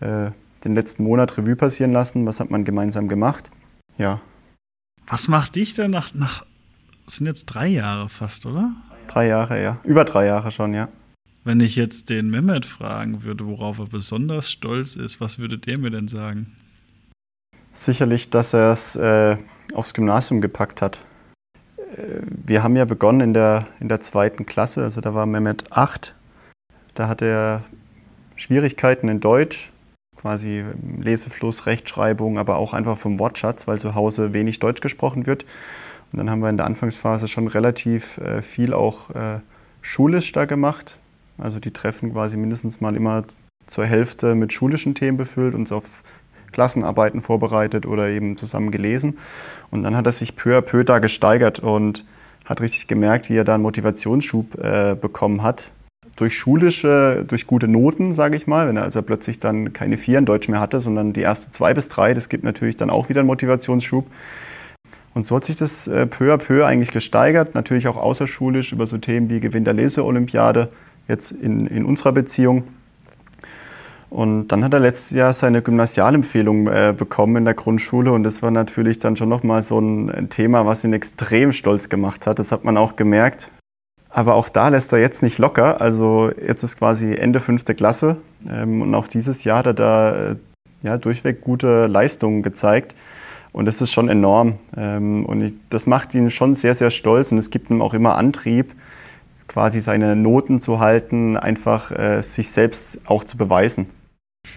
äh, 0.00 0.30
den 0.66 0.74
letzten 0.74 1.04
Monat 1.04 1.36
Revue 1.38 1.56
passieren 1.56 1.92
lassen. 1.92 2.26
Was 2.26 2.40
hat 2.40 2.50
man 2.50 2.64
gemeinsam 2.64 3.08
gemacht? 3.08 3.50
Ja. 3.98 4.20
Was 5.06 5.28
macht 5.28 5.56
dich 5.56 5.74
denn 5.74 5.92
nach, 5.92 6.12
nach, 6.14 6.44
das 7.04 7.16
sind 7.16 7.26
jetzt 7.26 7.46
drei 7.46 7.68
Jahre 7.68 8.08
fast, 8.08 8.46
oder? 8.46 8.72
Drei 9.06 9.28
Jahre, 9.28 9.62
ja. 9.62 9.78
Über 9.84 10.04
drei 10.04 10.26
Jahre 10.26 10.50
schon, 10.50 10.74
ja. 10.74 10.88
Wenn 11.44 11.60
ich 11.60 11.76
jetzt 11.76 12.10
den 12.10 12.28
Mehmet 12.28 12.66
fragen 12.66 13.22
würde, 13.22 13.46
worauf 13.46 13.78
er 13.78 13.86
besonders 13.86 14.50
stolz 14.50 14.96
ist, 14.96 15.20
was 15.20 15.38
würde 15.38 15.58
der 15.58 15.78
mir 15.78 15.90
denn 15.90 16.08
sagen? 16.08 16.56
Sicherlich, 17.72 18.30
dass 18.30 18.52
er 18.52 18.72
es 18.72 18.96
äh, 18.96 19.36
aufs 19.72 19.94
Gymnasium 19.94 20.40
gepackt 20.40 20.82
hat. 20.82 20.98
Äh, 21.76 22.22
wir 22.44 22.64
haben 22.64 22.74
ja 22.74 22.84
begonnen 22.84 23.20
in 23.20 23.34
der, 23.34 23.62
in 23.78 23.88
der 23.88 24.00
zweiten 24.00 24.44
Klasse, 24.44 24.82
also 24.82 25.00
da 25.00 25.14
war 25.14 25.26
Mehmet 25.26 25.70
acht. 25.70 26.16
Da 26.94 27.06
hatte 27.06 27.26
er 27.26 27.64
Schwierigkeiten 28.34 29.08
in 29.08 29.20
Deutsch, 29.20 29.70
quasi 30.16 30.64
Lesefluss, 31.00 31.66
Rechtschreibung, 31.66 32.38
aber 32.38 32.56
auch 32.56 32.72
einfach 32.72 32.98
vom 32.98 33.18
Wortschatz, 33.18 33.66
weil 33.66 33.78
zu 33.78 33.94
Hause 33.94 34.34
wenig 34.34 34.58
Deutsch 34.58 34.80
gesprochen 34.80 35.26
wird. 35.26 35.44
Und 36.12 36.18
dann 36.18 36.30
haben 36.30 36.40
wir 36.40 36.50
in 36.50 36.56
der 36.56 36.66
Anfangsphase 36.66 37.28
schon 37.28 37.48
relativ 37.48 38.18
äh, 38.18 38.42
viel 38.42 38.72
auch 38.72 39.10
äh, 39.10 39.40
schulisch 39.82 40.32
da 40.32 40.44
gemacht. 40.44 40.98
Also 41.38 41.60
die 41.60 41.72
Treffen 41.72 42.12
quasi 42.12 42.36
mindestens 42.36 42.80
mal 42.80 42.96
immer 42.96 43.24
zur 43.66 43.84
Hälfte 43.84 44.34
mit 44.34 44.52
schulischen 44.52 44.94
Themen 44.94 45.16
befüllt, 45.16 45.54
uns 45.54 45.72
auf 45.72 46.02
Klassenarbeiten 46.52 47.20
vorbereitet 47.20 47.86
oder 47.86 48.08
eben 48.08 48.36
zusammen 48.36 48.70
gelesen. 48.70 49.18
Und 49.70 49.82
dann 49.82 49.96
hat 49.96 50.06
er 50.06 50.12
sich 50.12 50.36
peu 50.36 50.56
à 50.56 50.60
peu 50.62 50.84
da 50.84 51.00
gesteigert 51.00 51.58
und 51.58 52.04
hat 52.44 52.60
richtig 52.60 52.86
gemerkt, 52.86 53.28
wie 53.28 53.36
er 53.36 53.44
da 53.44 53.54
einen 53.54 53.62
Motivationsschub 53.64 54.54
äh, 54.62 54.96
bekommen 54.98 55.42
hat, 55.42 55.72
durch 56.16 56.34
schulische, 56.34 57.24
durch 57.28 57.46
gute 57.46 57.68
Noten, 57.68 58.12
sage 58.12 58.36
ich 58.36 58.46
mal, 58.46 58.68
wenn 58.68 58.76
er 58.76 58.84
also 58.84 59.02
plötzlich 59.02 59.38
dann 59.38 59.72
keine 59.72 59.96
vier 59.96 60.18
in 60.18 60.24
Deutsch 60.24 60.48
mehr 60.48 60.60
hatte, 60.60 60.80
sondern 60.80 61.12
die 61.12 61.20
erste 61.20 61.50
zwei 61.50 61.74
bis 61.74 61.88
drei, 61.88 62.14
das 62.14 62.28
gibt 62.28 62.42
natürlich 62.42 62.76
dann 62.76 62.90
auch 62.90 63.08
wieder 63.08 63.20
einen 63.20 63.28
Motivationsschub. 63.28 64.06
Und 65.14 65.24
so 65.24 65.36
hat 65.36 65.44
sich 65.44 65.56
das 65.56 65.88
äh, 65.88 66.06
peu 66.06 66.32
à 66.32 66.38
peu 66.38 66.64
eigentlich 66.66 66.90
gesteigert, 66.90 67.54
natürlich 67.54 67.88
auch 67.88 67.96
außerschulisch 67.96 68.72
über 68.72 68.86
so 68.86 68.98
Themen 68.98 69.30
wie 69.30 69.40
Gewinn 69.40 69.64
der 69.64 69.74
Leseolympiade, 69.74 70.70
jetzt 71.08 71.32
in, 71.32 71.66
in 71.66 71.84
unserer 71.84 72.12
Beziehung. 72.12 72.64
Und 74.08 74.48
dann 74.48 74.64
hat 74.64 74.72
er 74.72 74.80
letztes 74.80 75.16
Jahr 75.16 75.32
seine 75.32 75.62
Gymnasialempfehlung 75.62 76.68
äh, 76.68 76.94
bekommen 76.96 77.36
in 77.36 77.44
der 77.44 77.54
Grundschule 77.54 78.12
und 78.12 78.22
das 78.22 78.42
war 78.42 78.50
natürlich 78.50 78.98
dann 78.98 79.16
schon 79.16 79.28
nochmal 79.28 79.62
so 79.62 79.78
ein, 79.78 80.10
ein 80.10 80.28
Thema, 80.28 80.64
was 80.64 80.84
ihn 80.84 80.92
extrem 80.92 81.52
stolz 81.52 81.88
gemacht 81.88 82.26
hat. 82.26 82.38
Das 82.38 82.52
hat 82.52 82.64
man 82.64 82.76
auch 82.76 82.96
gemerkt. 82.96 83.50
Aber 84.16 84.34
auch 84.34 84.48
da 84.48 84.68
lässt 84.68 84.94
er 84.94 84.98
jetzt 84.98 85.22
nicht 85.22 85.36
locker. 85.36 85.82
Also 85.82 86.30
jetzt 86.40 86.62
ist 86.62 86.78
quasi 86.78 87.14
Ende 87.14 87.38
fünfte 87.38 87.74
Klasse 87.74 88.16
ähm, 88.48 88.80
und 88.80 88.94
auch 88.94 89.08
dieses 89.08 89.44
Jahr 89.44 89.58
hat 89.58 89.66
er 89.66 89.74
da 89.74 90.30
äh, 90.30 90.36
ja, 90.82 90.96
durchweg 90.96 91.42
gute 91.42 91.86
Leistungen 91.86 92.42
gezeigt. 92.42 92.94
Und 93.52 93.66
das 93.66 93.82
ist 93.82 93.92
schon 93.92 94.08
enorm. 94.08 94.58
Ähm, 94.74 95.26
und 95.26 95.42
ich, 95.42 95.52
das 95.68 95.86
macht 95.86 96.14
ihn 96.14 96.30
schon 96.30 96.54
sehr, 96.54 96.72
sehr 96.72 96.88
stolz 96.88 97.30
und 97.30 97.36
es 97.36 97.50
gibt 97.50 97.68
ihm 97.68 97.82
auch 97.82 97.92
immer 97.92 98.16
Antrieb, 98.16 98.74
quasi 99.48 99.82
seine 99.82 100.16
Noten 100.16 100.62
zu 100.62 100.80
halten, 100.80 101.36
einfach 101.36 101.90
äh, 101.90 102.22
sich 102.22 102.50
selbst 102.50 103.00
auch 103.04 103.22
zu 103.22 103.36
beweisen. 103.36 103.86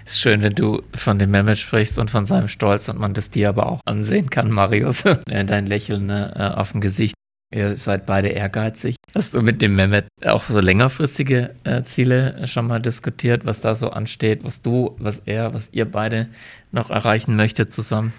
Es 0.05 0.14
ist 0.14 0.22
schön, 0.22 0.41
wenn 0.41 0.55
du 0.55 0.82
von 0.95 1.20
dem 1.20 1.32
Mehmet 1.32 1.57
sprichst 1.57 1.99
und 1.99 2.10
von 2.10 2.26
seinem 2.26 2.47
Stolz 2.47 2.88
und 2.88 2.97
man 2.97 3.14
das 3.14 3.30
dir 3.30 3.49
aber 3.49 3.68
auch 3.68 3.82
ansehen 3.84 4.30
kann, 4.30 4.51
Marius. 4.51 5.03
Dein 5.26 5.66
Lächeln 5.66 6.05
ne, 6.05 6.34
äh, 6.38 6.57
auf 6.57 6.72
dem 6.72 6.80
Gesicht. 6.80 7.14
Ihr 7.52 7.78
seid 7.78 8.06
beide 8.06 8.28
ehrgeizig. 8.28 8.95
Hast 9.16 9.34
du 9.34 9.41
mit 9.41 9.62
dem 9.62 9.76
Mehmet 9.76 10.06
auch 10.24 10.43
so 10.43 10.60
längerfristige 10.60 11.56
äh, 11.64 11.82
Ziele 11.82 12.45
schon 12.45 12.68
mal 12.68 12.80
diskutiert, 12.80 13.45
was 13.45 13.60
da 13.60 13.74
so 13.74 13.89
ansteht, 13.89 14.43
was 14.43 14.62
du, 14.62 14.95
was 15.00 15.24
er, 15.26 15.54
was 15.54 15.70
ihr 15.72 15.86
beide 15.86 16.30
noch 16.72 16.91
erreichen 16.91 17.36
möchtet 17.36 17.74
zusammen? 17.74 18.14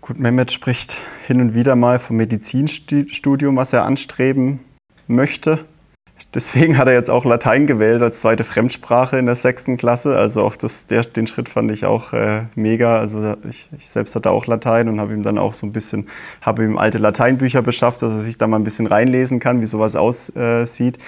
Gut, 0.00 0.18
Mehmet 0.18 0.50
spricht 0.50 0.96
hin 1.26 1.42
und 1.42 1.54
wieder 1.54 1.76
mal 1.76 1.98
vom 1.98 2.16
Medizinstudium, 2.16 3.56
was 3.56 3.74
er 3.74 3.84
anstreben 3.84 4.60
möchte. 5.06 5.66
Deswegen 6.32 6.78
hat 6.78 6.86
er 6.86 6.94
jetzt 6.94 7.10
auch 7.10 7.24
Latein 7.24 7.66
gewählt 7.66 8.00
als 8.02 8.20
zweite 8.20 8.44
Fremdsprache 8.44 9.18
in 9.18 9.26
der 9.26 9.34
sechsten 9.34 9.76
Klasse. 9.76 10.16
Also 10.16 10.42
auch 10.42 10.54
das, 10.54 10.86
der, 10.86 11.02
den 11.02 11.26
Schritt 11.26 11.48
fand 11.48 11.72
ich 11.72 11.84
auch 11.84 12.12
äh, 12.12 12.44
mega. 12.54 13.00
Also 13.00 13.34
ich, 13.48 13.68
ich, 13.76 13.88
selbst 13.88 14.14
hatte 14.14 14.30
auch 14.30 14.46
Latein 14.46 14.88
und 14.88 15.00
habe 15.00 15.12
ihm 15.12 15.24
dann 15.24 15.38
auch 15.38 15.54
so 15.54 15.66
ein 15.66 15.72
bisschen, 15.72 16.06
habe 16.40 16.64
ihm 16.64 16.78
alte 16.78 16.98
Lateinbücher 16.98 17.62
beschafft, 17.62 18.02
dass 18.02 18.12
er 18.12 18.20
sich 18.20 18.38
da 18.38 18.46
mal 18.46 18.58
ein 18.58 18.64
bisschen 18.64 18.86
reinlesen 18.86 19.40
kann, 19.40 19.60
wie 19.60 19.66
sowas 19.66 19.96
aussieht. 19.96 20.98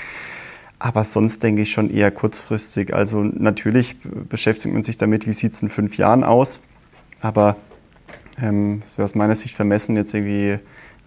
Aber 0.81 1.05
sonst 1.05 1.45
denke 1.45 1.63
ich 1.63 1.71
schon 1.71 1.89
eher 1.89 2.11
kurzfristig. 2.11 2.93
Also 2.93 3.23
natürlich 3.23 3.97
beschäftigt 4.01 4.75
man 4.75 4.83
sich 4.83 4.99
damit, 4.99 5.29
wie 5.29 5.33
sieht 5.33 5.53
es 5.53 5.63
in 5.63 5.69
fünf 5.69 5.99
Jahren 5.99 6.25
aus. 6.25 6.61
Aber 7.21 7.55
ähm, 8.43 8.83
wäre 8.97 9.05
aus 9.05 9.15
meiner 9.15 9.37
Sicht 9.37 9.55
vermessen, 9.55 9.97
jetzt 9.97 10.13
irgendwie 10.15 10.59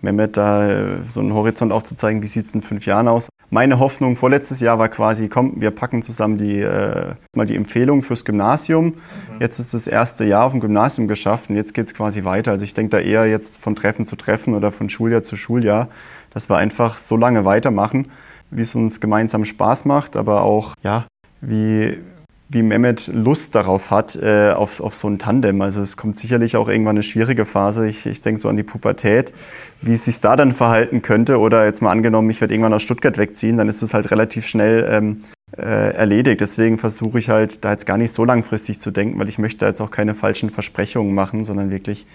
Mehmet 0.01 0.37
da 0.37 0.69
äh, 0.69 1.03
so 1.05 1.19
einen 1.19 1.33
Horizont 1.33 1.73
aufzuzeigen, 1.73 2.21
wie 2.21 2.27
sieht 2.27 2.45
es 2.45 2.53
in 2.53 2.61
fünf 2.61 2.85
Jahren 2.85 3.09
aus. 3.09 3.27
Meine 3.49 3.79
Hoffnung 3.79 4.15
vorletztes 4.15 4.59
Jahr 4.59 4.79
war 4.79 4.89
quasi, 4.89 5.29
komm, 5.29 5.53
wir 5.61 5.71
packen 5.71 6.01
zusammen 6.01 6.37
die, 6.37 6.61
äh, 6.61 7.13
mal 7.35 7.45
die 7.45 7.55
Empfehlung 7.55 8.01
fürs 8.01 8.25
Gymnasium. 8.25 8.85
Mhm. 8.85 8.93
Jetzt 9.39 9.59
ist 9.59 9.73
das 9.73 9.87
erste 9.87 10.25
Jahr 10.25 10.45
auf 10.45 10.51
dem 10.51 10.61
Gymnasium 10.61 11.07
geschafft 11.07 11.49
und 11.49 11.55
jetzt 11.55 11.73
geht 11.73 11.85
es 11.85 11.93
quasi 11.93 12.23
weiter. 12.23 12.51
Also 12.51 12.65
ich 12.65 12.73
denke 12.73 12.97
da 12.97 12.99
eher 12.99 13.27
jetzt 13.27 13.57
von 13.57 13.75
Treffen 13.75 14.05
zu 14.05 14.15
Treffen 14.15 14.53
oder 14.55 14.71
von 14.71 14.89
Schuljahr 14.89 15.21
zu 15.21 15.37
Schuljahr, 15.37 15.89
dass 16.31 16.49
wir 16.49 16.57
einfach 16.57 16.97
so 16.97 17.17
lange 17.17 17.45
weitermachen, 17.45 18.07
wie 18.49 18.61
es 18.61 18.73
uns 18.75 18.99
gemeinsam 18.99 19.45
Spaß 19.45 19.85
macht, 19.85 20.15
aber 20.15 20.41
auch, 20.41 20.73
ja, 20.83 21.05
wie, 21.41 21.99
wie 22.47 22.61
Mehmet 22.61 23.07
Lust 23.07 23.55
darauf 23.55 23.89
hat, 23.89 24.15
äh, 24.15 24.51
auf, 24.51 24.79
auf 24.79 24.93
so 24.95 25.07
ein 25.07 25.17
Tandem. 25.17 25.61
Also 25.61 25.81
es 25.81 25.97
kommt 25.97 26.17
sicherlich 26.17 26.55
auch 26.57 26.69
irgendwann 26.69 26.95
eine 26.95 27.03
schwierige 27.03 27.45
Phase. 27.45 27.87
Ich, 27.87 28.05
ich 28.05 28.21
denke 28.21 28.39
so 28.39 28.49
an 28.49 28.57
die 28.57 28.63
Pubertät, 28.63 29.33
wie 29.81 29.93
es 29.93 30.05
sich 30.05 30.21
da 30.21 30.35
dann 30.35 30.51
verhalten 30.51 31.01
könnte. 31.01 31.39
Oder 31.39 31.65
jetzt 31.65 31.81
mal 31.81 31.91
angenommen, 31.91 32.29
ich 32.29 32.41
werde 32.41 32.53
irgendwann 32.53 32.73
aus 32.73 32.83
Stuttgart 32.83 33.17
wegziehen, 33.17 33.57
dann 33.57 33.67
ist 33.67 33.81
es 33.81 33.93
halt 33.93 34.11
relativ 34.11 34.45
schnell 34.45 34.87
ähm, 34.89 35.21
äh, 35.57 35.95
erledigt. 35.95 36.39
Deswegen 36.41 36.77
versuche 36.77 37.17
ich 37.17 37.29
halt 37.29 37.65
da 37.65 37.71
jetzt 37.71 37.87
gar 37.87 37.97
nicht 37.97 38.13
so 38.13 38.23
langfristig 38.25 38.79
zu 38.79 38.91
denken, 38.91 39.17
weil 39.19 39.29
ich 39.29 39.39
möchte 39.39 39.65
jetzt 39.65 39.81
auch 39.81 39.91
keine 39.91 40.13
falschen 40.13 40.51
Versprechungen 40.51 41.15
machen, 41.15 41.43
sondern 41.43 41.71
wirklich 41.71 42.05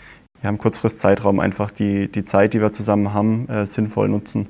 ja, 0.43 0.49
im 0.49 0.59
Kurzfristzeitraum 0.59 1.41
einfach 1.41 1.70
die, 1.70 2.11
die 2.11 2.24
Zeit, 2.24 2.55
die 2.55 2.61
wir 2.61 2.70
zusammen 2.70 3.12
haben, 3.12 3.49
äh, 3.49 3.66
sinnvoll 3.66 4.09
nutzen. 4.09 4.49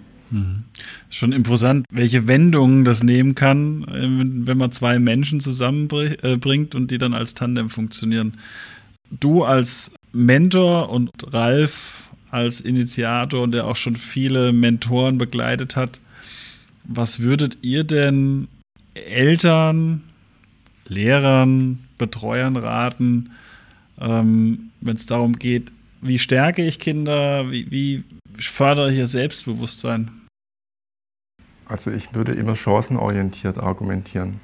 Schon 1.09 1.33
imposant, 1.33 1.85
welche 1.93 2.29
Wendungen 2.29 2.85
das 2.85 3.03
nehmen 3.03 3.35
kann, 3.35 3.85
äh, 3.85 4.47
wenn 4.47 4.59
man 4.59 4.73
zwei 4.73 4.99
Menschen 4.99 5.41
zusammenbringt 5.41 6.75
und 6.75 6.91
die 6.91 6.99
dann 6.99 7.15
als 7.15 7.35
Tandem 7.35 7.69
funktionieren. 7.71 8.35
Du 9.11 9.43
als 9.43 9.93
Mentor 10.13 10.91
und 10.91 11.11
Ralf 11.33 12.11
als 12.31 12.61
Initiator 12.61 13.43
und 13.43 13.53
der 13.53 13.67
auch 13.67 13.77
schon 13.77 13.97
viele 13.97 14.53
Mentoren 14.53 15.19
begleitet 15.19 15.75
hat, 15.75 15.99
was 16.85 17.21
würdet 17.21 17.59
ihr 17.63 17.85
denn 17.85 18.49
Eltern, 18.95 20.03
Lehrern, 20.87 21.81
Betreuern 21.99 22.57
raten, 22.57 23.31
ähm, 24.01 24.71
wenn 24.81 24.97
es 24.97 25.07
darum 25.07 25.39
geht, 25.39 25.73
wie 26.03 26.19
stärke 26.19 26.65
ich 26.67 26.79
Kinder, 26.79 27.51
wie, 27.51 27.71
wie 27.71 28.05
fördere 28.39 28.91
ich 28.91 28.99
ihr 28.99 29.07
Selbstbewusstsein? 29.07 30.11
Also 31.71 31.93
ich 31.93 32.15
würde 32.15 32.33
immer 32.33 32.57
chancenorientiert 32.57 33.57
argumentieren. 33.57 34.41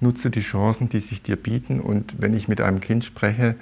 Nutze 0.00 0.30
die 0.30 0.42
Chancen, 0.42 0.90
die 0.90 1.00
sich 1.00 1.22
dir 1.22 1.36
bieten 1.36 1.80
und 1.80 2.20
wenn 2.20 2.36
ich 2.36 2.48
mit 2.48 2.60
einem 2.60 2.80
Kind 2.80 3.04
spreche, 3.04 3.56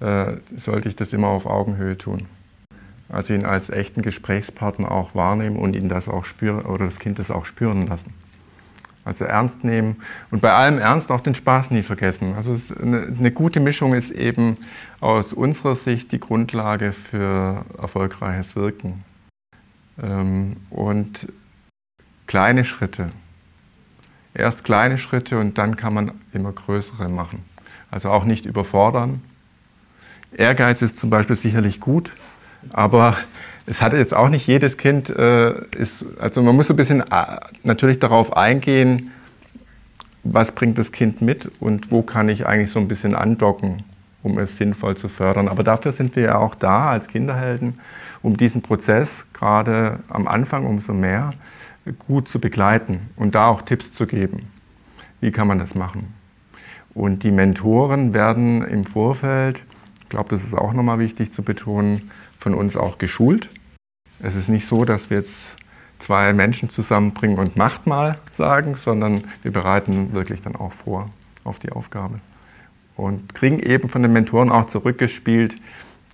äh, 0.00 0.34
sollte 0.56 0.88
ich 0.88 0.96
das 0.96 1.12
immer 1.12 1.28
auf 1.28 1.46
Augenhöhe 1.46 1.96
tun. 1.96 2.26
Also 3.08 3.32
ihn 3.32 3.46
als 3.46 3.70
echten 3.70 4.02
Gesprächspartner 4.02 4.90
auch 4.90 5.14
wahrnehmen 5.14 5.56
und 5.56 5.74
ihn 5.76 5.88
das 5.88 6.08
auch 6.08 6.24
spüren 6.24 6.66
oder 6.66 6.86
das 6.86 6.98
Kind 6.98 7.20
das 7.20 7.30
auch 7.30 7.46
spüren 7.46 7.86
lassen. 7.86 8.12
Also 9.04 9.24
ernst 9.24 9.64
nehmen 9.64 9.96
und 10.30 10.42
bei 10.42 10.52
allem 10.52 10.78
Ernst 10.78 11.10
auch 11.10 11.22
den 11.22 11.36
Spaß 11.36 11.70
nie 11.70 11.82
vergessen. 11.82 12.34
Also 12.36 12.58
eine, 12.82 13.30
gute 13.30 13.60
Mischung 13.60 13.94
ist 13.94 14.10
eben 14.10 14.58
aus 15.00 15.32
unserer 15.32 15.76
Sicht 15.76 16.12
die 16.12 16.20
Grundlage 16.20 16.92
für 16.92 17.64
erfolgreiches 17.80 18.56
Wirken. 18.56 19.04
Ähm, 20.02 20.56
und 20.68 21.28
kleine 22.28 22.64
Schritte. 22.64 23.08
Erst 24.34 24.62
kleine 24.62 24.98
Schritte 24.98 25.40
und 25.40 25.58
dann 25.58 25.74
kann 25.74 25.94
man 25.94 26.12
immer 26.32 26.52
größere 26.52 27.08
machen. 27.08 27.42
Also 27.90 28.10
auch 28.10 28.24
nicht 28.24 28.46
überfordern. 28.46 29.22
Ehrgeiz 30.36 30.82
ist 30.82 30.98
zum 30.98 31.10
Beispiel 31.10 31.34
sicherlich 31.34 31.80
gut, 31.80 32.12
aber 32.70 33.16
es 33.66 33.80
hatte 33.80 33.96
jetzt 33.96 34.14
auch 34.14 34.28
nicht 34.28 34.46
jedes 34.46 34.76
Kind, 34.76 35.08
äh, 35.08 35.54
ist, 35.74 36.04
also 36.20 36.42
man 36.42 36.54
muss 36.54 36.68
so 36.68 36.74
ein 36.74 36.76
bisschen 36.76 37.00
äh, 37.00 37.40
natürlich 37.64 37.98
darauf 37.98 38.36
eingehen, 38.36 39.10
was 40.22 40.52
bringt 40.52 40.76
das 40.78 40.92
Kind 40.92 41.22
mit 41.22 41.50
und 41.60 41.90
wo 41.90 42.02
kann 42.02 42.28
ich 42.28 42.46
eigentlich 42.46 42.70
so 42.70 42.78
ein 42.78 42.88
bisschen 42.88 43.14
andocken, 43.14 43.84
um 44.22 44.38
es 44.38 44.58
sinnvoll 44.58 44.98
zu 44.98 45.08
fördern. 45.08 45.48
Aber 45.48 45.64
dafür 45.64 45.92
sind 45.92 46.14
wir 46.14 46.24
ja 46.24 46.38
auch 46.38 46.54
da 46.54 46.90
als 46.90 47.08
Kinderhelden, 47.08 47.80
um 48.22 48.36
diesen 48.36 48.60
Prozess 48.60 49.08
gerade 49.32 50.00
am 50.10 50.28
Anfang 50.28 50.66
umso 50.66 50.92
mehr 50.92 51.32
gut 51.92 52.28
zu 52.28 52.40
begleiten 52.40 53.10
und 53.16 53.34
da 53.34 53.48
auch 53.48 53.62
Tipps 53.62 53.92
zu 53.92 54.06
geben. 54.06 54.50
Wie 55.20 55.32
kann 55.32 55.48
man 55.48 55.58
das 55.58 55.74
machen? 55.74 56.14
Und 56.94 57.22
die 57.22 57.30
Mentoren 57.30 58.14
werden 58.14 58.62
im 58.64 58.84
Vorfeld, 58.84 59.64
ich 60.02 60.08
glaube, 60.08 60.30
das 60.30 60.44
ist 60.44 60.54
auch 60.54 60.72
nochmal 60.72 60.98
wichtig 60.98 61.32
zu 61.32 61.42
betonen, 61.42 62.10
von 62.38 62.54
uns 62.54 62.76
auch 62.76 62.98
geschult. 62.98 63.50
Es 64.20 64.34
ist 64.34 64.48
nicht 64.48 64.66
so, 64.66 64.84
dass 64.84 65.10
wir 65.10 65.18
jetzt 65.18 65.56
zwei 65.98 66.32
Menschen 66.32 66.70
zusammenbringen 66.70 67.38
und 67.38 67.56
macht 67.56 67.86
mal 67.86 68.18
sagen, 68.36 68.76
sondern 68.76 69.24
wir 69.42 69.52
bereiten 69.52 70.12
wirklich 70.12 70.42
dann 70.42 70.56
auch 70.56 70.72
vor 70.72 71.10
auf 71.44 71.58
die 71.58 71.70
Aufgabe. 71.70 72.20
Und 72.96 73.34
kriegen 73.34 73.60
eben 73.60 73.88
von 73.88 74.02
den 74.02 74.12
Mentoren 74.12 74.50
auch 74.50 74.66
zurückgespielt, 74.66 75.56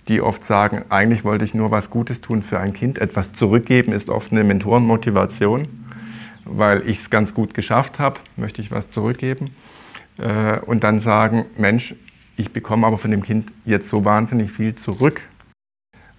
die 0.07 0.21
oft 0.21 0.43
sagen, 0.43 0.85
eigentlich 0.89 1.23
wollte 1.23 1.45
ich 1.45 1.53
nur 1.53 1.71
was 1.71 1.89
Gutes 1.89 2.21
tun 2.21 2.41
für 2.41 2.59
ein 2.59 2.73
Kind. 2.73 2.99
Etwas 2.99 3.33
zurückgeben 3.33 3.91
ist 3.91 4.09
oft 4.09 4.31
eine 4.31 4.43
Mentorenmotivation, 4.43 5.67
weil 6.45 6.87
ich 6.87 6.99
es 6.99 7.09
ganz 7.09 7.33
gut 7.33 7.53
geschafft 7.53 7.99
habe, 7.99 8.19
möchte 8.37 8.61
ich 8.61 8.71
was 8.71 8.91
zurückgeben. 8.91 9.51
Äh, 10.17 10.59
und 10.59 10.83
dann 10.83 10.99
sagen, 10.99 11.45
Mensch, 11.57 11.95
ich 12.37 12.51
bekomme 12.51 12.85
aber 12.85 12.97
von 12.97 13.11
dem 13.11 13.23
Kind 13.23 13.51
jetzt 13.65 13.89
so 13.89 14.05
wahnsinnig 14.05 14.51
viel 14.51 14.75
zurück. 14.75 15.21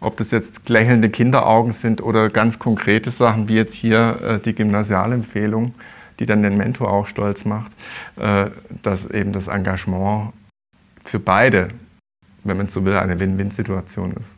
Ob 0.00 0.16
das 0.16 0.30
jetzt 0.30 0.68
lächelnde 0.68 1.08
Kinderaugen 1.08 1.72
sind 1.72 2.02
oder 2.02 2.28
ganz 2.28 2.58
konkrete 2.58 3.10
Sachen, 3.10 3.48
wie 3.48 3.54
jetzt 3.54 3.74
hier 3.74 4.20
äh, 4.22 4.38
die 4.38 4.54
Gymnasialempfehlung, 4.54 5.74
die 6.18 6.26
dann 6.26 6.42
den 6.42 6.56
Mentor 6.56 6.90
auch 6.90 7.06
stolz 7.06 7.44
macht, 7.44 7.72
äh, 8.16 8.50
dass 8.82 9.06
eben 9.06 9.32
das 9.32 9.48
Engagement 9.48 10.32
für 11.04 11.20
beide 11.20 11.70
wenn 12.46 12.56
man 12.56 12.68
so 12.68 12.84
will, 12.84 12.96
eine 12.96 13.18
Win-Win-Situation 13.18 14.12
ist. 14.12 14.30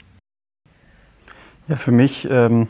Ja, 1.68 1.76
für 1.76 1.92
mich 1.92 2.28
ähm, 2.30 2.68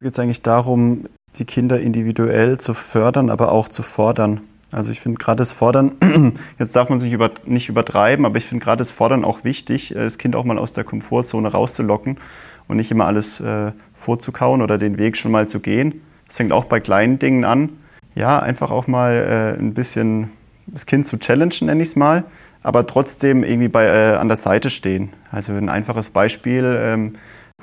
geht 0.00 0.14
es 0.14 0.18
eigentlich 0.18 0.42
darum, 0.42 1.06
die 1.36 1.44
Kinder 1.44 1.80
individuell 1.80 2.58
zu 2.58 2.74
fördern, 2.74 3.30
aber 3.30 3.52
auch 3.52 3.68
zu 3.68 3.82
fordern. 3.82 4.40
Also 4.72 4.90
ich 4.90 5.00
finde 5.00 5.18
gerade 5.18 5.36
das 5.36 5.52
Fordern, 5.52 5.92
jetzt 6.58 6.74
darf 6.74 6.88
man 6.88 6.98
sich 6.98 7.12
über, 7.12 7.30
nicht 7.44 7.68
übertreiben, 7.68 8.26
aber 8.26 8.36
ich 8.36 8.44
finde 8.44 8.64
gerade 8.64 8.78
das 8.78 8.90
Fordern 8.90 9.24
auch 9.24 9.44
wichtig, 9.44 9.92
äh, 9.92 10.00
das 10.00 10.18
Kind 10.18 10.34
auch 10.34 10.44
mal 10.44 10.58
aus 10.58 10.72
der 10.72 10.84
Komfortzone 10.84 11.48
rauszulocken 11.48 12.18
und 12.66 12.76
nicht 12.76 12.90
immer 12.90 13.06
alles 13.06 13.40
äh, 13.40 13.72
vorzukauen 13.94 14.62
oder 14.62 14.76
den 14.76 14.98
Weg 14.98 15.16
schon 15.16 15.30
mal 15.30 15.46
zu 15.46 15.60
gehen. 15.60 16.02
Das 16.26 16.36
fängt 16.36 16.52
auch 16.52 16.64
bei 16.64 16.80
kleinen 16.80 17.18
Dingen 17.20 17.44
an. 17.44 17.70
Ja, 18.16 18.40
einfach 18.40 18.70
auch 18.70 18.88
mal 18.88 19.14
äh, 19.14 19.60
ein 19.60 19.74
bisschen 19.74 20.30
das 20.66 20.86
Kind 20.86 21.06
zu 21.06 21.16
challengen, 21.18 21.66
nenne 21.66 21.82
ich 21.82 21.88
es 21.88 21.96
mal 21.96 22.24
aber 22.66 22.84
trotzdem 22.84 23.44
irgendwie 23.44 23.68
bei, 23.68 23.84
äh, 23.84 24.16
an 24.16 24.26
der 24.26 24.36
Seite 24.36 24.70
stehen. 24.70 25.10
Also 25.30 25.52
ein 25.52 25.68
einfaches 25.68 26.10
Beispiel, 26.10 26.64
ähm, 26.80 27.12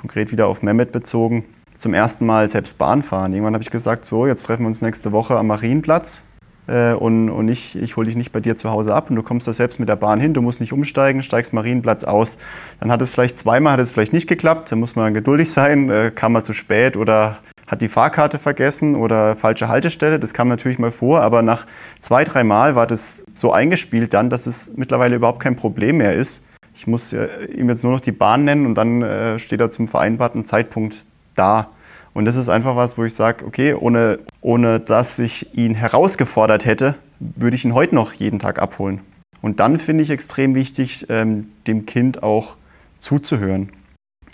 konkret 0.00 0.32
wieder 0.32 0.46
auf 0.46 0.62
Mehmet 0.62 0.92
bezogen, 0.92 1.44
zum 1.76 1.92
ersten 1.92 2.24
Mal 2.24 2.48
selbst 2.48 2.78
Bahn 2.78 3.02
fahren. 3.02 3.34
Irgendwann 3.34 3.52
habe 3.52 3.62
ich 3.62 3.68
gesagt, 3.68 4.06
so, 4.06 4.26
jetzt 4.26 4.44
treffen 4.44 4.62
wir 4.62 4.68
uns 4.68 4.80
nächste 4.80 5.12
Woche 5.12 5.36
am 5.36 5.48
Marienplatz 5.48 6.24
äh, 6.68 6.94
und, 6.94 7.28
und 7.28 7.48
ich, 7.48 7.76
ich 7.76 7.98
hole 7.98 8.06
dich 8.06 8.16
nicht 8.16 8.32
bei 8.32 8.40
dir 8.40 8.56
zu 8.56 8.70
Hause 8.70 8.94
ab 8.94 9.10
und 9.10 9.16
du 9.16 9.22
kommst 9.22 9.46
da 9.46 9.52
selbst 9.52 9.78
mit 9.78 9.90
der 9.90 9.96
Bahn 9.96 10.20
hin, 10.20 10.32
du 10.32 10.40
musst 10.40 10.62
nicht 10.62 10.72
umsteigen, 10.72 11.22
steigst 11.22 11.52
Marienplatz 11.52 12.04
aus. 12.04 12.38
Dann 12.80 12.90
hat 12.90 13.02
es 13.02 13.10
vielleicht 13.10 13.36
zweimal, 13.36 13.74
hat 13.74 13.80
es 13.80 13.92
vielleicht 13.92 14.14
nicht 14.14 14.26
geklappt, 14.26 14.72
dann 14.72 14.80
muss 14.80 14.96
man 14.96 15.12
geduldig 15.12 15.52
sein, 15.52 15.90
äh, 15.90 16.12
kam 16.14 16.32
mal 16.32 16.42
zu 16.42 16.54
spät 16.54 16.96
oder 16.96 17.40
hat 17.66 17.82
die 17.82 17.88
Fahrkarte 17.88 18.38
vergessen 18.38 18.94
oder 18.96 19.36
falsche 19.36 19.68
Haltestelle. 19.68 20.18
Das 20.18 20.34
kam 20.34 20.48
natürlich 20.48 20.78
mal 20.78 20.90
vor, 20.90 21.22
aber 21.22 21.42
nach 21.42 21.66
zwei, 22.00 22.24
drei 22.24 22.44
Mal 22.44 22.74
war 22.74 22.86
das 22.86 23.24
so 23.34 23.52
eingespielt 23.52 24.14
dann, 24.14 24.30
dass 24.30 24.46
es 24.46 24.72
mittlerweile 24.76 25.16
überhaupt 25.16 25.40
kein 25.40 25.56
Problem 25.56 25.98
mehr 25.98 26.14
ist. 26.14 26.42
Ich 26.74 26.86
muss 26.86 27.12
ihm 27.12 27.68
jetzt 27.68 27.84
nur 27.84 27.92
noch 27.92 28.00
die 28.00 28.12
Bahn 28.12 28.44
nennen 28.44 28.66
und 28.66 28.74
dann 28.74 29.02
äh, 29.02 29.38
steht 29.38 29.60
er 29.60 29.70
zum 29.70 29.86
vereinbarten 29.86 30.44
Zeitpunkt 30.44 31.06
da. 31.34 31.68
Und 32.14 32.26
das 32.26 32.36
ist 32.36 32.48
einfach 32.48 32.76
was, 32.76 32.98
wo 32.98 33.04
ich 33.04 33.14
sage, 33.14 33.44
okay, 33.44 33.74
ohne, 33.74 34.20
ohne 34.40 34.80
dass 34.80 35.18
ich 35.18 35.56
ihn 35.56 35.74
herausgefordert 35.74 36.64
hätte, 36.64 36.96
würde 37.18 37.56
ich 37.56 37.64
ihn 37.64 37.74
heute 37.74 37.94
noch 37.94 38.12
jeden 38.12 38.38
Tag 38.38 38.60
abholen. 38.60 39.00
Und 39.40 39.60
dann 39.60 39.78
finde 39.78 40.02
ich 40.02 40.10
extrem 40.10 40.54
wichtig, 40.54 41.06
ähm, 41.08 41.48
dem 41.66 41.86
Kind 41.86 42.22
auch 42.22 42.56
zuzuhören. 42.98 43.70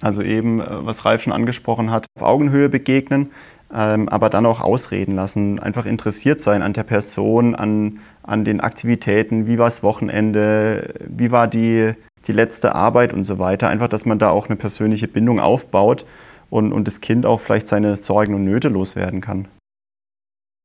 Also 0.03 0.23
eben, 0.23 0.61
äh, 0.61 0.67
was 0.87 1.05
Ralf 1.05 1.23
schon 1.23 1.33
angesprochen 1.33 1.91
hat, 1.91 2.07
auf 2.17 2.23
Augenhöhe 2.23 2.69
begegnen, 2.69 3.31
ähm, 3.73 4.09
aber 4.09 4.31
dann 4.31 4.47
auch 4.47 4.61
ausreden 4.61 5.15
lassen, 5.15 5.59
einfach 5.59 5.87
interessiert 5.87 6.41
sein 6.41 6.63
an 6.63 6.73
der 6.73 6.83
Person, 6.83 7.55
an, 7.55 8.01
an 8.23 8.45
den 8.45 8.61
Aktivitäten, 8.61 9.47
wie 9.47 9.59
war 9.59 9.67
das 9.67 9.83
Wochenende, 9.83 10.95
wie 11.07 11.31
war 11.31 11.47
die, 11.47 11.93
die 12.27 12.33
letzte 12.33 12.75
Arbeit 12.75 13.13
und 13.13 13.25
so 13.25 13.39
weiter. 13.39 13.69
Einfach, 13.69 13.89
dass 13.89 14.07
man 14.07 14.19
da 14.19 14.31
auch 14.31 14.49
eine 14.49 14.57
persönliche 14.57 15.09
Bindung 15.09 15.41
aufbaut 15.41 16.05
und, 16.49 16.73
und 16.73 16.87
das 16.87 17.01
Kind 17.01 17.27
auch 17.27 17.41
vielleicht 17.41 17.69
seine 17.69 17.97
Sorgen 17.97 18.35
und 18.35 18.45
Nöte 18.45 18.69
loswerden 18.69 19.21
kann. 19.21 19.49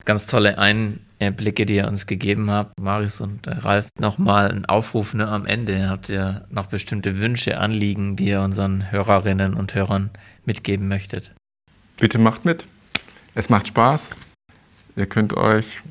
Ganz 0.06 0.28
tolle 0.28 0.60
Einblicke, 0.60 1.66
die 1.66 1.78
ihr 1.78 1.88
uns 1.88 2.06
gegeben 2.06 2.52
habt, 2.52 2.80
Marius 2.80 3.22
und 3.22 3.48
Ralf. 3.48 3.88
Nochmal 4.00 4.52
ein 4.52 4.66
Aufruf 4.66 5.16
ne, 5.16 5.28
am 5.28 5.48
Ende. 5.48 5.90
Habt 5.90 6.10
ihr 6.10 6.46
noch 6.52 6.68
bestimmte 6.68 7.20
Wünsche, 7.20 7.58
Anliegen, 7.58 8.16
die 8.16 8.28
ihr 8.28 8.42
unseren 8.42 8.92
Hörerinnen 8.92 9.56
und 9.56 9.74
Hörern 9.74 10.12
mitgeben 10.46 10.88
möchtet? 10.88 11.34
Bitte 11.98 12.20
macht 12.20 12.46
mit. 12.46 12.66
Es 13.34 13.50
macht 13.50 13.68
Spaß. 13.70 14.12
Ihr 14.96 15.08
könnt 15.08 15.34
euch 15.34 15.82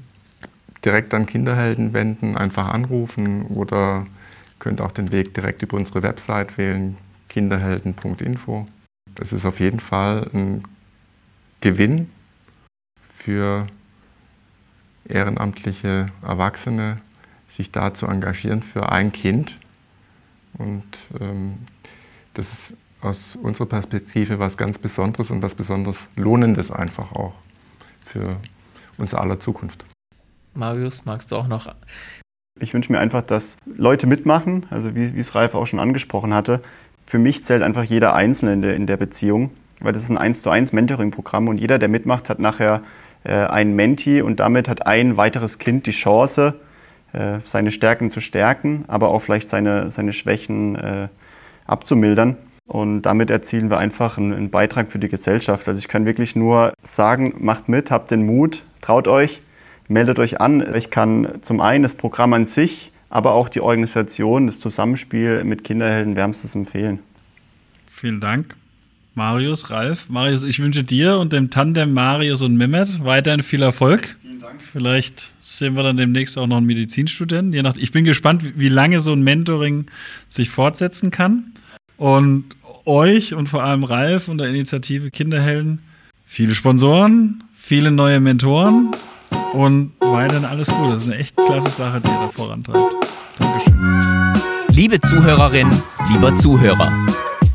direkt 0.84 1.12
an 1.12 1.26
Kinderhelden 1.26 1.92
wenden, 1.92 2.36
einfach 2.36 2.68
anrufen 2.68 3.46
oder 3.46 4.06
könnt 4.60 4.80
auch 4.80 4.92
den 4.92 5.10
Weg 5.10 5.34
direkt 5.34 5.62
über 5.62 5.76
unsere 5.76 6.04
Website 6.04 6.56
wählen, 6.56 6.96
kinderhelden.info. 7.28 8.68
Das 9.16 9.32
ist 9.32 9.44
auf 9.44 9.58
jeden 9.58 9.80
Fall 9.80 10.30
ein 10.32 10.62
Gewinn 11.60 12.10
für 13.16 13.66
ehrenamtliche 15.08 16.08
Erwachsene, 16.22 17.00
sich 17.50 17.70
da 17.70 17.94
zu 17.94 18.06
engagieren 18.06 18.62
für 18.62 18.90
ein 18.90 19.12
Kind. 19.12 19.56
Und 20.58 20.84
ähm, 21.20 21.58
das 22.34 22.52
ist 22.52 22.74
aus 23.00 23.36
unserer 23.36 23.66
Perspektive 23.66 24.38
was 24.38 24.56
ganz 24.56 24.78
Besonderes 24.78 25.30
und 25.30 25.42
was 25.42 25.54
besonders 25.54 25.96
Lohnendes 26.16 26.70
einfach 26.70 27.12
auch 27.12 27.34
für 28.04 28.36
unser 28.98 29.20
aller 29.20 29.38
Zukunft. 29.40 29.84
Marius, 30.54 31.04
magst 31.04 31.30
du 31.30 31.36
auch 31.36 31.48
noch? 31.48 31.74
Ich 32.60 32.72
wünsche 32.72 32.92
mir 32.92 33.00
einfach, 33.00 33.22
dass 33.22 33.56
Leute 33.66 34.06
mitmachen, 34.06 34.66
also 34.70 34.94
wie, 34.94 35.14
wie 35.14 35.20
es 35.20 35.34
Ralf 35.34 35.54
auch 35.54 35.66
schon 35.66 35.80
angesprochen 35.80 36.32
hatte. 36.32 36.62
Für 37.04 37.18
mich 37.18 37.44
zählt 37.44 37.62
einfach 37.62 37.82
jeder 37.82 38.14
Einzelne 38.14 38.52
in 38.52 38.62
der, 38.62 38.76
in 38.76 38.86
der 38.86 38.96
Beziehung, 38.96 39.50
weil 39.80 39.92
das 39.92 40.04
ist 40.04 40.10
ein 40.10 40.18
1 40.18 40.42
zu 40.42 40.50
1 40.50 40.72
Mentoring-Programm 40.72 41.48
und 41.48 41.58
jeder, 41.58 41.78
der 41.78 41.88
mitmacht, 41.88 42.30
hat 42.30 42.38
nachher 42.38 42.82
ein 43.30 43.74
Menti 43.74 44.20
und 44.20 44.40
damit 44.40 44.68
hat 44.68 44.86
ein 44.86 45.16
weiteres 45.16 45.58
Kind 45.58 45.86
die 45.86 45.92
Chance, 45.92 46.54
äh, 47.14 47.38
seine 47.44 47.70
Stärken 47.70 48.10
zu 48.10 48.20
stärken, 48.20 48.84
aber 48.88 49.08
auch 49.08 49.20
vielleicht 49.20 49.48
seine, 49.48 49.90
seine 49.90 50.12
Schwächen 50.12 50.76
äh, 50.76 51.08
abzumildern. 51.66 52.36
Und 52.66 53.02
damit 53.02 53.30
erzielen 53.30 53.70
wir 53.70 53.78
einfach 53.78 54.18
einen, 54.18 54.32
einen 54.32 54.50
Beitrag 54.50 54.90
für 54.90 54.98
die 54.98 55.08
Gesellschaft. 55.08 55.68
Also 55.68 55.78
ich 55.78 55.88
kann 55.88 56.06
wirklich 56.06 56.34
nur 56.34 56.72
sagen, 56.82 57.34
macht 57.38 57.68
mit, 57.68 57.90
habt 57.90 58.10
den 58.10 58.26
Mut, 58.26 58.64
traut 58.80 59.06
euch, 59.06 59.42
meldet 59.86 60.18
euch 60.18 60.40
an. 60.40 60.74
Ich 60.74 60.90
kann 60.90 61.28
zum 61.42 61.60
einen 61.60 61.82
das 61.82 61.94
Programm 61.94 62.32
an 62.32 62.46
sich, 62.46 62.90
aber 63.10 63.34
auch 63.34 63.48
die 63.48 63.60
Organisation, 63.60 64.46
das 64.46 64.58
Zusammenspiel 64.58 65.44
mit 65.44 65.62
Kinderhelden 65.62 66.16
wärmstens 66.16 66.54
empfehlen. 66.54 67.00
Vielen 67.86 68.20
Dank. 68.20 68.56
Marius, 69.14 69.70
Ralf. 69.70 70.08
Marius, 70.08 70.42
ich 70.42 70.60
wünsche 70.60 70.82
dir 70.82 71.18
und 71.18 71.32
dem 71.32 71.50
Tandem 71.50 71.92
Marius 71.92 72.42
und 72.42 72.56
Mehmet 72.56 73.04
weiterhin 73.04 73.42
viel 73.42 73.62
Erfolg. 73.62 74.16
Vielen 74.20 74.40
Dank. 74.40 74.60
Vielleicht 74.60 75.32
sehen 75.40 75.76
wir 75.76 75.82
dann 75.82 75.96
demnächst 75.96 76.36
auch 76.36 76.46
noch 76.46 76.56
einen 76.56 76.66
Medizinstudenten. 76.66 77.52
Je 77.52 77.62
nach, 77.62 77.76
ich 77.76 77.92
bin 77.92 78.04
gespannt, 78.04 78.42
wie 78.56 78.68
lange 78.68 79.00
so 79.00 79.12
ein 79.12 79.22
Mentoring 79.22 79.86
sich 80.28 80.50
fortsetzen 80.50 81.10
kann. 81.10 81.52
Und 81.96 82.44
euch 82.84 83.34
und 83.34 83.48
vor 83.48 83.62
allem 83.62 83.84
Ralf 83.84 84.28
und 84.28 84.38
der 84.38 84.48
Initiative 84.48 85.10
Kinderhelden 85.10 85.80
viele 86.26 86.54
Sponsoren, 86.54 87.44
viele 87.54 87.90
neue 87.90 88.18
Mentoren 88.20 88.90
und 89.52 89.92
weiterhin 90.00 90.44
alles 90.44 90.68
Gute. 90.68 90.92
Das 90.92 91.02
ist 91.02 91.10
eine 91.10 91.20
echt 91.20 91.36
klasse 91.36 91.70
Sache, 91.70 92.00
die 92.00 92.08
ihr 92.08 92.14
da 92.14 92.28
vorantreibt. 92.28 93.14
Dankeschön. 93.38 93.74
Liebe 94.70 95.00
Zuhörerin, 95.00 95.70
lieber 96.12 96.36
Zuhörer, 96.36 96.92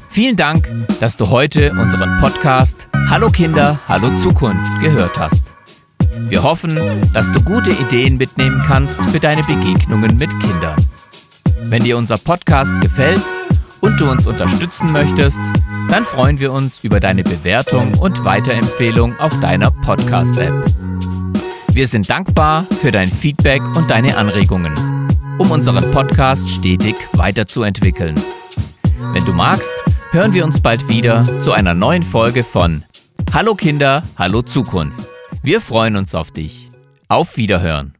vielen 0.09 0.35
Dank, 0.35 0.67
dass 0.99 1.17
du 1.17 1.29
heute 1.29 1.71
unseren 1.71 2.17
Podcast 2.19 2.87
Hallo 3.09 3.29
Kinder, 3.29 3.79
Hallo 3.87 4.09
Zukunft 4.19 4.81
gehört 4.81 5.17
hast. 5.17 5.53
Wir 6.27 6.43
hoffen, 6.43 6.77
dass 7.13 7.31
du 7.31 7.41
gute 7.41 7.71
Ideen 7.71 8.17
mitnehmen 8.17 8.61
kannst 8.67 9.01
für 9.01 9.19
deine 9.19 9.43
Begegnungen 9.43 10.17
mit 10.17 10.29
Kindern. 10.41 10.85
Wenn 11.63 11.83
dir 11.83 11.97
unser 11.97 12.17
Podcast 12.17 12.79
gefällt, 12.81 13.21
und 13.81 13.99
du 13.99 14.09
uns 14.09 14.27
unterstützen 14.27 14.91
möchtest, 14.91 15.39
dann 15.89 16.03
freuen 16.03 16.39
wir 16.39 16.51
uns 16.51 16.83
über 16.83 16.99
deine 16.99 17.23
Bewertung 17.23 17.93
und 17.95 18.23
Weiterempfehlung 18.23 19.17
auf 19.19 19.39
deiner 19.39 19.71
Podcast-App. 19.71 20.53
Wir 21.71 21.87
sind 21.87 22.09
dankbar 22.09 22.65
für 22.81 22.91
dein 22.91 23.07
Feedback 23.07 23.61
und 23.75 23.89
deine 23.89 24.17
Anregungen, 24.17 24.73
um 25.37 25.51
unseren 25.51 25.89
Podcast 25.91 26.49
stetig 26.49 26.95
weiterzuentwickeln. 27.13 28.15
Wenn 29.13 29.25
du 29.25 29.33
magst, 29.33 29.71
hören 30.11 30.33
wir 30.33 30.43
uns 30.43 30.61
bald 30.61 30.89
wieder 30.89 31.23
zu 31.41 31.51
einer 31.51 31.73
neuen 31.73 32.03
Folge 32.03 32.43
von 32.43 32.83
Hallo 33.31 33.53
Kinder, 33.53 34.03
Hallo 34.17 34.41
Zukunft. 34.41 35.07
Wir 35.43 35.61
freuen 35.61 35.95
uns 35.95 36.15
auf 36.15 36.31
dich. 36.31 36.69
Auf 37.07 37.37
Wiederhören. 37.37 37.93